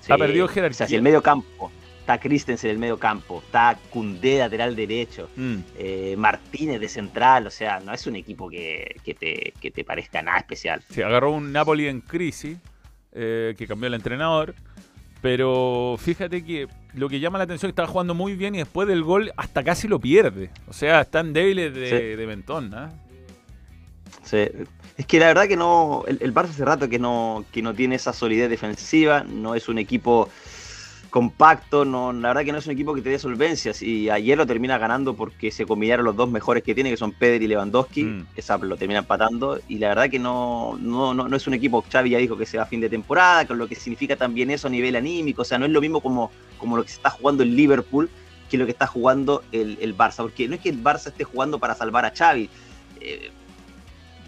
sí, 0.00 0.12
Ha 0.12 0.16
perdido 0.16 0.44
O 0.46 0.48
sea, 0.48 0.54
jerarquía. 0.54 0.86
si 0.86 0.94
el 0.94 1.02
medio 1.02 1.22
campo, 1.22 1.70
está 2.02 2.18
Christensen 2.18 2.70
en 2.70 2.74
el 2.76 2.80
medio 2.80 2.98
campo, 2.98 3.42
está 3.46 3.78
Cundé 3.90 4.38
lateral 4.38 4.74
derecho, 4.76 5.30
Mm. 5.36 5.56
eh, 5.78 6.14
Martínez 6.18 6.80
de 6.80 6.88
central, 6.88 7.46
o 7.46 7.50
sea, 7.50 7.80
no 7.80 7.92
es 7.94 8.06
un 8.06 8.16
equipo 8.16 8.50
que, 8.50 8.96
que 9.04 9.14
te, 9.14 9.54
que 9.60 9.70
te 9.70 9.84
parezca 9.84 10.20
nada 10.20 10.38
especial. 10.38 10.82
Sí, 10.90 11.00
agarró 11.02 11.30
un 11.32 11.52
Napoli 11.52 11.86
en 11.88 12.00
crisis, 12.00 12.58
eh, 13.12 13.54
que 13.56 13.66
cambió 13.66 13.86
el 13.88 13.94
entrenador. 13.94 14.54
Pero 15.20 15.94
fíjate 16.00 16.44
que 16.44 16.66
lo 16.94 17.08
que 17.08 17.20
llama 17.20 17.38
la 17.38 17.44
atención 17.44 17.68
es 17.68 17.72
que 17.74 17.80
estaba 17.80 17.86
jugando 17.86 18.12
muy 18.12 18.34
bien 18.34 18.56
y 18.56 18.58
después 18.58 18.88
del 18.88 19.04
gol 19.04 19.32
hasta 19.36 19.62
casi 19.62 19.86
lo 19.86 20.00
pierde. 20.00 20.50
O 20.66 20.72
sea, 20.72 21.02
están 21.02 21.32
débiles 21.32 21.72
de, 21.72 21.88
Sí. 21.88 22.16
de 22.16 22.26
mentón. 22.26 22.74
¿ah? 22.74 22.90
Sí. 24.24 24.48
Es 24.96 25.06
que 25.06 25.18
la 25.20 25.26
verdad 25.28 25.46
que 25.46 25.56
no. 25.56 26.02
El, 26.06 26.18
el 26.20 26.34
Barça 26.34 26.50
hace 26.50 26.64
rato 26.64 26.88
que 26.88 26.98
no, 26.98 27.44
que 27.52 27.62
no 27.62 27.72
tiene 27.72 27.94
esa 27.94 28.12
solidez 28.12 28.50
defensiva. 28.50 29.22
No 29.22 29.54
es 29.54 29.68
un 29.68 29.78
equipo 29.78 30.28
compacto. 31.12 31.84
No, 31.84 32.12
la 32.12 32.28
verdad 32.28 32.44
que 32.44 32.52
no 32.52 32.58
es 32.58 32.66
un 32.66 32.72
equipo 32.72 32.94
que 32.94 33.02
te 33.02 33.10
dé 33.10 33.18
solvencias. 33.18 33.82
Y 33.82 34.10
ayer 34.10 34.36
lo 34.36 34.46
termina 34.46 34.78
ganando 34.78 35.14
porque 35.14 35.52
se 35.52 35.66
combinaron 35.66 36.04
los 36.04 36.16
dos 36.16 36.28
mejores 36.28 36.64
que 36.64 36.74
tiene, 36.74 36.90
que 36.90 36.96
son 36.96 37.12
Pedri 37.12 37.44
y 37.44 37.48
Lewandowski. 37.48 38.02
Mm. 38.02 38.26
Esa 38.34 38.56
lo 38.56 38.76
termina 38.76 39.00
empatando. 39.00 39.60
Y 39.68 39.78
la 39.78 39.88
verdad 39.88 40.10
que 40.10 40.18
no, 40.18 40.76
no, 40.80 41.14
no, 41.14 41.28
no 41.28 41.36
es 41.36 41.46
un 41.46 41.54
equipo. 41.54 41.84
Xavi 41.88 42.10
ya 42.10 42.18
dijo 42.18 42.36
que 42.36 42.46
se 42.46 42.56
va 42.56 42.64
a 42.64 42.66
fin 42.66 42.80
de 42.80 42.88
temporada, 42.88 43.46
con 43.46 43.58
lo 43.58 43.68
que 43.68 43.76
significa 43.76 44.16
también 44.16 44.50
eso 44.50 44.66
a 44.66 44.70
nivel 44.70 44.96
anímico. 44.96 45.42
O 45.42 45.44
sea, 45.44 45.58
no 45.58 45.66
es 45.66 45.70
lo 45.70 45.80
mismo 45.80 46.00
como, 46.00 46.32
como 46.58 46.76
lo 46.76 46.82
que 46.82 46.88
se 46.88 46.96
está 46.96 47.10
jugando 47.10 47.44
el 47.44 47.54
Liverpool 47.54 48.10
que 48.50 48.58
lo 48.58 48.66
que 48.66 48.72
está 48.72 48.86
jugando 48.86 49.44
el, 49.52 49.78
el 49.80 49.96
Barça. 49.96 50.16
Porque 50.16 50.48
no 50.48 50.54
es 50.54 50.60
que 50.62 50.70
el 50.70 50.82
Barça 50.82 51.08
esté 51.08 51.24
jugando 51.24 51.58
para 51.58 51.74
salvar 51.74 52.06
a 52.06 52.10
Xavi. 52.10 52.48
Eh, 53.00 53.30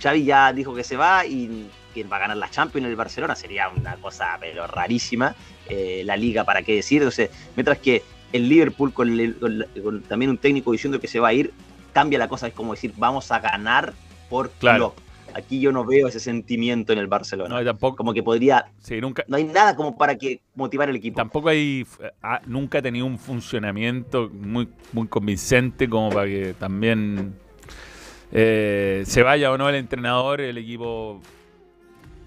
Xavi 0.02 0.24
ya 0.24 0.52
dijo 0.52 0.74
que 0.74 0.84
se 0.84 0.96
va 0.96 1.24
y 1.26 1.68
que 1.94 2.04
va 2.04 2.16
a 2.16 2.20
ganar 2.20 2.36
la 2.36 2.50
Champions 2.50 2.84
en 2.84 2.90
el 2.90 2.96
Barcelona. 2.96 3.34
Sería 3.34 3.68
una 3.70 3.96
cosa 3.96 4.36
pero 4.40 4.66
rarísima. 4.66 5.34
Eh, 5.68 6.02
la 6.04 6.16
liga, 6.16 6.44
¿para 6.44 6.62
qué 6.62 6.74
decir? 6.74 7.02
Entonces, 7.02 7.30
mientras 7.56 7.78
que 7.78 8.02
el 8.32 8.48
Liverpool 8.48 8.92
con, 8.92 9.08
el- 9.18 9.36
con 9.36 9.58
la- 9.60 9.66
con 9.82 10.02
también 10.02 10.30
un 10.30 10.38
técnico 10.38 10.72
diciendo 10.72 11.00
que 11.00 11.08
se 11.08 11.20
va 11.20 11.28
a 11.28 11.32
ir, 11.32 11.52
cambia 11.92 12.18
la 12.18 12.28
cosa. 12.28 12.48
Es 12.48 12.54
como 12.54 12.72
decir, 12.74 12.92
vamos 12.96 13.30
a 13.32 13.38
ganar 13.38 13.94
por 14.28 14.50
Claro. 14.50 14.92
Klopp. 14.94 15.04
Aquí 15.36 15.58
yo 15.58 15.72
no 15.72 15.84
veo 15.84 16.06
ese 16.06 16.20
sentimiento 16.20 16.92
en 16.92 16.98
el 17.00 17.08
Barcelona. 17.08 17.58
No, 17.58 17.64
tampoco, 17.64 17.96
Como 17.96 18.14
que 18.14 18.22
podría... 18.22 18.66
sí, 18.78 19.00
nunca, 19.00 19.24
No 19.26 19.36
hay 19.36 19.44
nada 19.44 19.74
como 19.74 19.96
para 19.96 20.16
que 20.16 20.40
motivar 20.54 20.88
el 20.90 20.96
equipo. 20.96 21.16
tampoco 21.16 21.48
hay. 21.48 21.84
ah, 22.22 22.40
nunca 22.46 22.78
ha 22.78 22.82
tenido 22.82 23.04
un 23.06 23.18
funcionamiento 23.18 24.28
muy, 24.32 24.68
muy 24.92 25.08
convincente 25.08 25.88
como 25.88 26.10
para 26.10 26.26
que 26.26 26.54
también 26.56 27.34
eh, 28.32 29.02
se 29.06 29.22
vaya 29.22 29.50
o 29.50 29.58
no 29.58 29.68
el 29.68 29.74
entrenador, 29.76 30.40
el 30.40 30.58
equipo 30.58 31.20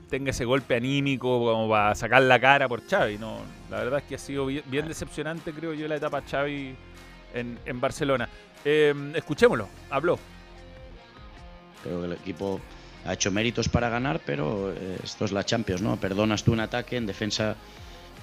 tenga 0.09 0.31
ese 0.31 0.45
golpe 0.45 0.75
anímico 0.75 1.39
como 1.39 1.69
para 1.69 1.95
sacar 1.95 2.21
la 2.21 2.39
cara 2.39 2.67
por 2.67 2.85
Xavi. 2.87 3.17
No, 3.17 3.39
la 3.69 3.77
verdad 3.77 3.99
es 3.99 4.05
que 4.05 4.15
ha 4.15 4.19
sido 4.19 4.45
bien, 4.45 4.63
bien 4.67 4.87
decepcionante, 4.87 5.51
creo 5.53 5.73
yo, 5.73 5.87
la 5.87 5.95
etapa 5.95 6.21
Xavi 6.21 6.75
en, 7.33 7.59
en 7.65 7.81
Barcelona. 7.81 8.29
Eh, 8.65 8.93
escuchémoslo, 9.15 9.67
habló. 9.89 10.19
Creo 11.83 12.01
que 12.01 12.05
el 12.07 12.13
equipo 12.13 12.59
ha 13.05 13.13
hecho 13.13 13.31
méritos 13.31 13.69
para 13.69 13.89
ganar, 13.89 14.19
pero 14.25 14.73
eh, 14.73 14.97
esto 15.03 15.25
es 15.25 15.31
la 15.31 15.45
Champions, 15.45 15.81
¿no? 15.81 15.97
Perdonas 15.97 16.43
tú 16.43 16.53
un 16.53 16.59
ataque, 16.59 16.97
en 16.97 17.05
defensa 17.05 17.55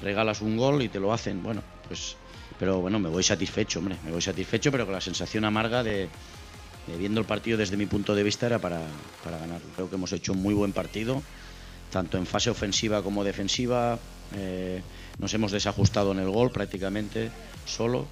regalas 0.03 0.41
un 0.41 0.57
gol 0.57 0.83
y 0.83 0.89
te 0.89 1.01
lo 1.01 1.13
hacen. 1.13 1.43
Bueno, 1.43 1.63
pues. 1.89 2.17
Pero 2.59 2.81
bueno, 2.81 3.01
me 3.01 3.09
voy 3.09 3.25
satisfecho, 3.25 3.81
hombre. 3.81 3.97
Me 4.05 4.13
voy 4.13 4.23
satisfecho, 4.23 4.71
pero 4.71 4.85
con 4.85 4.95
la 4.95 5.01
sensación 5.01 5.45
amarga 5.45 5.83
de, 5.83 6.09
de 6.87 6.97
viendo 6.97 7.21
el 7.21 7.27
partido 7.27 7.59
desde 7.59 7.77
mi 7.77 7.87
punto 7.87 8.15
de 8.15 8.23
vista 8.23 8.47
era 8.47 8.61
para, 8.61 8.81
para 9.25 9.39
ganar. 9.39 9.61
Creo 9.75 9.89
que 9.91 9.97
hemos 9.97 10.13
hecho 10.13 10.33
un 10.33 10.41
muy 10.41 10.55
buen 10.55 10.73
partido, 10.73 11.21
tanto 11.95 12.19
en 12.19 12.27
fase 12.27 12.51
ofensiva 12.51 13.03
como 13.03 13.23
defensiva. 13.23 14.01
Eh, 14.35 14.83
nos 15.21 15.33
hemos 15.33 15.53
desajustado 15.53 16.11
en 16.11 16.19
el 16.19 16.29
gol 16.29 16.51
prácticamente 16.51 17.31
solo 17.67 18.09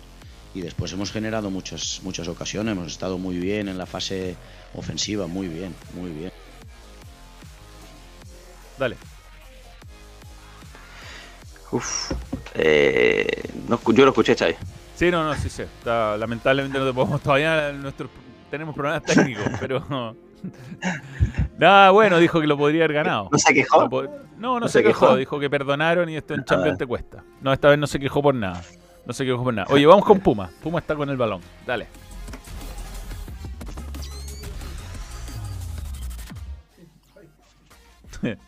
y 0.55 0.61
después 0.61 0.93
hemos 0.93 1.11
generado 1.11 1.51
muchas 1.51 1.99
muchas 2.05 2.29
ocasiones. 2.29 2.73
Hemos 2.77 2.93
estado 2.93 3.19
muy 3.19 3.39
bien 3.39 3.67
en 3.69 3.79
la 3.79 3.87
fase 3.87 4.37
ofensiva, 4.75 5.27
muy 5.27 5.49
bien, 5.49 5.75
muy 5.97 6.13
bien. 6.13 6.31
Dale. 8.79 8.97
Uf. 11.73 12.13
Eh, 12.55 13.27
no 13.69 13.81
yo 13.93 14.05
lo 14.05 14.11
escuché, 14.13 14.37
Xavi. 14.37 14.55
Sí, 14.95 15.11
no, 15.11 15.25
no, 15.25 15.35
sí 15.35 15.49
sé. 15.49 15.65
Está- 15.65 16.17
lamentablemente 16.17 16.79
no 16.79 16.87
te 16.87 16.93
podemos 16.93 17.21
todavía 17.21 17.73
nuestros 17.73 18.11
tenemos 18.49 18.77
problemas 18.77 19.03
técnicos, 19.03 19.45
pero 19.61 20.15
nada 21.59 21.91
bueno, 21.93 22.19
dijo 22.19 22.41
que 22.41 22.47
lo 22.47 22.57
podría 22.57 22.85
haber 22.85 22.95
ganado. 22.95 23.29
¿No 23.31 23.39
se 23.39 23.55
quejó? 23.55 23.89
No, 23.89 24.03
no, 24.39 24.61
¿No 24.61 24.69
se, 24.69 24.79
se 24.81 24.83
quejó? 24.85 25.07
quejó? 25.07 25.17
dijo 25.17 25.41
que 25.41 25.49
perdonaron 25.51 26.09
y 26.09 26.17
esto 26.17 26.35
en 26.35 26.45
Champions 26.45 26.75
Ah. 26.75 26.79
te 26.79 26.87
cuesta. 26.87 27.25
No, 27.41 27.53
esta 27.53 27.69
vez 27.69 27.79
no 27.79 27.87
se 27.87 27.99
quejó 28.01 28.23
por 28.23 28.35
nada. 28.35 28.61
No 29.07 29.13
se 29.13 29.25
quejó 29.25 29.43
por 29.45 29.55
nada. 29.55 29.69
Oye, 29.71 29.87
vamos 29.87 30.05
con 30.05 30.21
Puma. 30.21 30.51
Puma 30.63 30.79
está 30.81 30.95
con 30.95 31.09
el 31.11 31.17
balón. 31.17 31.41
Dale. 31.67 31.87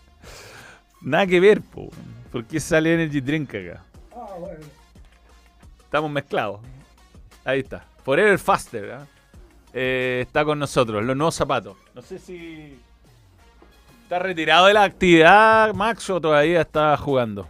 Nada 1.03 1.27
que 1.27 1.41
ver, 1.41 1.61
po. 1.61 1.91
¿Por 2.31 2.45
qué 2.45 2.61
sale 2.61 2.95
Energy 2.95 3.21
Drink 3.21 3.51
acá? 3.55 3.83
Estamos 5.85 6.11
mezclados. 6.11 6.61
Ahí 7.45 7.61
está. 7.61 7.85
Forever 8.05 8.39
Faster. 8.39 8.93
¿ah? 8.93 9.07
Eh, 9.75 10.20
está 10.27 10.45
con 10.45 10.59
nosotros. 10.59 11.03
Los 11.05 11.16
nuevos 11.16 11.35
zapatos. 11.35 11.77
No 11.95 12.01
sé 12.03 12.18
si 12.18 12.79
está 14.05 14.18
retirado 14.20 14.66
de 14.66 14.75
la 14.75 14.85
actividad, 14.85 15.75
Max, 15.75 16.09
o 16.11 16.20
todavía 16.20 16.61
está 16.61 16.97
jugando. 16.97 17.49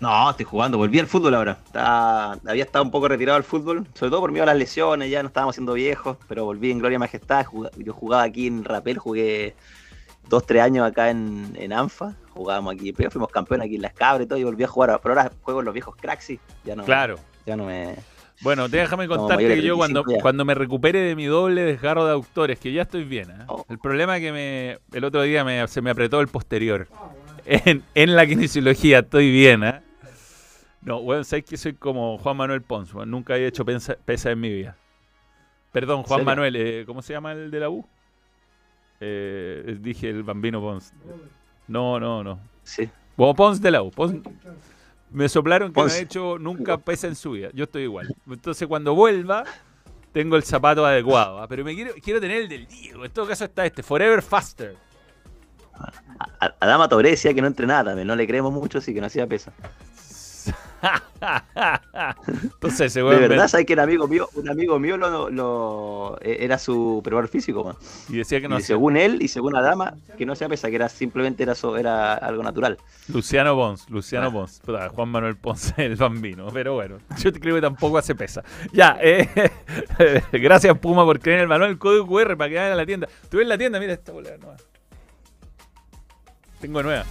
No, 0.00 0.30
estoy 0.30 0.44
jugando, 0.44 0.76
volví 0.76 0.98
al 0.98 1.06
fútbol 1.06 1.34
ahora. 1.34 1.58
Está- 1.66 2.32
había 2.46 2.64
estado 2.64 2.84
un 2.84 2.90
poco 2.90 3.08
retirado 3.08 3.36
del 3.36 3.44
fútbol, 3.44 3.86
sobre 3.94 4.10
todo 4.10 4.20
por 4.20 4.32
miedo 4.32 4.42
a 4.42 4.46
las 4.46 4.56
lesiones, 4.56 5.10
ya 5.10 5.22
no 5.22 5.28
estábamos 5.28 5.54
siendo 5.54 5.72
viejos, 5.72 6.16
pero 6.28 6.44
volví 6.44 6.70
en 6.70 6.78
Gloria 6.78 6.96
y 6.96 6.98
Majestad. 6.98 7.46
Yo 7.76 7.92
jugaba 7.92 8.22
aquí 8.24 8.46
en 8.48 8.64
Rapel, 8.64 8.98
jugué 8.98 9.54
dos, 10.28 10.44
tres 10.46 10.62
años 10.62 10.86
acá 10.86 11.10
en, 11.10 11.56
en 11.58 11.72
ANFA, 11.72 12.14
jugábamos 12.34 12.74
aquí, 12.74 12.92
pero 12.92 13.10
fuimos 13.10 13.30
campeones 13.30 13.66
aquí 13.66 13.76
en 13.76 13.82
Las 13.82 13.94
Cabras 13.94 14.26
y 14.26 14.28
todo, 14.28 14.38
y 14.38 14.44
volví 14.44 14.64
a 14.64 14.68
jugar, 14.68 15.00
pero 15.02 15.14
ahora 15.18 15.32
juego 15.42 15.60
en 15.60 15.66
los 15.66 15.74
viejos 15.74 15.94
cracks, 15.96 16.32
ya 16.64 16.76
no, 16.76 16.84
Claro. 16.84 17.16
ya 17.46 17.56
no 17.56 17.64
me... 17.64 17.94
Bueno, 18.44 18.68
déjame 18.68 19.08
contarte 19.08 19.48
que 19.48 19.62
yo 19.62 19.76
cuando, 19.76 20.02
35 20.02 20.18
ya. 20.18 20.22
cuando 20.22 20.44
me 20.44 20.54
recupere 20.54 21.00
de 21.00 21.16
mi 21.16 21.24
doble 21.24 21.62
desgarro 21.64 22.04
de 22.04 22.10
aductores, 22.12 22.60
que 22.60 22.72
ya 22.72 22.82
estoy 22.82 23.02
bien, 23.04 23.30
¿eh? 23.30 23.44
Oh. 23.48 23.64
el 23.68 23.78
problema 23.78 24.16
es 24.18 24.22
que 24.22 24.32
me, 24.32 24.78
el 24.96 25.02
otro 25.04 25.22
día 25.22 25.42
me- 25.44 25.66
se 25.66 25.80
me 25.82 25.90
apretó 25.90 26.20
el 26.20 26.28
posterior. 26.28 26.86
En, 27.46 27.82
en 27.94 28.14
la 28.16 28.26
kinesiología 28.26 29.00
estoy 29.00 29.30
bien, 29.32 29.64
¿eh? 29.64 29.80
No, 30.82 31.00
bueno, 31.02 31.24
sabes 31.24 31.44
que 31.46 31.56
soy 31.56 31.72
como 31.74 32.18
Juan 32.18 32.36
Manuel 32.36 32.62
Pons, 32.62 32.94
nunca 33.06 33.34
había 33.34 33.48
hecho 33.48 33.64
pensa- 33.64 33.96
pesa 34.04 34.30
en 34.30 34.40
mi 34.40 34.50
vida. 34.50 34.76
Perdón, 35.72 36.02
Juan 36.04 36.18
serio? 36.20 36.24
Manuel, 36.26 36.56
eh, 36.56 36.84
¿cómo 36.86 37.02
se 37.02 37.14
llama 37.14 37.32
el 37.32 37.50
de 37.50 37.60
la 37.60 37.68
U? 37.70 37.84
Eh, 39.00 39.76
dije 39.80 40.08
el 40.10 40.22
bambino 40.22 40.60
Pons. 40.60 40.92
No, 41.66 41.98
no, 41.98 42.22
no. 42.22 42.38
Sí. 42.62 42.88
Como 43.16 43.34
Pons 43.34 43.60
de 43.60 43.70
la 43.70 43.82
U. 43.82 43.90
Pons- 43.90 44.20
me 45.14 45.28
soplaron 45.28 45.72
que 45.72 45.80
no 45.80 45.84
Pons. 45.84 45.94
ha 45.94 45.98
hecho 46.00 46.38
nunca 46.38 46.76
pesa 46.78 47.06
en 47.06 47.14
su 47.14 47.30
vida. 47.32 47.48
Yo 47.54 47.64
estoy 47.64 47.82
igual. 47.84 48.14
Entonces 48.28 48.68
cuando 48.68 48.94
vuelva, 48.94 49.44
tengo 50.12 50.36
el 50.36 50.42
zapato 50.42 50.84
adecuado. 50.84 51.40
¿ah? 51.40 51.48
Pero 51.48 51.64
me 51.64 51.74
quiero, 51.74 51.92
quiero 52.02 52.20
tener 52.20 52.42
el 52.42 52.48
del 52.48 52.66
Diego. 52.66 53.04
En 53.04 53.10
todo 53.12 53.26
caso 53.26 53.44
está 53.44 53.64
este, 53.64 53.82
Forever 53.82 54.20
Faster. 54.22 54.76
A- 56.40 56.54
Adama 56.60 56.88
Touré 56.88 57.10
decía 57.10 57.34
que 57.34 57.40
no 57.40 57.46
entrenaba 57.48 57.84
también, 57.90 58.06
no 58.06 58.14
le 58.14 58.26
creemos 58.26 58.52
mucho, 58.52 58.78
así 58.78 58.94
que 58.94 59.00
no 59.00 59.06
hacía 59.06 59.26
peso. 59.26 59.50
Entonces 62.26 62.92
se 62.92 62.98
De 63.00 63.02
vuelve 63.04 63.28
verdad, 63.28 63.48
¿sabes 63.48 63.64
que 63.66 63.72
un 63.72 63.80
amigo 63.80 64.06
mío, 64.06 64.28
un 64.34 64.48
amigo 64.50 64.78
mío 64.78 64.96
lo, 64.96 65.30
lo- 65.30 66.18
eh, 66.20 66.38
era 66.40 66.58
su 66.58 67.00
preparador 67.02 67.28
físico, 67.30 67.64
man. 67.64 67.76
y 68.08 68.16
decía 68.18 68.40
que 68.40 68.48
no 68.48 68.56
y 68.56 68.58
hacía. 68.58 68.68
según 68.68 68.96
él 68.96 69.22
y 69.22 69.28
según 69.28 69.56
Adama, 69.56 69.94
que 70.18 70.26
no 70.26 70.34
hacía 70.34 70.48
pesa, 70.48 70.68
que 70.68 70.76
era 70.76 70.88
simplemente 70.88 71.42
era, 71.42 71.54
so- 71.54 71.76
era 71.76 72.14
algo 72.14 72.42
natural. 72.42 72.76
Luciano 73.08 73.54
Pons, 73.54 73.88
Luciano 73.88 74.28
Ah. 74.28 74.32
Pons. 74.32 74.60
Juan 74.94 75.08
Manuel 75.08 75.36
Pons, 75.36 75.72
el 75.78 75.96
bambino. 75.96 76.48
Pero 76.52 76.74
bueno, 76.74 76.98
yo 77.18 77.32
te 77.32 77.40
creo 77.40 77.54
que 77.54 77.60
tampoco 77.62 77.98
hace 77.98 78.14
pesa. 78.14 78.42
Ya, 78.72 78.98
eh, 79.00 79.28
gracias 80.32 80.76
Puma 80.78 81.04
por 81.04 81.18
creer 81.20 81.38
en 81.38 81.42
el 81.42 81.48
manual, 81.48 81.70
el 81.70 81.78
código 81.78 82.06
QR 82.06 82.36
para 82.36 82.50
que 82.50 82.56
vayan 82.56 82.72
a 82.72 82.76
la 82.76 82.86
tienda. 82.86 83.08
Estuve 83.22 83.42
en 83.42 83.48
la 83.48 83.56
tienda, 83.58 83.80
mira 83.80 83.92
esta 83.94 84.12
bolera 84.12 84.36
nueva. 84.36 84.56
Tengo 86.60 86.82
nueva. 86.82 87.04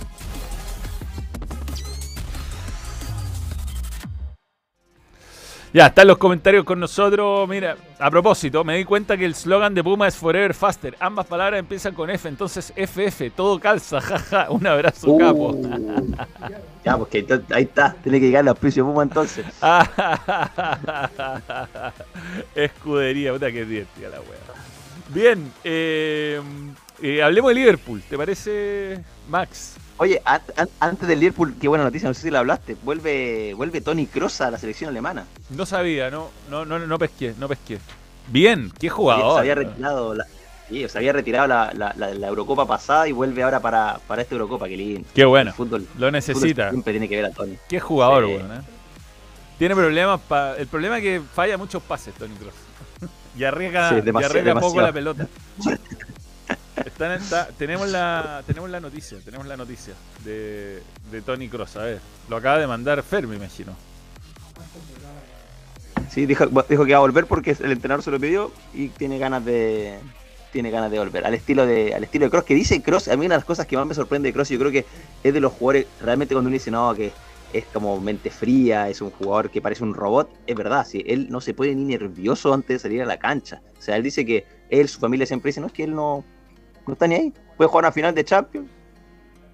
Ya, 5.73 5.87
están 5.87 6.07
los 6.07 6.19
comentarios 6.19 6.63
con 6.65 6.79
nosotros. 6.79 7.49
Mira, 7.49 7.75
a 7.97 8.11
propósito, 8.11 8.63
me 8.63 8.77
di 8.77 8.85
cuenta 8.85 9.17
que 9.17 9.25
el 9.25 9.33
slogan 9.33 9.73
de 9.73 9.83
Puma 9.83 10.07
es 10.07 10.15
Forever 10.15 10.53
Faster. 10.53 10.95
Ambas 10.99 11.25
palabras 11.25 11.59
empiezan 11.59 11.95
con 11.95 12.11
F, 12.11 12.29
entonces 12.29 12.71
FF, 12.75 13.31
todo 13.35 13.59
calza, 13.59 13.99
jaja. 14.01 14.51
Un 14.51 14.67
abrazo, 14.67 15.09
Uh. 15.09 15.17
capo. 15.17 15.57
Ya, 16.85 16.95
porque 16.95 17.17
ahí 17.17 17.23
está- 17.27 17.55
ahí 17.55 17.63
está, 17.63 17.95
tiene 18.03 18.19
que 18.19 18.27
llegar 18.27 18.43
el 18.43 18.49
auspicio 18.49 18.85
Puma 18.85 19.01
entonces. 19.01 19.47
Escudería, 22.55 23.33
puta 23.33 23.51
que 23.51 23.65
divertida 23.65 24.09
la 24.09 24.19
wea. 24.19 24.39
Bien, 25.09 25.51
eh, 25.63 26.41
eh, 27.03 27.21
hablemos 27.23 27.49
de 27.49 27.55
Liverpool, 27.55 28.01
¿te 28.09 28.17
parece, 28.17 28.99
Max? 29.29 29.75
Oye, 29.97 30.21
an- 30.25 30.41
an- 30.57 30.69
antes 30.79 31.07
del 31.07 31.19
Liverpool, 31.19 31.53
qué 31.61 31.67
buena 31.67 31.83
noticia, 31.83 32.07
no 32.07 32.13
sé 32.13 32.21
si 32.23 32.31
la 32.31 32.39
hablaste, 32.39 32.75
vuelve, 32.83 33.53
vuelve 33.53 33.81
Tony 33.81 34.07
Kroos 34.07 34.41
a 34.41 34.49
la 34.49 34.57
selección 34.57 34.89
alemana. 34.89 35.25
No 35.51 35.65
sabía, 35.65 36.09
no, 36.09 36.29
no, 36.49 36.65
no, 36.65 36.79
no 36.79 36.97
pesqué, 36.99 37.33
no 37.39 37.47
pesqué. 37.47 37.77
Bien, 38.27 38.71
qué 38.79 38.87
Se 38.87 38.89
jugador. 38.89 39.39
había 39.39 39.55
retirado 39.55 40.15
la, 40.15 40.25
Sí, 40.69 40.87
sea, 40.87 40.99
había 40.99 41.13
retirado 41.13 41.45
la, 41.47 41.71
la- 41.75 41.93
la- 41.97 42.13
la 42.15 42.27
Eurocopa 42.27 42.65
pasada 42.65 43.07
y 43.07 43.11
vuelve 43.11 43.43
ahora 43.43 43.59
para, 43.59 43.99
para 44.07 44.21
esta 44.23 44.33
Eurocopa, 44.33 44.67
qué 44.67 44.77
lindo. 44.77 45.07
Qué 45.13 45.25
bueno. 45.25 45.51
El 45.51 45.55
fútbol, 45.55 45.81
Lo 45.81 45.85
el 45.85 45.91
fútbol 45.97 46.11
necesita. 46.13 46.69
siempre 46.71 46.93
tiene 46.93 47.07
que 47.09 47.15
ver 47.17 47.25
a 47.25 47.31
Tony. 47.31 47.57
Qué 47.69 47.79
jugador, 47.79 48.25
weón. 48.25 48.51
¿eh? 48.53 48.61
Tiene 49.59 49.75
problemas. 49.75 50.19
pa- 50.21 50.55
el 50.57 50.65
problema 50.67 50.97
es 50.97 51.03
que 51.03 51.21
falla 51.35 51.57
muchos 51.57 51.83
pases, 51.83 52.13
Tony 52.15 52.33
Cross. 52.35 52.53
y 53.37 53.43
arriesga, 53.43 53.89
Sí, 53.89 53.95
y 54.05 54.23
arriesga 54.23 54.55
poco 54.59 54.81
la 54.81 54.91
pelota. 54.91 55.27
Tenemos, 57.57 57.89
la, 57.89 58.43
tenemos 58.47 58.69
la 58.69 58.79
noticia, 58.79 59.17
tenemos 59.23 59.45
la 59.45 59.57
noticia 59.57 59.93
de, 60.23 60.81
de 61.11 61.21
Tony 61.21 61.47
Cross. 61.47 61.77
A 61.77 61.83
ver, 61.83 61.99
lo 62.29 62.37
acaba 62.37 62.57
de 62.57 62.67
mandar 62.67 63.03
Fer, 63.03 63.27
me 63.27 63.35
imagino. 63.35 63.75
Sí, 66.09 66.25
dijo, 66.25 66.45
dijo 66.69 66.85
que 66.85 66.91
va 66.91 66.97
a 66.97 67.01
volver 67.01 67.25
porque 67.25 67.55
el 67.59 67.71
entrenador 67.71 68.03
se 68.03 68.11
lo 68.11 68.19
pidió 68.19 68.51
y 68.73 68.89
tiene 68.89 69.17
ganas 69.17 69.43
de 69.43 69.99
tiene 70.51 70.69
ganas 70.69 70.91
de 70.91 70.99
volver 70.99 71.25
al 71.25 71.33
estilo 71.33 71.65
de 71.65 71.95
al 71.95 72.03
estilo 72.03 72.25
de 72.25 72.31
Cross 72.31 72.43
que 72.43 72.53
dice 72.53 72.83
Cross 72.83 73.07
a 73.07 73.17
mí 73.17 73.25
una 73.25 73.33
de 73.35 73.39
las 73.39 73.45
cosas 73.45 73.65
que 73.65 73.75
más 73.75 73.87
me 73.87 73.95
sorprende 73.95 74.29
de 74.29 74.33
Cross 74.33 74.49
yo 74.49 74.59
creo 74.59 74.71
que 74.71 74.85
es 75.23 75.33
de 75.33 75.39
los 75.39 75.51
jugadores 75.53 75.87
realmente 75.99 76.35
cuando 76.35 76.49
uno 76.49 76.53
dice 76.53 76.69
no 76.69 76.93
que 76.93 77.11
es 77.53 77.65
como 77.73 77.99
mente 77.99 78.29
fría 78.29 78.87
es 78.87 79.01
un 79.01 79.09
jugador 79.09 79.49
que 79.49 79.61
parece 79.61 79.83
un 79.83 79.95
robot 79.95 80.29
es 80.45 80.55
verdad 80.55 80.85
sí, 80.87 81.03
él 81.07 81.27
no 81.31 81.41
se 81.41 81.55
pone 81.55 81.73
ni 81.73 81.85
nervioso 81.85 82.53
antes 82.53 82.67
de 82.75 82.79
salir 82.79 83.01
a 83.01 83.05
la 83.05 83.17
cancha 83.17 83.61
o 83.75 83.81
sea 83.81 83.95
él 83.95 84.03
dice 84.03 84.23
que 84.27 84.45
él 84.69 84.87
su 84.87 84.99
familia 84.99 85.25
siempre 85.25 85.49
dice 85.49 85.59
no 85.59 85.67
es 85.67 85.73
que 85.73 85.85
él 85.85 85.95
no 85.95 86.23
no 86.87 86.93
está 86.93 87.07
ni 87.07 87.15
ahí 87.15 87.33
puede 87.57 87.69
jugar 87.69 87.85
una 87.85 87.91
final 87.91 88.13
de 88.15 88.23
Champions 88.23 88.69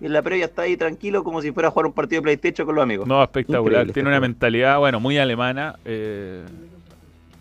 y 0.02 0.06
en 0.06 0.14
la 0.14 0.22
previa 0.22 0.46
está 0.46 0.62
ahí 0.64 0.78
tranquilo 0.78 1.24
como 1.24 1.42
si 1.42 1.52
fuera 1.52 1.68
a 1.68 1.72
jugar 1.72 1.88
un 1.88 1.94
partido 1.94 2.22
de 2.22 2.24
PlayStation 2.24 2.66
con 2.66 2.76
los 2.76 2.84
amigos 2.84 3.06
No, 3.08 3.22
espectacular. 3.22 3.82
Increíble, 3.82 3.94
Tiene 3.94 4.10
una 4.10 4.20
mentalidad, 4.20 4.80
bueno, 4.80 5.00
muy 5.00 5.18
alemana. 5.18 5.78
eh, 5.86 6.46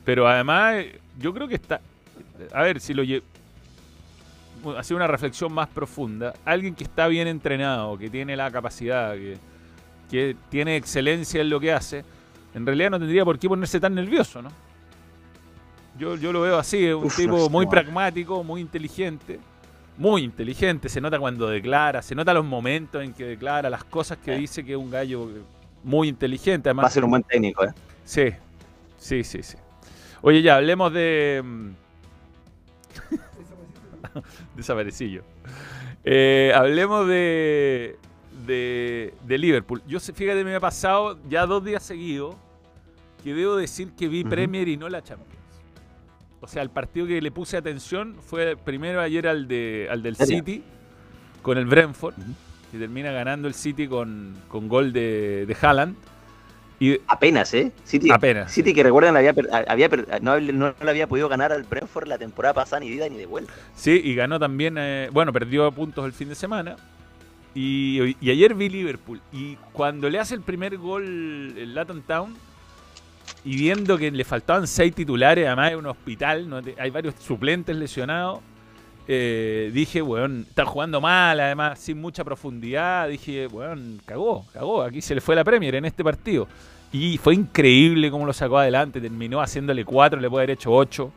pero 0.05 0.26
además, 0.26 0.84
yo 1.18 1.32
creo 1.34 1.47
que 1.47 1.55
está. 1.57 1.80
A 2.53 2.62
ver, 2.62 2.80
si 2.80 2.95
lo 2.95 3.03
lle- 3.05 3.22
hacer 4.76 4.97
una 4.97 5.07
reflexión 5.07 5.53
más 5.53 5.68
profunda. 5.68 6.32
Alguien 6.45 6.74
que 6.74 6.82
está 6.84 7.07
bien 7.09 7.28
entrenado, 7.28 7.97
que 7.99 8.09
tiene 8.11 8.34
la 8.36 8.51
capacidad, 8.51 9.14
que, 9.14 9.36
que 10.11 10.34
tiene 10.49 10.76
excelencia 10.76 11.41
en 11.43 11.51
lo 11.51 11.61
que 11.61 11.72
hace, 11.72 12.05
en 12.55 12.64
realidad 12.66 12.91
no 12.91 12.99
tendría 12.99 13.24
por 13.24 13.39
qué 13.39 13.49
ponerse 13.49 13.78
tan 13.78 13.95
nervioso, 13.95 14.41
¿no? 14.43 14.49
Yo, 15.99 16.16
yo 16.16 16.32
lo 16.32 16.41
veo 16.41 16.59
así, 16.59 16.86
es 16.86 16.95
un 16.95 17.05
Uf, 17.05 17.16
tipo 17.16 17.36
no 17.36 17.49
muy 17.51 17.66
no. 17.66 17.70
pragmático, 17.70 18.43
muy 18.43 18.61
inteligente. 18.61 19.39
Muy 19.99 20.22
inteligente, 20.22 20.88
se 20.88 21.01
nota 21.01 21.18
cuando 21.18 21.49
declara, 21.49 22.01
se 22.03 22.14
nota 22.14 22.32
los 22.32 22.44
momentos 22.44 23.03
en 23.03 23.12
que 23.12 23.24
declara, 23.24 23.68
las 23.68 23.84
cosas 23.84 24.18
que 24.18 24.36
dice 24.36 24.64
que 24.64 24.72
es 24.72 24.78
un 24.78 24.90
gallo 24.90 25.28
muy 25.82 26.09
inteligente. 26.09 26.68
Además, 26.68 26.84
va 26.84 26.88
a 26.88 26.92
ser 26.92 27.05
un 27.05 27.11
buen 27.11 27.24
técnico 27.24 27.64
¿eh? 27.64 27.74
Sí, 28.05 28.30
sí, 28.96 29.24
sí, 29.24 29.42
sí. 29.42 29.57
Oye, 30.22 30.40
ya, 30.40 30.57
hablemos 30.57 30.92
de... 30.92 31.42
mm, 31.44 31.70
Desaparecillo. 34.57 35.22
Eh, 36.05 36.53
hablemos 36.55 37.07
de, 37.07 37.99
de, 38.46 39.14
de 39.24 39.38
Liverpool. 39.38 39.82
Yo, 39.86 40.01
fíjate, 40.01 40.44
me 40.44 40.55
ha 40.55 40.61
pasado 40.61 41.18
ya 41.28 41.44
dos 41.44 41.64
días 41.64 41.82
seguidos 41.82 42.36
que 43.22 43.34
debo 43.34 43.57
decir 43.57 43.92
que 43.92 44.09
vi. 44.09 44.24
Premier 44.24 44.68
y 44.68 44.76
no 44.76 44.88
la 44.88 45.03
Champions. 45.03 45.38
O 46.41 46.47
sea, 46.47 46.62
el 46.62 46.70
partido 46.70 47.07
que 47.07 47.20
le 47.20 47.30
puse 47.30 47.57
atención 47.57 48.16
fue 48.20 48.57
primero 48.57 49.01
ayer 49.01 49.26
al, 49.26 49.49
de, 49.49 49.89
al 49.91 50.03
del. 50.03 50.16
City 50.16 50.62
con 51.43 51.59
el 51.59 51.66
Brentford, 51.66 52.14
que 52.70 52.78
termina 52.78 53.11
ganando 53.11 53.49
el 53.49 53.55
City 53.55 53.89
con, 53.89 54.36
con 54.49 54.68
gol 54.68 54.93
de, 54.93 55.47
de 55.47 55.57
Haaland. 55.61 55.97
Y 56.80 56.97
Apenas, 57.09 57.53
¿eh? 57.55 57.72
City, 57.82 58.09
Apenas, 58.09 58.53
City 58.53 58.72
que 58.72 58.84
recuerdan, 58.84 59.16
había, 59.16 59.34
había 59.66 59.89
no, 60.20 60.39
no 60.39 60.74
le 60.80 60.91
había 60.91 61.09
podido 61.09 61.28
ganar 61.28 61.53
al 61.53 61.64
Brentford 61.64 62.07
la 62.07 62.18
temporada 62.18 62.55
pasada 62.55 62.78
ni 62.78 62.89
de 62.89 62.95
ida 62.95 63.09
ni 63.09 63.16
de 63.16 63.26
vuelta. 63.26 63.53
Sí, 63.74 64.01
y 64.05 64.14
ganó 64.14 64.39
también, 64.39 64.76
eh, 64.78 65.09
bueno, 65.12 65.32
perdió 65.32 65.72
puntos 65.72 66.05
el 66.07 66.12
fin 66.12 66.28
de 66.28 66.36
semana. 66.36 66.76
Y, 67.53 68.16
y 68.20 68.30
ayer 68.30 68.55
vi 68.55 68.68
Liverpool. 68.68 69.20
Y 69.32 69.57
cuando 69.72 70.09
le 70.09 70.20
hace 70.20 70.36
el 70.36 70.43
primer 70.43 70.76
gol 70.76 71.03
el 71.57 71.74
Latin 71.74 72.03
Town, 72.03 72.36
y 73.49 73.57
viendo 73.57 73.96
que 73.96 74.11
le 74.11 74.24
faltaban 74.24 74.66
seis 74.66 74.94
titulares, 74.94 75.46
además 75.46 75.70
es 75.70 75.78
un 75.78 75.86
hospital, 75.86 76.62
hay 76.78 76.90
varios 76.90 77.14
suplentes 77.14 77.74
lesionados, 77.74 78.40
eh, 79.07 79.70
dije, 79.72 80.03
weón, 80.03 80.44
están 80.46 80.66
jugando 80.66 81.01
mal, 81.01 81.40
además 81.40 81.78
sin 81.78 81.99
mucha 81.99 82.22
profundidad. 82.24 83.09
Dije, 83.09 83.46
weón, 83.46 84.03
cagó, 84.05 84.44
cagó, 84.53 84.82
aquí 84.82 85.01
se 85.01 85.14
le 85.14 85.22
fue 85.22 85.34
la 85.34 85.44
Premier 85.44 85.76
en 85.76 85.86
este 85.86 86.05
partido. 86.05 86.46
Y 86.92 87.16
fue 87.16 87.36
increíble 87.36 88.11
cómo 88.11 88.26
lo 88.26 88.34
sacó 88.34 88.59
adelante, 88.59 89.01
terminó 89.01 89.40
haciéndole 89.40 89.82
cuatro, 89.86 90.20
le 90.20 90.28
puede 90.28 90.42
haber 90.42 90.51
hecho 90.51 90.70
ocho. 90.70 91.11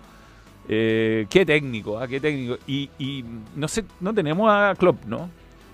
Eh, 0.69 1.27
qué 1.29 1.45
técnico, 1.45 1.99
ah, 1.99 2.07
qué 2.07 2.21
técnico. 2.21 2.57
Y, 2.65 3.25
no 3.57 3.67
sé, 3.67 3.84
no 3.99 4.13
tenemos 4.13 4.49
a 4.49 4.73
Klopp, 4.79 5.03
¿no? 5.03 5.29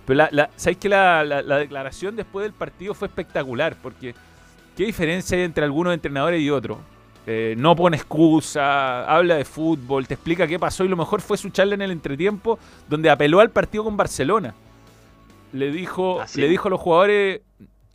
Pero 0.07 0.17
la, 0.17 0.29
la, 0.31 0.49
¿sabéis 0.55 0.79
que 0.79 0.89
la 0.89 1.23
declaración 1.59 2.15
después 2.15 2.45
del 2.45 2.53
partido 2.53 2.95
fue 2.95 3.09
espectacular? 3.09 3.75
Porque 3.79 4.15
qué 4.77 4.85
diferencia 4.85 5.37
hay 5.37 5.43
entre 5.43 5.65
algunos 5.65 5.93
entrenadores 5.93 6.41
y 6.41 6.49
otros. 6.49 6.77
Eh, 7.29 7.55
no 7.57 7.75
pone 7.75 7.97
excusa, 7.97 9.03
habla 9.05 9.35
de 9.35 9.43
fútbol, 9.43 10.07
te 10.07 10.13
explica 10.13 10.47
qué 10.47 10.57
pasó 10.57 10.85
y 10.85 10.87
lo 10.87 10.95
mejor 10.95 11.19
fue 11.19 11.37
su 11.37 11.49
charla 11.49 11.73
en 11.75 11.81
el 11.81 11.91
entretiempo 11.91 12.57
donde 12.87 13.09
apeló 13.09 13.41
al 13.41 13.49
partido 13.49 13.83
con 13.83 13.97
Barcelona. 13.97 14.55
Le 15.51 15.71
dijo, 15.71 16.19
le 16.41 16.47
dijo 16.47 16.67
a 16.67 16.71
los 16.71 16.79
jugadores, 16.79 17.41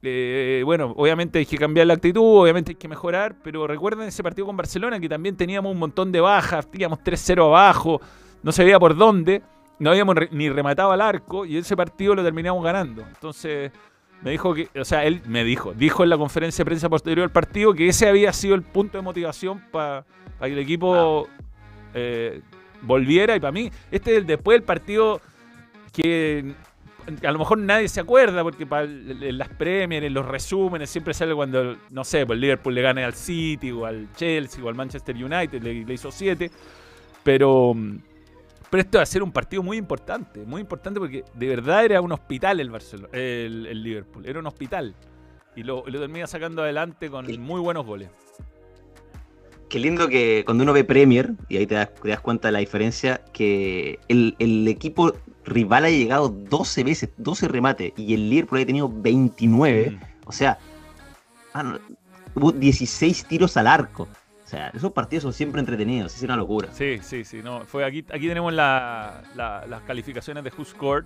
eh, 0.03 0.62
bueno, 0.66 0.93
obviamente 0.97 1.39
hay 1.39 1.47
que 1.47 1.57
cambiar 1.57 1.87
la 1.87 1.95
actitud, 1.95 2.43
obviamente 2.43 2.72
hay 2.72 2.76
que 2.76 2.89
mejorar, 2.89 3.35
pero 3.43 3.66
recuerden 3.66 4.09
ese 4.09 4.22
partido 4.22 4.47
con 4.47 4.57
Barcelona 4.57 4.99
que 5.01 5.09
también 5.09 5.37
teníamos 5.37 5.72
un 5.72 5.78
montón 5.78 6.12
de 6.12 6.20
bajas, 6.20 6.70
teníamos 6.70 6.99
3-0 6.99 7.47
abajo, 7.47 8.01
no 8.43 8.53
se 8.53 8.64
veía 8.64 8.78
por 8.80 8.97
dónde, 8.97 9.43
no 9.78 9.91
habíamos 9.91 10.14
re- 10.16 10.28
ni 10.33 10.51
rematado 10.51 10.93
al 10.93 11.01
arco 11.01 11.47
y 11.47 11.57
ese 11.57 11.76
partido 11.76 12.14
lo 12.14 12.22
terminamos 12.24 12.62
ganando. 12.64 13.03
Entonces, 13.03 13.70
me 14.23 14.31
dijo 14.31 14.55
que, 14.55 14.68
o 14.79 14.85
sea, 14.85 15.05
él 15.05 15.20
me 15.27 15.45
dijo, 15.45 15.73
dijo 15.75 16.03
en 16.03 16.11
la 16.11 16.18
conferencia 16.18 16.62
de 16.62 16.66
prensa 16.66 16.89
posterior 16.89 17.25
al 17.25 17.33
partido 17.33 17.75
que 17.75 17.89
ese 17.89 18.09
había 18.09 18.33
sido 18.33 18.55
el 18.55 18.62
punto 18.62 18.99
de 18.99 19.03
motivación 19.03 19.61
para 19.70 20.05
que 20.41 20.47
el 20.47 20.59
equipo 20.59 21.29
eh, 21.95 22.41
volviera 22.83 23.35
y 23.37 23.41
para 23.41 23.53
mí, 23.53 23.70
este 23.91 24.12
es 24.12 24.18
el 24.18 24.27
después 24.27 24.57
del 24.57 24.64
partido 24.64 25.20
que 25.93 26.55
a 27.25 27.33
lo 27.33 27.39
mejor 27.39 27.59
nadie 27.59 27.89
se 27.89 28.01
acuerda 28.01 28.43
porque 28.43 28.66
para 28.66 28.85
en 28.85 29.39
las 29.39 29.49
Premier, 29.49 30.05
en 30.05 30.14
los 30.14 30.27
resúmenes, 30.27 30.89
siempre 30.89 31.14
sale 31.14 31.35
cuando, 31.35 31.77
no 31.91 32.05
sé, 32.05 32.25
pues 32.25 32.37
el 32.37 32.41
Liverpool 32.41 32.75
le 32.75 32.83
gane 32.83 33.05
al 33.05 33.14
City 33.14 33.73
o 33.73 33.87
al 33.87 34.09
Chelsea 34.14 34.62
o 34.62 34.68
al 34.68 34.75
Manchester 34.75 35.16
United, 35.16 35.62
le, 35.62 35.85
le 35.85 35.95
hizo 35.95 36.11
7. 36.11 36.51
Pero, 37.25 37.75
pero 38.73 38.81
esto 38.85 38.97
va 38.97 39.03
a 39.03 39.07
ser 39.07 39.23
un 39.23 39.31
partido 39.31 39.62
muy 39.62 39.77
importante, 39.77 40.47
muy 40.47 40.62
importante 40.62 40.99
porque 40.99 41.25
de 41.35 41.47
verdad 41.47 41.85
era 41.85 42.01
un 42.01 42.11
hospital 42.11 42.59
el, 42.59 42.70
Barcelona, 42.70 43.11
el, 43.12 43.66
el 43.66 43.83
Liverpool, 43.83 44.25
era 44.25 44.39
un 44.39 44.47
hospital. 44.47 44.95
Y 45.55 45.62
lo, 45.62 45.85
lo 45.87 46.01
termina 46.01 46.27
sacando 46.27 46.62
adelante 46.62 47.11
con 47.11 47.27
Sí. 47.27 47.37
muy 47.37 47.61
buenos 47.61 47.85
goles. 47.85 48.09
Qué 49.68 49.79
lindo 49.79 50.09
que 50.09 50.43
cuando 50.47 50.64
uno 50.64 50.73
ve 50.73 50.85
Premier, 50.85 51.33
y 51.51 51.59
ahí 51.59 51.66
te 51.66 51.75
das, 51.75 51.93
te 51.97 52.09
das 52.09 52.20
cuenta 52.23 52.49
de 52.49 52.53
la 52.53 52.61
diferencia, 52.61 53.20
que 53.35 53.99
el, 54.09 54.37
el 54.39 54.66
equipo 54.66 55.12
rival 55.45 55.85
ha 55.85 55.91
llegado 55.91 56.31
12 56.31 56.83
veces, 56.85 57.11
12 57.18 57.49
remates, 57.49 57.93
y 57.99 58.14
el 58.14 58.31
Liverpool 58.31 58.61
ha 58.62 58.64
tenido 58.64 58.89
29. 58.89 59.91
Mm. 59.91 60.01
O 60.25 60.33
sea, 60.33 60.59
mano, 61.53 61.79
hubo 62.35 62.53
16 62.53 63.27
tiros 63.27 63.55
al 63.59 63.66
arco. 63.66 64.09
Sea, 64.53 64.68
esos 64.74 64.92
partidos 64.92 65.22
son 65.22 65.32
siempre 65.32 65.61
entretenidos, 65.61 66.14
es 66.14 66.22
una 66.24 66.36
locura. 66.36 66.68
Sí, 66.74 66.98
sí, 67.03 67.24
sí. 67.24 67.40
No, 67.42 67.61
fue 67.62 67.86
aquí, 67.86 68.05
aquí 68.12 68.28
tenemos 68.28 68.53
la- 68.53 69.22
la- 69.34 69.64
las 69.66 69.80
calificaciones 69.84 70.44
de 70.44 70.53
Who 70.57 70.64
Scored. 70.66 71.05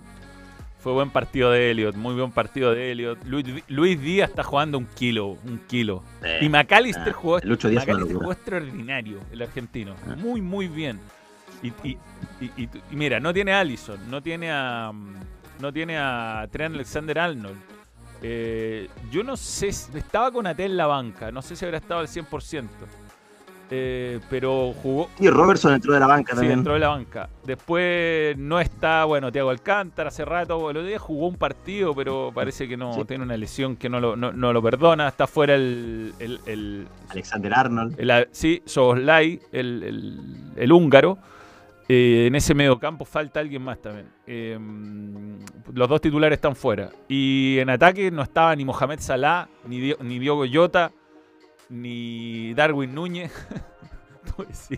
Fue 0.79 0.91
buen 0.91 1.09
partido 1.11 1.51
de 1.51 1.71
Elliot, 1.71 1.95
muy 1.95 2.13
buen 2.15 2.31
partido 2.31 2.73
de 2.73 2.91
Elliot. 2.91 3.23
Luis, 3.25 3.45
Luis 3.69 3.99
Díaz 4.01 4.29
está 4.31 4.43
jugando 4.43 4.77
un 4.77 4.85
kilo, 4.85 5.37
un 5.45 5.59
kilo. 5.65 6.03
Eh, 6.23 6.39
Y 6.41 6.49
McAllister 6.49 7.07
ah, 7.09 7.13
jugó, 7.13 7.35
McAllister 7.37 8.31
extraordinario, 8.31 9.19
el 9.31 9.41
argentino. 9.41 9.95
Ah. 10.05 10.15
Muy, 10.17 10.41
muy 10.41 10.67
bien. 10.67 10.99
Y, 11.63 11.67
y- 11.87 11.97
y- 12.41 12.51
y- 12.63 12.69
y 12.91 12.95
mira, 12.97 13.19
no 13.21 13.33
tiene 13.33 13.53
a 13.53 13.61
Allison, 13.61 13.97
no 14.11 14.21
tiene 14.21 14.51
a 14.51 14.91
mm, 14.93 15.13
no 15.61 15.71
tiene 15.71 15.97
a 15.97 16.45
Trent 16.51 16.75
Alexander 16.75 17.17
Arnold. 17.17 17.57
Eh, 18.21 18.89
yo 19.09 19.23
no 19.23 19.37
sé, 19.37 19.67
estaba 19.69 20.31
con 20.31 20.45
Ate 20.47 20.65
en 20.65 20.75
la 20.75 20.85
banca, 20.85 21.31
no 21.31 21.41
sé 21.41 21.55
si 21.55 21.63
habrá 21.65 21.77
estado 21.77 22.01
al 22.01 22.07
100%. 22.09 22.85
Eh, 23.69 24.19
pero 24.29 24.71
jugó, 24.81 25.09
Y 25.19 25.29
Robertson 25.29 25.73
entró 25.73 25.93
de 25.93 25.99
la 25.99 26.07
banca 26.07 26.31
Sí, 26.31 26.37
también. 26.37 26.59
entró 26.59 26.73
de 26.73 26.79
la 26.79 26.87
banca. 26.87 27.27
Después 27.45 28.37
no 28.37 28.59
está, 28.61 29.03
bueno, 29.03 29.29
Tiago 29.31 29.49
Alcántara 29.49 30.07
hace 30.07 30.23
rato, 30.23 30.69
el 30.69 30.77
otro 30.77 30.87
día 30.87 30.99
jugó 30.99 31.27
un 31.27 31.35
partido, 31.35 31.93
pero 31.93 32.31
parece 32.33 32.67
que 32.67 32.77
no 32.77 32.93
Sí. 32.93 33.03
tiene 33.05 33.23
una 33.25 33.35
lesión 33.35 33.75
que 33.75 33.89
no 33.89 33.99
lo, 33.99 34.15
no, 34.15 34.31
no 34.31 34.53
lo 34.53 34.61
perdona. 34.61 35.09
Está 35.09 35.27
fuera 35.27 35.55
el. 35.55 36.13
el, 36.19 36.39
el- 36.45 36.87
Alexander 37.09 37.53
Arnold. 37.53 37.99
el- 37.99 38.27
sí, 38.31 38.61
Soboslai, 38.65 39.39
el, 39.51 39.83
el, 39.83 40.19
el 40.55 40.71
húngaro. 40.71 41.17
Eh, 41.89 42.25
en 42.27 42.35
ese 42.35 42.53
medio 42.53 42.77
campo 42.79 43.05
falta 43.05 43.39
alguien 43.39 43.61
más 43.61 43.81
también. 43.81 44.07
Eh, 44.25 44.57
los 45.73 45.87
dos 45.87 46.01
titulares 46.01 46.35
están 46.37 46.55
fuera. 46.55 46.89
Y 47.07 47.57
en 47.59 47.69
ataque 47.69 48.11
no 48.11 48.23
estaba 48.23 48.53
ni 48.55 48.65
Mohamed 48.65 48.99
Salah, 48.99 49.47
ni, 49.67 49.79
Dio- 49.79 49.97
ni 50.01 50.19
Diogo 50.19 50.43
Jota, 50.51 50.91
ni 51.69 52.53
Darwin 52.53 52.93
Núñez. 52.95 53.31
Pues 54.35 54.57
sí, 54.69 54.77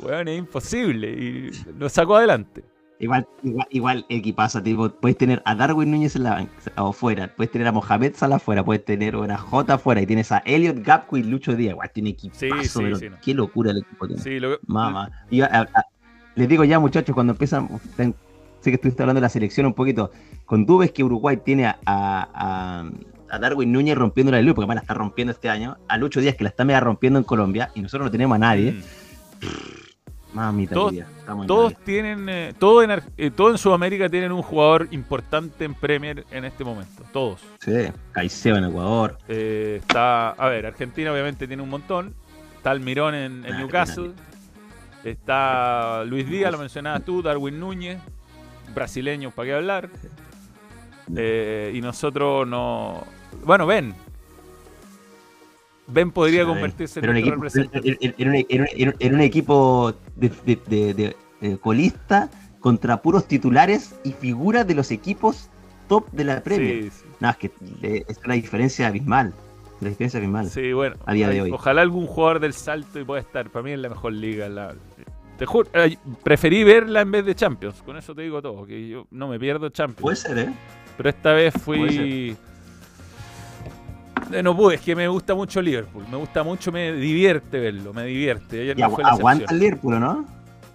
weón, 0.00 0.28
es 0.28 0.38
imposible. 0.38 1.08
Y 1.10 1.50
lo 1.78 1.88
sacó 1.88 2.16
adelante. 2.16 2.62
Igual, 2.98 3.26
igual, 3.42 3.66
igual 3.70 4.06
equipazo, 4.10 4.62
tipo, 4.62 4.90
puedes 4.90 5.16
tener 5.16 5.40
a 5.46 5.54
Darwin 5.54 5.90
Núñez 5.90 6.16
en 6.16 6.24
la 6.24 6.32
banca, 6.34 6.52
o 6.76 6.92
fuera, 6.92 7.34
puedes 7.34 7.50
tener 7.50 7.66
a 7.66 7.72
Mohamed 7.72 8.12
Salah 8.14 8.36
afuera, 8.36 8.62
puedes 8.62 8.84
tener 8.84 9.16
a 9.16 9.38
J 9.38 9.72
afuera 9.72 10.02
y 10.02 10.06
tienes 10.06 10.30
a 10.32 10.42
Elliot 10.44 10.80
Gapco 10.84 11.16
y 11.16 11.22
Lucho 11.22 11.56
Díaz. 11.56 11.72
Igual 11.72 11.90
tiene 11.92 12.10
equipazo, 12.10 12.40
Sí, 12.40 12.68
sí, 12.68 12.78
pero 12.82 12.96
sí, 12.96 13.08
no. 13.08 13.16
qué 13.22 13.32
locura 13.34 13.70
el 13.70 13.78
equipo 13.78 14.06
tiene. 14.06 14.22
Sí, 14.22 14.38
lo, 14.38 14.58
Mamá. 14.66 15.10
Y 15.30 15.40
a- 15.40 15.46
a- 15.46 15.60
a- 15.62 15.84
les 16.34 16.46
digo 16.46 16.62
ya, 16.64 16.78
muchachos, 16.78 17.14
cuando 17.14 17.32
empiezan, 17.32 17.68
ten- 17.96 18.14
sé 18.60 18.70
que 18.70 18.74
estuviste 18.74 19.02
hablando 19.02 19.18
de 19.20 19.22
la 19.22 19.28
selección 19.30 19.64
un 19.64 19.72
poquito, 19.74 20.10
cuando 20.44 20.66
tú 20.66 20.78
ves 20.78 20.92
que 20.92 21.02
Uruguay 21.02 21.38
tiene 21.42 21.64
a, 21.66 21.78
a- 21.86 22.90
a- 23.30 23.38
Darwin 23.38 23.72
Núñez 23.72 23.96
rompiendo 23.96 24.32
la 24.32 24.40
luz, 24.42 24.54
porque 24.54 24.64
además 24.64 24.76
la 24.76 24.80
está 24.82 24.94
rompiendo 24.94 25.32
este 25.32 25.48
año, 25.48 25.76
a 25.88 25.96
Lucho 25.96 26.20
Díaz 26.20 26.36
que 26.36 26.44
la 26.44 26.50
está 26.50 26.64
mega 26.64 26.80
rompiendo 26.80 27.18
en 27.18 27.24
Colombia, 27.24 27.70
y 27.74 27.80
nosotros 27.82 28.06
no 28.06 28.10
tenemos 28.10 28.36
a 28.36 28.38
nadie. 28.38 28.72
Mm. 28.72 28.80
Mamita 30.32 30.74
Todos- 30.74 30.94
estamos 30.94 31.46
Todos 31.48 31.72
nadie. 31.72 31.84
tienen, 31.84 32.28
eh, 32.28 32.54
todo, 32.56 32.82
en, 32.84 33.02
eh, 33.16 33.30
todo 33.32 33.50
en 33.50 33.58
Sudamérica 33.58 34.08
tienen 34.08 34.30
un 34.30 34.42
jugador 34.42 34.86
importante 34.92 35.64
en 35.64 35.74
Premier 35.74 36.24
en 36.30 36.44
este 36.44 36.62
momento. 36.62 37.02
Todos. 37.12 37.40
Sí, 37.60 37.72
Caicedo 38.12 38.56
en 38.56 38.64
Ecuador. 38.64 39.18
Eh, 39.26 39.78
está, 39.80 40.30
a 40.30 40.48
ver, 40.48 40.66
Argentina 40.66 41.10
obviamente 41.12 41.48
tiene 41.48 41.62
un 41.62 41.68
montón. 41.68 42.14
Está 42.56 42.70
Almirón 42.70 43.14
en, 43.16 43.44
en 43.44 43.54
Ah, 43.54 43.58
Newcastle. 43.58 44.12
Está 45.02 46.04
Luis 46.04 46.28
Díaz, 46.28 46.52
lo 46.52 46.58
mencionabas 46.58 47.02
tú, 47.04 47.22
Darwin 47.22 47.58
Núñez, 47.58 47.98
brasileños, 48.74 49.32
¿para 49.32 49.46
qué 49.46 49.54
hablar? 49.54 49.88
Eh, 51.16 51.72
y 51.74 51.80
nosotros 51.80 52.46
no. 52.46 53.04
Bueno, 53.44 53.66
Ben. 53.66 53.94
Ben 55.86 56.10
podría 56.12 56.44
convertirse 56.46 57.00
en 57.00 57.10
un 57.10 57.16
equipo, 57.16 57.34
representante. 57.36 57.98
en, 58.00 58.14
en- 58.16 58.46
en 58.48 58.88
un- 58.88 58.94
en 58.98 59.20
equipo 59.20 59.92
de, 60.14 60.28
de- 60.46 60.58
de- 60.68 60.94
de, 60.94 61.16
eh, 61.40 61.56
colista 61.60 62.30
contra 62.60 63.02
puros 63.02 63.26
titulares 63.26 63.94
y 64.04 64.12
figuras 64.12 64.66
de 64.66 64.74
los 64.74 64.90
equipos 64.92 65.48
top 65.88 66.08
de 66.12 66.24
la 66.24 66.42
Premier. 66.44 66.84
Sí, 66.84 66.90
sí. 66.90 67.04
No, 67.18 67.30
es 67.30 67.36
que 67.38 67.50
eh, 67.82 68.04
es 68.06 68.20
una 68.24 68.34
diferencia 68.34 68.86
abismal. 68.86 69.32
Una 69.80 69.90
diferencia 69.90 70.18
abismal. 70.18 70.48
Sí, 70.48 70.72
bueno. 70.72 70.94
A 71.06 71.12
día 71.12 71.28
de 71.28 71.42
hoy. 71.42 71.50
Ojalá 71.50 71.82
algún 71.82 72.06
jugador 72.06 72.38
del 72.38 72.52
salto 72.52 73.00
y 73.00 73.04
pueda 73.04 73.20
estar. 73.22 73.50
Para 73.50 73.64
mí 73.64 73.72
es 73.72 73.78
la 73.80 73.88
mejor 73.88 74.12
liga. 74.12 74.48
la- 74.48 74.74
te 75.38 75.46
juro, 75.46 75.68
preferí 76.22 76.62
verla 76.64 77.00
en 77.00 77.10
vez 77.10 77.24
de 77.24 77.34
Champions. 77.34 77.82
Con 77.82 77.96
eso 77.96 78.14
te 78.14 78.20
digo 78.22 78.40
todo. 78.42 78.64
Que 78.66 78.86
yo 78.88 79.06
no 79.10 79.26
me 79.26 79.40
pierdo 79.40 79.70
Champions. 79.70 80.02
Puede 80.02 80.16
ser, 80.16 80.38
¿eh? 80.38 80.52
Pero 81.00 81.08
esta 81.08 81.32
vez 81.32 81.54
fui. 81.64 82.36
No 84.42 84.54
pude, 84.54 84.74
es 84.74 84.82
que 84.82 84.94
me 84.94 85.08
gusta 85.08 85.34
mucho 85.34 85.62
Liverpool. 85.62 86.04
Me 86.10 86.18
gusta 86.18 86.42
mucho, 86.42 86.70
me 86.70 86.92
divierte 86.92 87.58
verlo. 87.58 87.94
Me 87.94 88.04
divierte. 88.04 88.60
Ayer 88.60 88.78
Y 88.78 88.82
no 88.82 88.88
agu- 88.88 88.94
fue 88.96 89.04
la 89.04 89.10
aguanta 89.12 89.44
excepción. 89.44 89.56
el 89.56 89.60
Liverpool, 89.64 89.94
¿o 89.94 89.98
¿no? 90.00 90.24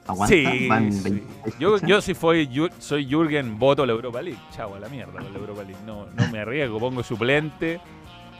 Aguanta. 0.07 0.35
Sí, 0.35 0.67
Van 0.67 0.91
sí. 0.91 1.01
26 1.03 1.59
Yo, 1.59 1.77
yo 1.77 2.01
si 2.01 2.15
fui, 2.15 2.49
soy 2.79 3.05
Jürgen, 3.07 3.59
voto 3.59 3.85
la 3.85 3.91
Europa 3.93 4.19
League. 4.23 4.39
Chau, 4.51 4.73
a 4.73 4.79
la 4.79 4.89
mierda 4.89 5.13
con 5.13 5.31
la 5.31 5.37
Europa 5.39 5.61
League. 5.61 5.77
No, 5.85 6.07
no 6.17 6.27
me 6.31 6.39
arriesgo, 6.39 6.79
pongo 6.79 7.03
suplente 7.03 7.79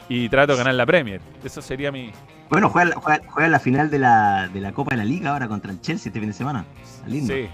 y 0.08 0.28
trato 0.28 0.52
de 0.54 0.58
ganar 0.58 0.74
la 0.74 0.86
Premier. 0.86 1.20
Eso 1.44 1.62
sería 1.62 1.92
mi. 1.92 2.10
Bueno, 2.50 2.68
juega, 2.68 2.96
juega- 2.96 3.22
juega 3.28 3.48
la 3.48 3.60
final 3.60 3.90
de 3.90 4.00
la, 4.00 4.48
de 4.52 4.60
la 4.60 4.72
Copa 4.72 4.90
de 4.90 4.96
la 4.96 5.04
Liga 5.04 5.30
ahora 5.30 5.46
contra 5.46 5.70
el 5.70 5.80
Chelsea 5.80 6.10
este 6.10 6.18
fin 6.18 6.30
de 6.30 6.34
semana. 6.34 6.64
Lindo. 7.06 7.32
Sí. 7.32 7.46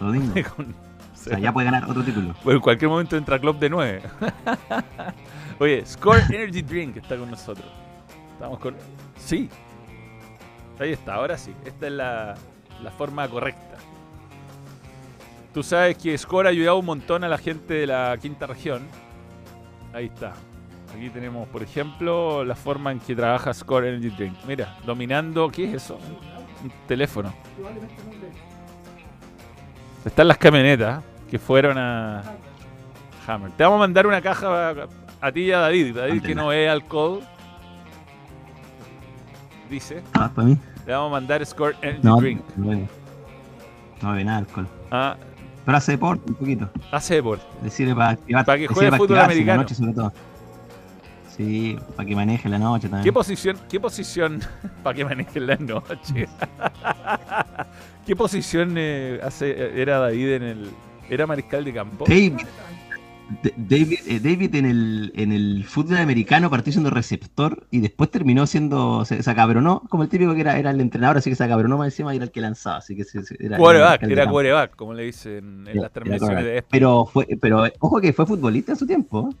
Todo 0.00 0.10
lindo. 0.10 0.34
O 1.22 1.24
sea, 1.24 1.38
ya 1.38 1.52
puede 1.52 1.66
ganar 1.66 1.88
otro 1.88 2.02
título. 2.02 2.34
Bueno, 2.44 2.58
en 2.58 2.62
cualquier 2.62 2.90
momento 2.90 3.16
entra 3.16 3.38
Club 3.38 3.58
de 3.58 3.70
9. 3.70 4.02
Oye, 5.60 5.86
Score 5.86 6.22
Energy 6.28 6.62
Drink 6.62 6.96
está 6.96 7.16
con 7.16 7.30
nosotros. 7.30 7.66
Estamos 8.32 8.58
con. 8.58 8.74
Sí. 9.16 9.48
Ahí 10.80 10.92
está, 10.92 11.14
ahora 11.14 11.38
sí. 11.38 11.54
Esta 11.64 11.86
es 11.86 11.92
la, 11.92 12.34
la 12.82 12.90
forma 12.90 13.28
correcta. 13.28 13.76
Tú 15.54 15.62
sabes 15.62 15.96
que 15.96 16.18
Score 16.18 16.46
ha 16.46 16.50
ayudado 16.50 16.78
un 16.78 16.86
montón 16.86 17.22
a 17.22 17.28
la 17.28 17.38
gente 17.38 17.74
de 17.74 17.86
la 17.86 18.16
quinta 18.20 18.48
región. 18.48 18.82
Ahí 19.92 20.06
está. 20.06 20.32
Aquí 20.96 21.08
tenemos, 21.10 21.46
por 21.48 21.62
ejemplo, 21.62 22.44
la 22.44 22.56
forma 22.56 22.90
en 22.90 22.98
que 22.98 23.14
trabaja 23.14 23.54
Score 23.54 23.86
Energy 23.86 24.10
Drink. 24.10 24.36
Mira, 24.48 24.76
dominando. 24.84 25.48
¿Qué 25.50 25.66
es 25.66 25.74
eso? 25.84 25.98
Un 26.64 26.72
teléfono. 26.88 27.32
Están 30.04 30.26
las 30.26 30.38
camionetas 30.38 31.11
que 31.32 31.38
fueron 31.38 31.78
a 31.78 32.22
Hammer. 33.26 33.50
Te 33.52 33.62
vamos 33.64 33.76
a 33.76 33.80
mandar 33.80 34.06
una 34.06 34.20
caja 34.20 34.68
a, 34.68 34.74
a 35.22 35.32
ti 35.32 35.44
y 35.44 35.52
a 35.52 35.60
David. 35.60 35.96
David 35.96 36.22
que 36.22 36.34
no 36.34 36.48
ve 36.48 36.68
alcohol. 36.68 37.20
Dice. 39.70 40.02
Ah, 40.12 40.30
para 40.34 40.48
mí. 40.48 40.58
Le 40.86 40.92
vamos 40.92 41.08
a 41.08 41.12
mandar 41.12 41.46
Score 41.46 41.74
Energy 41.80 42.00
No, 42.06 42.16
Drink. 42.18 42.42
no. 42.56 42.86
No 44.02 44.10
bebe 44.10 44.24
nada 44.24 44.38
alcohol. 44.40 44.68
Ah, 44.90 45.16
Pero 45.64 45.78
hace 45.78 45.92
deporte 45.92 46.22
un 46.28 46.34
poquito. 46.34 46.68
hace 46.90 47.14
deporte. 47.14 47.46
Le 47.62 47.70
sirve 47.70 47.94
para 47.94 48.10
activar. 48.10 48.44
Para 48.44 48.58
que 48.58 48.66
juegue 48.66 48.90
para 48.90 48.98
fútbol 48.98 49.16
en 49.16 49.20
la 49.20 49.24
americano. 49.24 49.62
noche 49.62 49.74
sobre 49.74 49.92
todo. 49.94 50.12
Sí, 51.34 51.78
para 51.96 52.06
que 52.06 52.14
maneje 52.14 52.46
la 52.50 52.58
noche 52.58 52.90
también. 52.90 53.04
¿Qué 53.04 53.12
posición, 53.14 53.56
qué 53.70 53.80
posición, 53.80 54.42
para 54.82 54.94
que 54.94 55.02
manejen 55.06 55.46
la 55.46 55.56
noche? 55.56 56.28
¿Qué 58.06 58.14
posición 58.14 58.74
eh, 58.76 59.18
hace, 59.22 59.80
era 59.80 59.98
David 59.98 60.32
en 60.32 60.42
el, 60.42 60.70
era 61.10 61.26
mariscal 61.26 61.64
de 61.64 61.72
campo? 61.72 62.04
David, 63.56 63.98
eh, 64.06 64.20
David 64.20 64.54
en 64.56 64.66
el, 64.66 65.12
en 65.16 65.32
el 65.32 65.64
fútbol 65.64 65.98
americano 65.98 66.50
partió 66.50 66.72
siendo 66.72 66.90
receptor 66.90 67.66
y 67.70 67.80
después 67.80 68.10
terminó 68.10 68.46
siendo, 68.46 69.04
se, 69.04 69.22
se 69.22 69.34
como 69.88 70.02
el 70.02 70.08
típico 70.08 70.34
que 70.34 70.40
era, 70.42 70.58
era 70.58 70.70
el 70.70 70.80
entrenador, 70.80 71.16
así 71.16 71.30
que 71.30 71.36
se 71.36 71.44
acabronó 71.44 71.78
más 71.78 71.86
encima 71.86 72.12
y 72.12 72.16
era 72.16 72.26
el 72.26 72.30
que 72.30 72.40
lanzaba, 72.40 72.78
así 72.78 72.94
que 72.94 73.04
se- 73.04 73.22
se- 73.22 73.36
era, 73.40 73.56
Quarterback, 73.56 74.02
era 74.02 74.26
quarterback, 74.28 74.76
como 74.76 74.94
le 74.94 75.04
dicen 75.04 75.66
en 75.66 75.80
las 75.80 75.92
transmisiones 75.92 76.44
de. 76.44 76.62
Pero 76.68 77.06
fue, 77.06 77.26
pero 77.40 77.66
eh, 77.66 77.72
ojo 77.80 78.00
que 78.00 78.12
fue 78.12 78.26
futbolista 78.26 78.72
en 78.72 78.78
su 78.78 78.86
tiempo. 78.86 79.34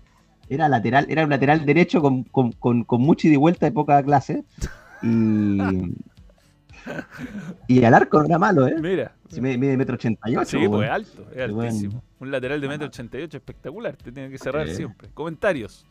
Era 0.48 0.68
lateral, 0.68 1.06
era 1.08 1.24
un 1.24 1.30
lateral 1.30 1.64
derecho 1.64 2.00
con, 2.00 2.24
con, 2.24 2.52
con, 2.52 2.84
con 2.84 3.00
mucha 3.00 3.26
ida 3.28 3.34
y 3.34 3.38
vuelta 3.38 3.66
de 3.66 3.72
poca 3.72 4.02
clase. 4.02 4.44
Y, 5.02 5.58
y 7.68 7.84
al 7.84 7.94
arco 7.94 8.18
no 8.20 8.26
era 8.26 8.38
malo, 8.38 8.66
¿eh? 8.66 8.74
Mira. 8.80 9.14
Si 9.28 9.40
mide, 9.40 9.56
mide 9.58 9.76
metro 9.76 9.94
ochenta 9.94 10.28
y 10.30 10.36
ocho. 10.36 10.58
Sí, 10.58 10.68
pues 10.68 10.90
alto, 10.90 11.22
es 11.30 11.36
Qué 11.36 11.46
buen- 11.52 11.68
altísimo. 11.68 12.02
Un 12.18 12.30
lateral 12.30 12.60
de 12.60 12.68
metro 12.68 12.86
88 12.86 13.36
espectacular, 13.36 13.96
te 13.96 14.12
tiene 14.12 14.30
que 14.30 14.38
cerrar 14.38 14.68
siempre. 14.68 15.08
Comentarios. 15.14 15.84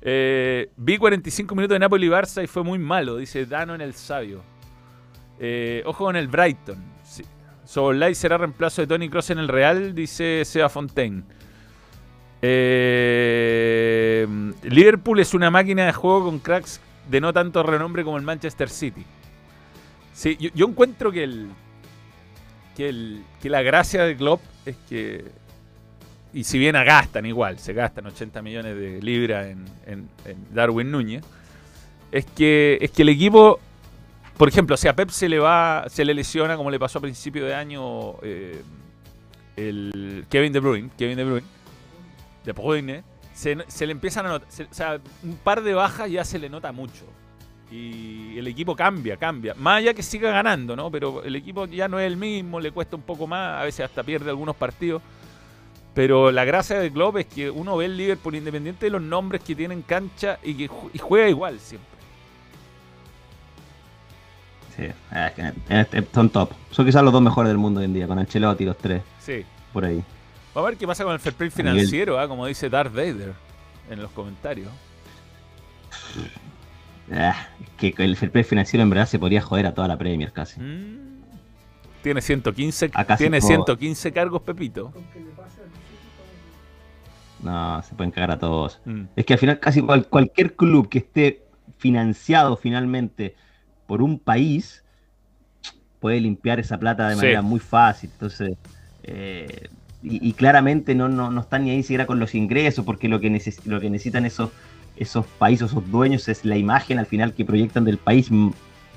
Eh, 0.00 0.70
vi 0.76 0.98
45 0.98 1.54
minutos 1.54 1.74
de 1.76 1.78
Napoli 1.78 2.06
y 2.06 2.10
Barça 2.10 2.42
y 2.42 2.46
fue 2.46 2.62
muy 2.64 2.78
malo, 2.78 3.16
dice 3.16 3.46
Dano 3.46 3.74
en 3.74 3.80
el 3.80 3.94
sabio. 3.94 4.42
Eh, 5.38 5.82
ojo 5.86 6.04
con 6.04 6.16
el 6.16 6.28
Brighton. 6.28 6.76
Sí. 7.02 7.24
Será 8.14 8.36
reemplazo 8.38 8.82
de 8.82 8.86
Tony 8.86 9.08
Cross 9.08 9.30
en 9.30 9.38
el 9.38 9.48
Real, 9.48 9.94
dice 9.94 10.42
Seba 10.44 10.68
Fontaine. 10.68 11.22
Eh, 12.42 14.26
Liverpool 14.64 15.20
es 15.20 15.32
una 15.34 15.50
máquina 15.50 15.86
de 15.86 15.92
juego 15.92 16.24
con 16.26 16.38
cracks 16.38 16.80
de 17.08 17.20
no 17.20 17.32
tanto 17.32 17.62
renombre 17.62 18.04
como 18.04 18.16
el 18.16 18.22
Manchester 18.22 18.68
City. 18.68 19.04
Sí, 20.14 20.36
yo, 20.40 20.48
yo 20.54 20.66
encuentro 20.68 21.12
que 21.12 21.24
el, 21.24 21.48
que, 22.76 22.88
el, 22.88 23.22
que 23.42 23.50
la 23.50 23.60
gracia 23.62 24.04
de 24.04 24.16
Klopp 24.16 24.40
es 24.64 24.76
que, 24.88 25.24
y 26.32 26.44
si 26.44 26.58
bien 26.58 26.74
gastan 26.74 27.26
igual, 27.26 27.58
se 27.58 27.72
gastan 27.74 28.06
80 28.06 28.40
millones 28.40 28.76
de 28.76 29.02
libras 29.02 29.46
en, 29.46 29.66
en- 29.86 30.08
Darwin 30.54 30.90
Núñez, 30.90 31.22
es 32.12 32.24
que, 32.26 32.78
es 32.80 32.90
que 32.92 33.02
el 33.02 33.08
equipo, 33.10 33.58
por 34.38 34.48
ejemplo, 34.48 34.76
si 34.76 34.86
a 34.88 34.94
Pep 34.96 35.10
se 35.10 35.28
le 35.28 35.38
va, 35.40 35.84
se 35.88 36.04
le 36.04 36.14
lesiona 36.14 36.56
como 36.56 36.70
le 36.70 36.78
pasó 36.78 36.98
a 37.00 37.02
principio 37.02 37.44
de 37.44 37.54
año 37.54 38.14
eh, 38.22 38.62
el 39.56 40.24
Kevin 40.30 40.52
De 40.52 40.60
Bruyne, 40.60 40.90
Kevin 40.96 41.16
De 41.16 41.24
Bruyne, 41.24 41.46
De 42.44 42.52
Bruyne, 42.52 43.02
se, 43.32 43.56
se 43.66 43.86
le 43.86 43.92
empiezan 43.92 44.26
a 44.26 44.28
notar, 44.30 44.48
se- 44.50 44.64
o 44.64 44.74
sea, 44.74 45.00
un 45.24 45.36
par 45.36 45.62
de 45.62 45.74
bajas 45.74 46.08
ya 46.10 46.24
se 46.24 46.38
le 46.38 46.48
nota 46.48 46.70
mucho. 46.72 47.04
Y 47.76 48.38
el 48.38 48.46
equipo 48.46 48.76
cambia, 48.76 49.16
cambia. 49.16 49.52
Más 49.54 49.78
allá 49.78 49.94
que 49.94 50.02
siga 50.02 50.30
ganando, 50.30 50.76
¿no? 50.76 50.90
Pero 50.92 51.24
el 51.24 51.34
equipo 51.34 51.66
ya 51.66 51.88
no 51.88 51.98
es 51.98 52.06
el 52.06 52.16
mismo, 52.16 52.60
le 52.60 52.70
cuesta 52.70 52.94
un 52.94 53.02
poco 53.02 53.26
más, 53.26 53.60
a 53.60 53.64
veces 53.64 53.84
hasta 53.84 54.04
pierde 54.04 54.30
algunos 54.30 54.54
partidos. 54.54 55.02
Pero 55.92 56.30
la 56.30 56.44
gracia 56.44 56.78
del 56.78 56.92
club 56.92 57.18
es 57.18 57.26
que 57.26 57.50
uno 57.50 57.76
ve 57.76 57.86
el 57.86 57.96
Liverpool 57.96 58.36
independiente 58.36 58.86
de 58.86 58.90
los 58.90 59.02
nombres 59.02 59.42
que 59.42 59.56
tiene 59.56 59.74
en 59.74 59.82
cancha 59.82 60.38
y 60.44 60.54
que 60.54 60.70
y 60.92 60.98
juega 60.98 61.28
igual 61.28 61.58
siempre. 61.58 61.88
Sí, 64.76 64.84
es 64.84 65.32
que, 65.32 65.52
eh, 65.68 66.04
son 66.12 66.30
top. 66.30 66.50
Son 66.70 66.84
quizás 66.84 67.02
los 67.02 67.12
dos 67.12 67.22
mejores 67.22 67.48
del 67.48 67.58
mundo 67.58 67.80
hoy 67.80 67.86
en 67.86 67.94
día, 67.94 68.06
con 68.06 68.18
Ancelotti 68.18 68.64
los 68.64 68.78
tres, 68.78 69.02
Sí. 69.20 69.44
por 69.72 69.84
ahí. 69.84 70.02
Vamos 70.54 70.68
a 70.68 70.70
ver 70.70 70.78
qué 70.78 70.86
pasa 70.86 71.02
con 71.02 71.12
el 71.12 71.18
fair 71.20 71.34
play 71.34 71.50
financiero, 71.50 72.18
¿ah? 72.20 72.28
como 72.28 72.46
dice 72.46 72.68
Darth 72.68 72.92
Vader 72.92 73.34
en 73.90 74.00
los 74.02 74.10
comentarios. 74.12 74.70
Ah, 77.12 77.48
que 77.76 77.94
el 77.98 78.16
fair 78.16 78.30
play 78.32 78.44
financiero 78.44 78.82
en 78.82 78.90
verdad 78.90 79.06
se 79.06 79.18
podría 79.18 79.40
joder 79.42 79.66
a 79.66 79.74
toda 79.74 79.88
la 79.88 79.98
Premier 79.98 80.32
casi. 80.32 80.60
Mm. 80.60 81.14
Tiene 82.02 82.20
115, 82.20 82.90
Acá 82.94 83.16
tiene 83.16 83.40
puedo- 83.40 83.48
115 83.48 84.12
cargos, 84.12 84.42
Pepito. 84.42 84.92
No, 87.42 87.82
se 87.82 87.94
pueden 87.94 88.10
cagar 88.10 88.30
a 88.30 88.38
todos. 88.38 88.80
Mm. 88.84 89.02
Es 89.16 89.26
que 89.26 89.34
al 89.34 89.38
final 89.38 89.58
casi 89.60 89.82
cual- 89.82 90.06
cualquier 90.06 90.54
club 90.54 90.88
que 90.88 90.98
esté 90.98 91.42
financiado 91.78 92.56
finalmente 92.56 93.34
por 93.86 94.00
un 94.00 94.18
país 94.18 94.82
puede 96.00 96.20
limpiar 96.20 96.58
esa 96.60 96.78
plata 96.78 97.08
de 97.08 97.14
Sí. 97.14 97.20
manera 97.20 97.42
muy 97.42 97.60
fácil. 97.60 98.10
Entonces, 98.12 98.56
eh, 99.02 99.68
y, 100.02 100.26
y 100.28 100.32
claramente 100.34 100.94
no, 100.94 101.08
no, 101.08 101.30
no 101.30 101.40
están 101.42 101.64
ni 101.64 101.70
ahí 101.70 101.82
siquiera 101.82 102.06
con 102.06 102.18
los 102.18 102.34
ingresos, 102.34 102.84
porque 102.84 103.08
lo 103.08 103.20
que, 103.20 103.30
neces- 103.30 103.64
lo 103.66 103.80
que 103.80 103.90
necesitan 103.90 104.24
esos, 104.26 104.50
esos 104.96 105.26
países, 105.38 105.70
esos 105.70 105.90
dueños, 105.90 106.28
es 106.28 106.44
la 106.44 106.56
imagen 106.56 106.98
al 106.98 107.06
final 107.06 107.32
que 107.34 107.44
proyectan 107.44 107.84
del 107.84 107.98
país. 107.98 108.30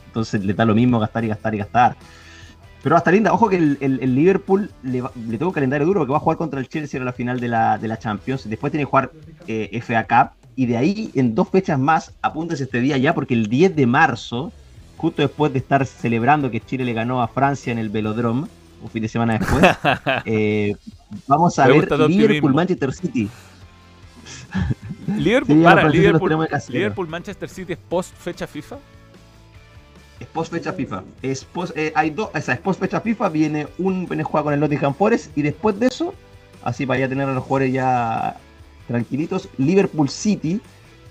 Entonces 0.08 0.44
le 0.44 0.54
da 0.54 0.66
lo 0.66 0.76
mismo 0.76 1.00
gastar 1.00 1.24
y 1.26 1.28
gastar 1.28 1.56
y 1.56 1.58
gastar. 1.60 1.96
Pero 2.84 2.96
hasta 2.96 3.12
linda, 3.12 3.34
ojo 3.34 3.50
que 3.50 3.58
el, 3.58 3.78
el- 3.82 4.00
el 4.02 4.16
Liverpool 4.16 4.72
le, 4.84 5.02
le 5.28 5.38
toca 5.38 5.48
un 5.48 5.52
calendario 5.54 5.86
duro 5.86 6.00
porque 6.02 6.12
va 6.12 6.18
a 6.18 6.22
jugar 6.22 6.38
contra 6.38 6.60
el 6.60 6.70
Chelsea 6.70 6.98
en 7.00 7.06
la 7.06 7.12
final 7.14 7.40
de 7.40 7.48
la, 7.50 7.78
de 7.78 7.88
la 7.88 7.98
Champions. 7.98 8.48
Después 8.50 8.72
tiene 8.72 8.84
que 8.86 8.90
jugar 8.90 9.12
eh, 9.48 9.82
FA 9.82 10.04
Cup. 10.06 10.32
Y 10.56 10.66
de 10.68 10.78
ahí, 10.78 11.12
en 11.14 11.36
dos 11.36 11.50
fechas 11.50 11.78
más, 11.78 12.14
apúntese 12.22 12.64
este 12.64 12.80
día 12.80 12.98
ya, 12.98 13.14
porque 13.14 13.34
el 13.36 13.48
10 13.48 13.76
de 13.76 13.86
marzo, 13.86 14.52
justo 14.96 15.22
después 15.22 15.54
de 15.54 15.60
estar 15.60 15.86
celebrando 15.86 16.50
que 16.50 16.62
Chile 16.62 16.84
le 16.86 16.94
ganó 16.94 17.22
a 17.22 17.28
Francia 17.28 17.72
en 17.72 17.78
el 17.78 17.90
Velodrome, 17.90 18.48
un 18.82 18.90
fin 18.90 19.02
de 19.04 19.08
semana 19.10 19.38
después, 19.38 19.64
eh, 20.26 20.76
vamos 21.28 21.60
a 21.60 21.66
Me 21.68 21.74
ver. 21.74 21.82
Liverpool-Manchester 22.10 22.94
City. 22.94 23.30
Liverpool, 25.18 25.58
Sí, 25.58 25.64
para, 25.64 25.88
Liverpool, 25.90 27.08
Manchester 27.08 27.50
City 27.50 27.74
es 27.74 27.80
post 27.90 28.14
fecha 28.16 28.46
FIFA. 28.48 28.78
Es 30.20 30.28
post 30.28 30.52
fecha 30.52 30.74
FIFA. 30.74 31.04
Es 31.22 31.46
post, 31.46 31.78
eh, 31.78 31.92
hay 31.96 32.10
dos, 32.10 32.30
es 32.34 32.58
post 32.60 32.80
fecha 32.80 33.00
FIFA, 33.02 33.30
viene 33.30 33.68
un 33.78 34.06
viene 34.08 34.24
juega 34.24 34.44
con 34.46 34.54
el 34.54 34.60
Nottingham 34.60 34.94
Forest 34.96 35.38
y 35.38 35.42
después 35.44 35.80
de 35.80 35.88
eso, 35.88 36.14
así 36.64 36.86
para 36.86 37.00
ya 37.02 37.08
tener 37.10 37.28
a 37.30 37.34
los 37.34 37.44
jugadores 37.44 37.72
ya 37.74 38.38
tranquilitos, 38.88 39.48
Liverpool 39.58 40.10
City 40.10 40.60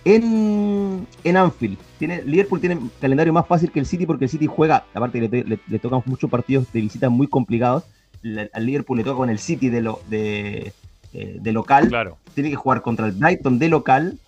en, 0.05 1.07
en 1.25 1.37
Anfield. 1.37 1.79
Tiene, 1.99 2.23
Liverpool 2.23 2.61
tiene 2.61 2.77
un 2.77 2.91
calendario 3.01 3.33
más 3.33 3.47
fácil 3.47 3.71
que 3.71 3.81
el 3.81 3.87
City 3.87 4.07
porque 4.07 4.25
el 4.25 4.31
City 4.31 4.47
juega, 4.47 4.85
aparte 4.95 5.21
le, 5.21 5.29
le, 5.45 5.59
le 5.67 5.79
tocan 5.79 6.03
muchos 6.07 6.31
partidos 6.31 6.71
de 6.73 6.81
visita 6.81 7.09
muy 7.09 7.27
complicados. 7.29 7.85
Le- 8.23 8.51
al 8.53 8.67
Liverpool 8.67 8.99
le 8.99 9.05
toca 9.05 9.17
con 9.17 9.31
el 9.31 9.39
City 9.39 9.69
de, 9.69 9.83
lo, 9.83 10.01
de, 10.09 10.73
eh, 11.19 11.39
de 11.41 11.53
local. 11.53 11.89
Claro. 11.89 12.19
Tiene 12.35 12.51
que 12.51 12.57
jugar 12.57 12.83
contra 12.83 13.07
el 13.07 13.13
Brighton 13.13 13.59
de 13.59 13.71
local, 13.71 14.19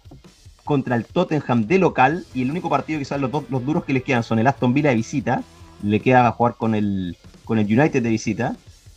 contra 0.64 0.96
el 0.96 1.04
Tottenham 1.04 1.66
de 1.66 1.78
local, 1.78 2.24
y 2.32 2.40
el 2.40 2.50
único 2.50 2.70
partido 2.70 2.98
quizás 2.98 3.20
los, 3.20 3.30
dos, 3.30 3.44
los 3.50 3.62
duros 3.62 3.84
que 3.84 3.92
les 3.92 4.02
quedan 4.02 4.22
son 4.22 4.38
el 4.38 4.46
Aston 4.46 4.72
Villa 4.72 4.88
de 4.88 4.96
visita, 4.96 5.42
le 5.82 6.00
queda 6.00 6.30
jugar 6.32 6.54
con 6.54 6.74
el, 6.74 7.18
con 7.44 7.58
el 7.58 7.66
United 7.66 8.02
de 8.02 8.08
visita, 8.08 8.56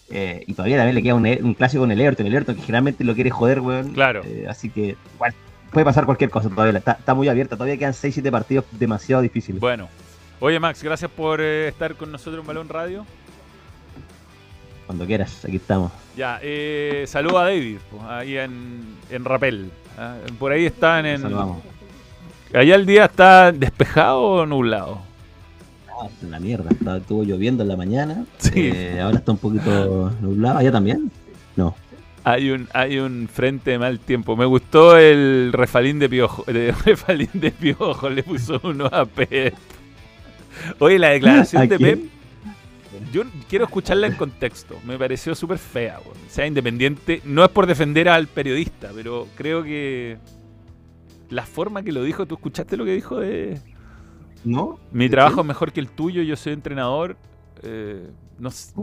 eh, 0.09 0.41
y 0.47 0.53
todavía 0.53 0.77
también 0.77 0.95
le 0.95 1.03
queda 1.03 1.15
un, 1.15 1.25
un 1.25 1.53
clásico 1.53 1.83
con 1.83 1.91
el 1.91 1.99
Everton, 1.99 2.27
el 2.27 2.33
Everton 2.33 2.55
que 2.55 2.61
generalmente 2.61 3.03
lo 3.03 3.13
quiere 3.13 3.29
joder, 3.29 3.59
weón. 3.59 3.91
Claro. 3.91 4.21
Eh, 4.23 4.45
así 4.47 4.69
que, 4.69 4.95
bueno, 5.19 5.35
puede 5.69 5.83
pasar 5.83 6.05
cualquier 6.05 6.29
cosa 6.29 6.47
todavía, 6.47 6.77
está, 6.77 6.93
está 6.93 7.13
muy 7.13 7.27
abierta, 7.27 7.57
todavía 7.57 7.75
quedan 7.75 7.93
6-7 7.93 8.31
partidos 8.31 8.63
demasiado 8.71 9.21
difíciles. 9.21 9.59
Bueno. 9.59 9.89
Oye, 10.39 10.59
Max, 10.61 10.81
gracias 10.81 11.11
por 11.11 11.41
estar 11.41 11.95
con 11.95 12.09
nosotros 12.09 12.41
en 12.41 12.47
Balón 12.47 12.69
Radio. 12.69 13.05
Cuando 14.91 15.05
quieras, 15.05 15.45
aquí 15.45 15.55
estamos. 15.55 15.89
Ya, 16.17 16.37
eh, 16.43 17.05
saluda 17.07 17.43
a 17.43 17.45
David, 17.45 17.77
ahí 18.09 18.35
en, 18.35 18.83
en 19.09 19.23
Rapel. 19.23 19.71
ah, 19.97 20.17
Por 20.37 20.51
ahí 20.51 20.65
están 20.65 21.05
en. 21.05 21.21
Saludamos. 21.21 21.61
Allá 22.53 22.75
el 22.75 22.85
día 22.85 23.05
está 23.05 23.53
despejado 23.53 24.21
o 24.21 24.45
nublado. 24.45 24.99
Ah, 25.89 26.09
la 26.29 26.41
mierda, 26.41 26.71
estaba- 26.71 26.97
estuvo 26.97 27.23
lloviendo 27.23 27.63
en 27.63 27.69
la 27.69 27.77
mañana, 27.77 28.25
Sí. 28.39 28.51
eh, 28.73 28.99
ahora 28.99 29.19
está 29.19 29.31
un 29.31 29.37
poquito 29.37 30.11
nublado, 30.19 30.57
¿allá 30.57 30.73
también? 30.73 31.09
No. 31.55 31.73
Hay 32.25 32.51
un, 32.51 32.67
hay 32.73 32.99
un 32.99 33.29
frente 33.33 33.71
de 33.71 33.79
mal 33.79 33.97
tiempo. 33.97 34.35
Me 34.35 34.43
gustó 34.43 34.97
el 34.97 35.51
refalín 35.53 35.99
de 35.99 36.09
piojo. 36.09 36.43
Refalín 36.85 37.29
de 37.35 37.51
piojo. 37.51 38.09
Le 38.09 38.23
puso 38.23 38.59
uno 38.65 38.87
a 38.87 39.05
Pep. 39.05 39.53
Oye, 40.79 40.99
la 40.99 41.11
declaración 41.11 41.61
¿A 41.61 41.65
de? 41.67 41.79
Pep. 41.79 41.99
Yo 43.11 43.23
quiero 43.49 43.65
escucharla 43.65 44.07
en 44.07 44.13
contexto. 44.15 44.75
Me 44.85 44.97
pareció 44.97 45.33
súper 45.35 45.57
fea. 45.57 45.99
weón. 46.03 46.17
O 46.17 46.29
sea, 46.29 46.45
independiente. 46.45 47.21
No 47.25 47.43
es 47.43 47.49
por 47.49 47.65
defender 47.67 48.09
al 48.09 48.27
periodista, 48.27 48.91
pero 48.95 49.27
creo 49.35 49.63
que. 49.63 50.17
La 51.29 51.45
forma 51.45 51.81
que 51.83 51.91
lo 51.93 52.03
dijo, 52.03 52.25
¿tú 52.25 52.35
escuchaste 52.35 52.75
lo 52.77 52.85
que 52.85 52.93
dijo 52.93 53.19
de. 53.19 53.59
¿No? 54.43 54.79
Mi 54.91 55.05
¿De 55.05 55.11
trabajo 55.11 55.41
es 55.41 55.47
mejor 55.47 55.71
que 55.71 55.79
el 55.79 55.87
tuyo, 55.87 56.21
yo 56.23 56.35
soy 56.35 56.53
entrenador. 56.53 57.15
Eh, 57.63 58.09
no 58.39 58.49
sé. 58.51 58.73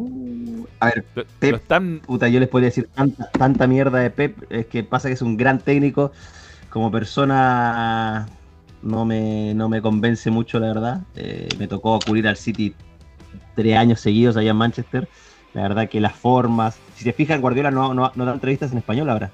A 0.80 0.86
ver, 0.86 1.04
Lo- 1.14 1.24
Pep, 1.40 1.62
lo 1.70 2.00
puta, 2.00 2.28
yo 2.28 2.38
les 2.40 2.48
podría 2.48 2.68
decir 2.68 2.88
tanta, 2.94 3.28
tanta 3.32 3.66
mierda 3.66 3.98
de 3.98 4.10
Pep, 4.10 4.36
es 4.50 4.66
que 4.66 4.84
pasa 4.84 5.08
que 5.08 5.14
es 5.14 5.22
un 5.22 5.36
gran 5.36 5.58
técnico, 5.58 6.12
como 6.70 6.90
persona 6.92 8.28
no 8.82 9.04
me, 9.04 9.52
no 9.54 9.68
me 9.68 9.82
convence 9.82 10.30
mucho, 10.30 10.60
la 10.60 10.68
verdad. 10.68 11.00
Eh, 11.16 11.48
me 11.58 11.66
tocó 11.66 11.98
cubrir 11.98 12.28
al 12.28 12.36
City 12.36 12.74
tres 13.54 13.76
años 13.76 14.00
seguidos 14.00 14.36
allá 14.36 14.50
en 14.50 14.56
Manchester. 14.56 15.08
La 15.54 15.62
verdad 15.62 15.88
que 15.88 16.00
las 16.00 16.12
formas, 16.14 16.76
si 16.96 17.04
se 17.04 17.12
fijan, 17.12 17.40
Guardiola 17.40 17.70
no, 17.70 17.94
no, 17.94 18.12
da 18.14 18.32
entrevistas 18.32 18.70
en 18.72 18.78
español 18.78 19.08
ahora, 19.10 19.30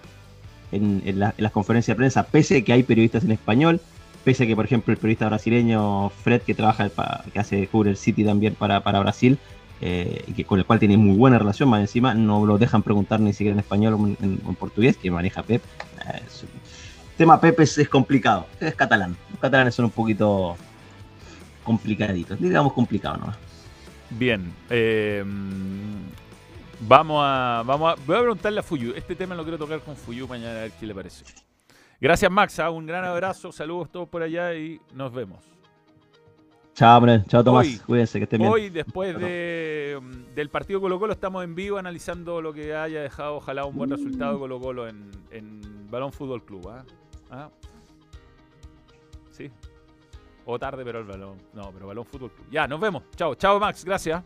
en, 0.72 1.02
en 1.04 1.18
la- 1.18 1.34
en 1.36 1.42
las 1.42 1.52
conferencias 1.52 1.94
de 1.94 1.98
prensa, 1.98 2.22
pese 2.24 2.58
a 2.58 2.62
que 2.62 2.72
hay 2.72 2.82
periodistas 2.82 3.24
en 3.24 3.32
español, 3.32 3.80
pese 4.24 4.44
a 4.44 4.46
que, 4.46 4.54
por 4.56 4.64
ejemplo, 4.64 4.92
el 4.92 4.98
periodista 4.98 5.26
brasileño 5.26 6.10
Fred, 6.10 6.42
que 6.42 6.54
trabaja, 6.54 6.88
que 7.32 7.38
hace 7.38 7.66
cubre 7.66 7.90
el 7.90 7.96
City 7.96 8.24
también 8.24 8.54
para, 8.54 8.80
Brasil, 9.00 9.38
eh, 9.80 10.24
que 10.34 10.44
con 10.44 10.58
el 10.58 10.64
cual 10.64 10.78
tiene 10.78 10.96
muy 10.96 11.16
buena 11.16 11.38
relación, 11.38 11.68
más 11.68 11.80
encima 11.80 12.14
no 12.14 12.46
lo 12.46 12.56
dejan 12.58 12.82
preguntar 12.82 13.20
ni 13.20 13.32
siquiera 13.32 13.52
en 13.54 13.58
español 13.60 13.94
o 13.94 14.06
en, 14.06 14.38
portugués, 14.54 14.96
que 14.96 15.10
maneja 15.10 15.42
Pep. 15.42 15.62
Eh, 16.06 16.22
tema 17.18 17.40
Pep 17.40 17.58
es, 17.60 17.76
es 17.76 17.88
complicado, 17.88 18.46
es 18.60 18.74
catalán. 18.74 19.16
Los 19.30 19.40
catalanes 19.40 19.74
son 19.74 19.86
un 19.86 19.90
poquito 19.90 20.56
complicaditos, 21.64 22.40
digamos 22.40 22.72
complicados 22.72 23.18
nomás. 23.20 23.36
Bien. 24.10 24.52
eh, 24.70 25.24
vamos 26.80 27.20
a. 27.24 27.62
Vamos 27.66 27.92
a. 27.92 28.04
Voy 28.06 28.16
a 28.16 28.20
preguntarle 28.20 28.60
a 28.60 28.62
Fuyu. 28.62 28.92
Este 28.94 29.14
tema 29.16 29.34
lo 29.34 29.42
quiero 29.42 29.58
tocar 29.58 29.80
con 29.80 29.96
Fuyu 29.96 30.28
mañana 30.28 30.58
a 30.58 30.62
ver 30.62 30.72
qué 30.72 30.86
le 30.86 30.94
parece. 30.94 31.24
Gracias, 32.00 32.30
Max. 32.30 32.58
ah, 32.60 32.70
Un 32.70 32.86
gran 32.86 33.04
abrazo. 33.04 33.50
Saludos 33.52 33.90
todos 33.90 34.08
por 34.08 34.22
allá 34.22 34.54
y 34.54 34.80
nos 34.92 35.12
vemos. 35.12 35.44
Chao, 36.74 36.98
hombre. 36.98 37.22
chao 37.28 37.44
Tomás, 37.44 37.66
Hoy- 37.68 37.78
cuídense, 37.86 38.18
que 38.18 38.24
estén 38.24 38.40
bien. 38.40 38.52
Hoy, 38.52 38.68
después 38.68 39.16
de, 39.16 39.96
mm, 40.02 40.34
del 40.34 40.48
partido 40.50 40.80
Colo 40.80 40.98
Colo, 40.98 41.12
estamos 41.12 41.44
en 41.44 41.54
vivo 41.54 41.78
analizando 41.78 42.42
lo 42.42 42.52
que 42.52 42.74
haya 42.74 43.00
dejado, 43.00 43.36
ojalá, 43.36 43.64
un 43.64 43.76
buen 43.76 43.90
resultado 43.90 44.40
Colo 44.40 44.58
Colo 44.60 44.88
en, 44.88 45.08
en 45.30 45.88
Balón 45.88 46.12
Fútbol 46.12 46.44
Club. 46.44 46.68
¿Ah? 47.30 47.48
Sí. 49.30 49.50
O 50.46 50.58
tarde, 50.58 50.84
pero 50.84 50.98
el 51.00 51.04
balón. 51.04 51.42
No, 51.52 51.72
pero 51.72 51.86
Balón 51.86 52.04
Fútbol. 52.04 52.32
Ya, 52.50 52.66
nos 52.66 52.80
vemos. 52.80 53.02
Chao, 53.16 53.34
chao, 53.34 53.58
Max. 53.58 53.84
Gracias. 53.84 54.22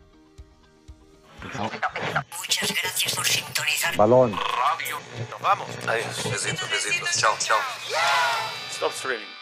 Muchas 2.37 2.73
gracias 2.81 3.15
por 3.15 3.25
sintonizar. 3.25 3.95
Balón. 3.95 4.31
Nos 4.31 5.41
vamos. 5.41 5.67
Adiós. 5.87 6.31
Besitos, 6.31 6.69
besitos. 6.69 7.17
Chao, 7.17 7.35
chao. 7.39 7.57
Stop 8.71 8.91
streaming. 8.91 9.38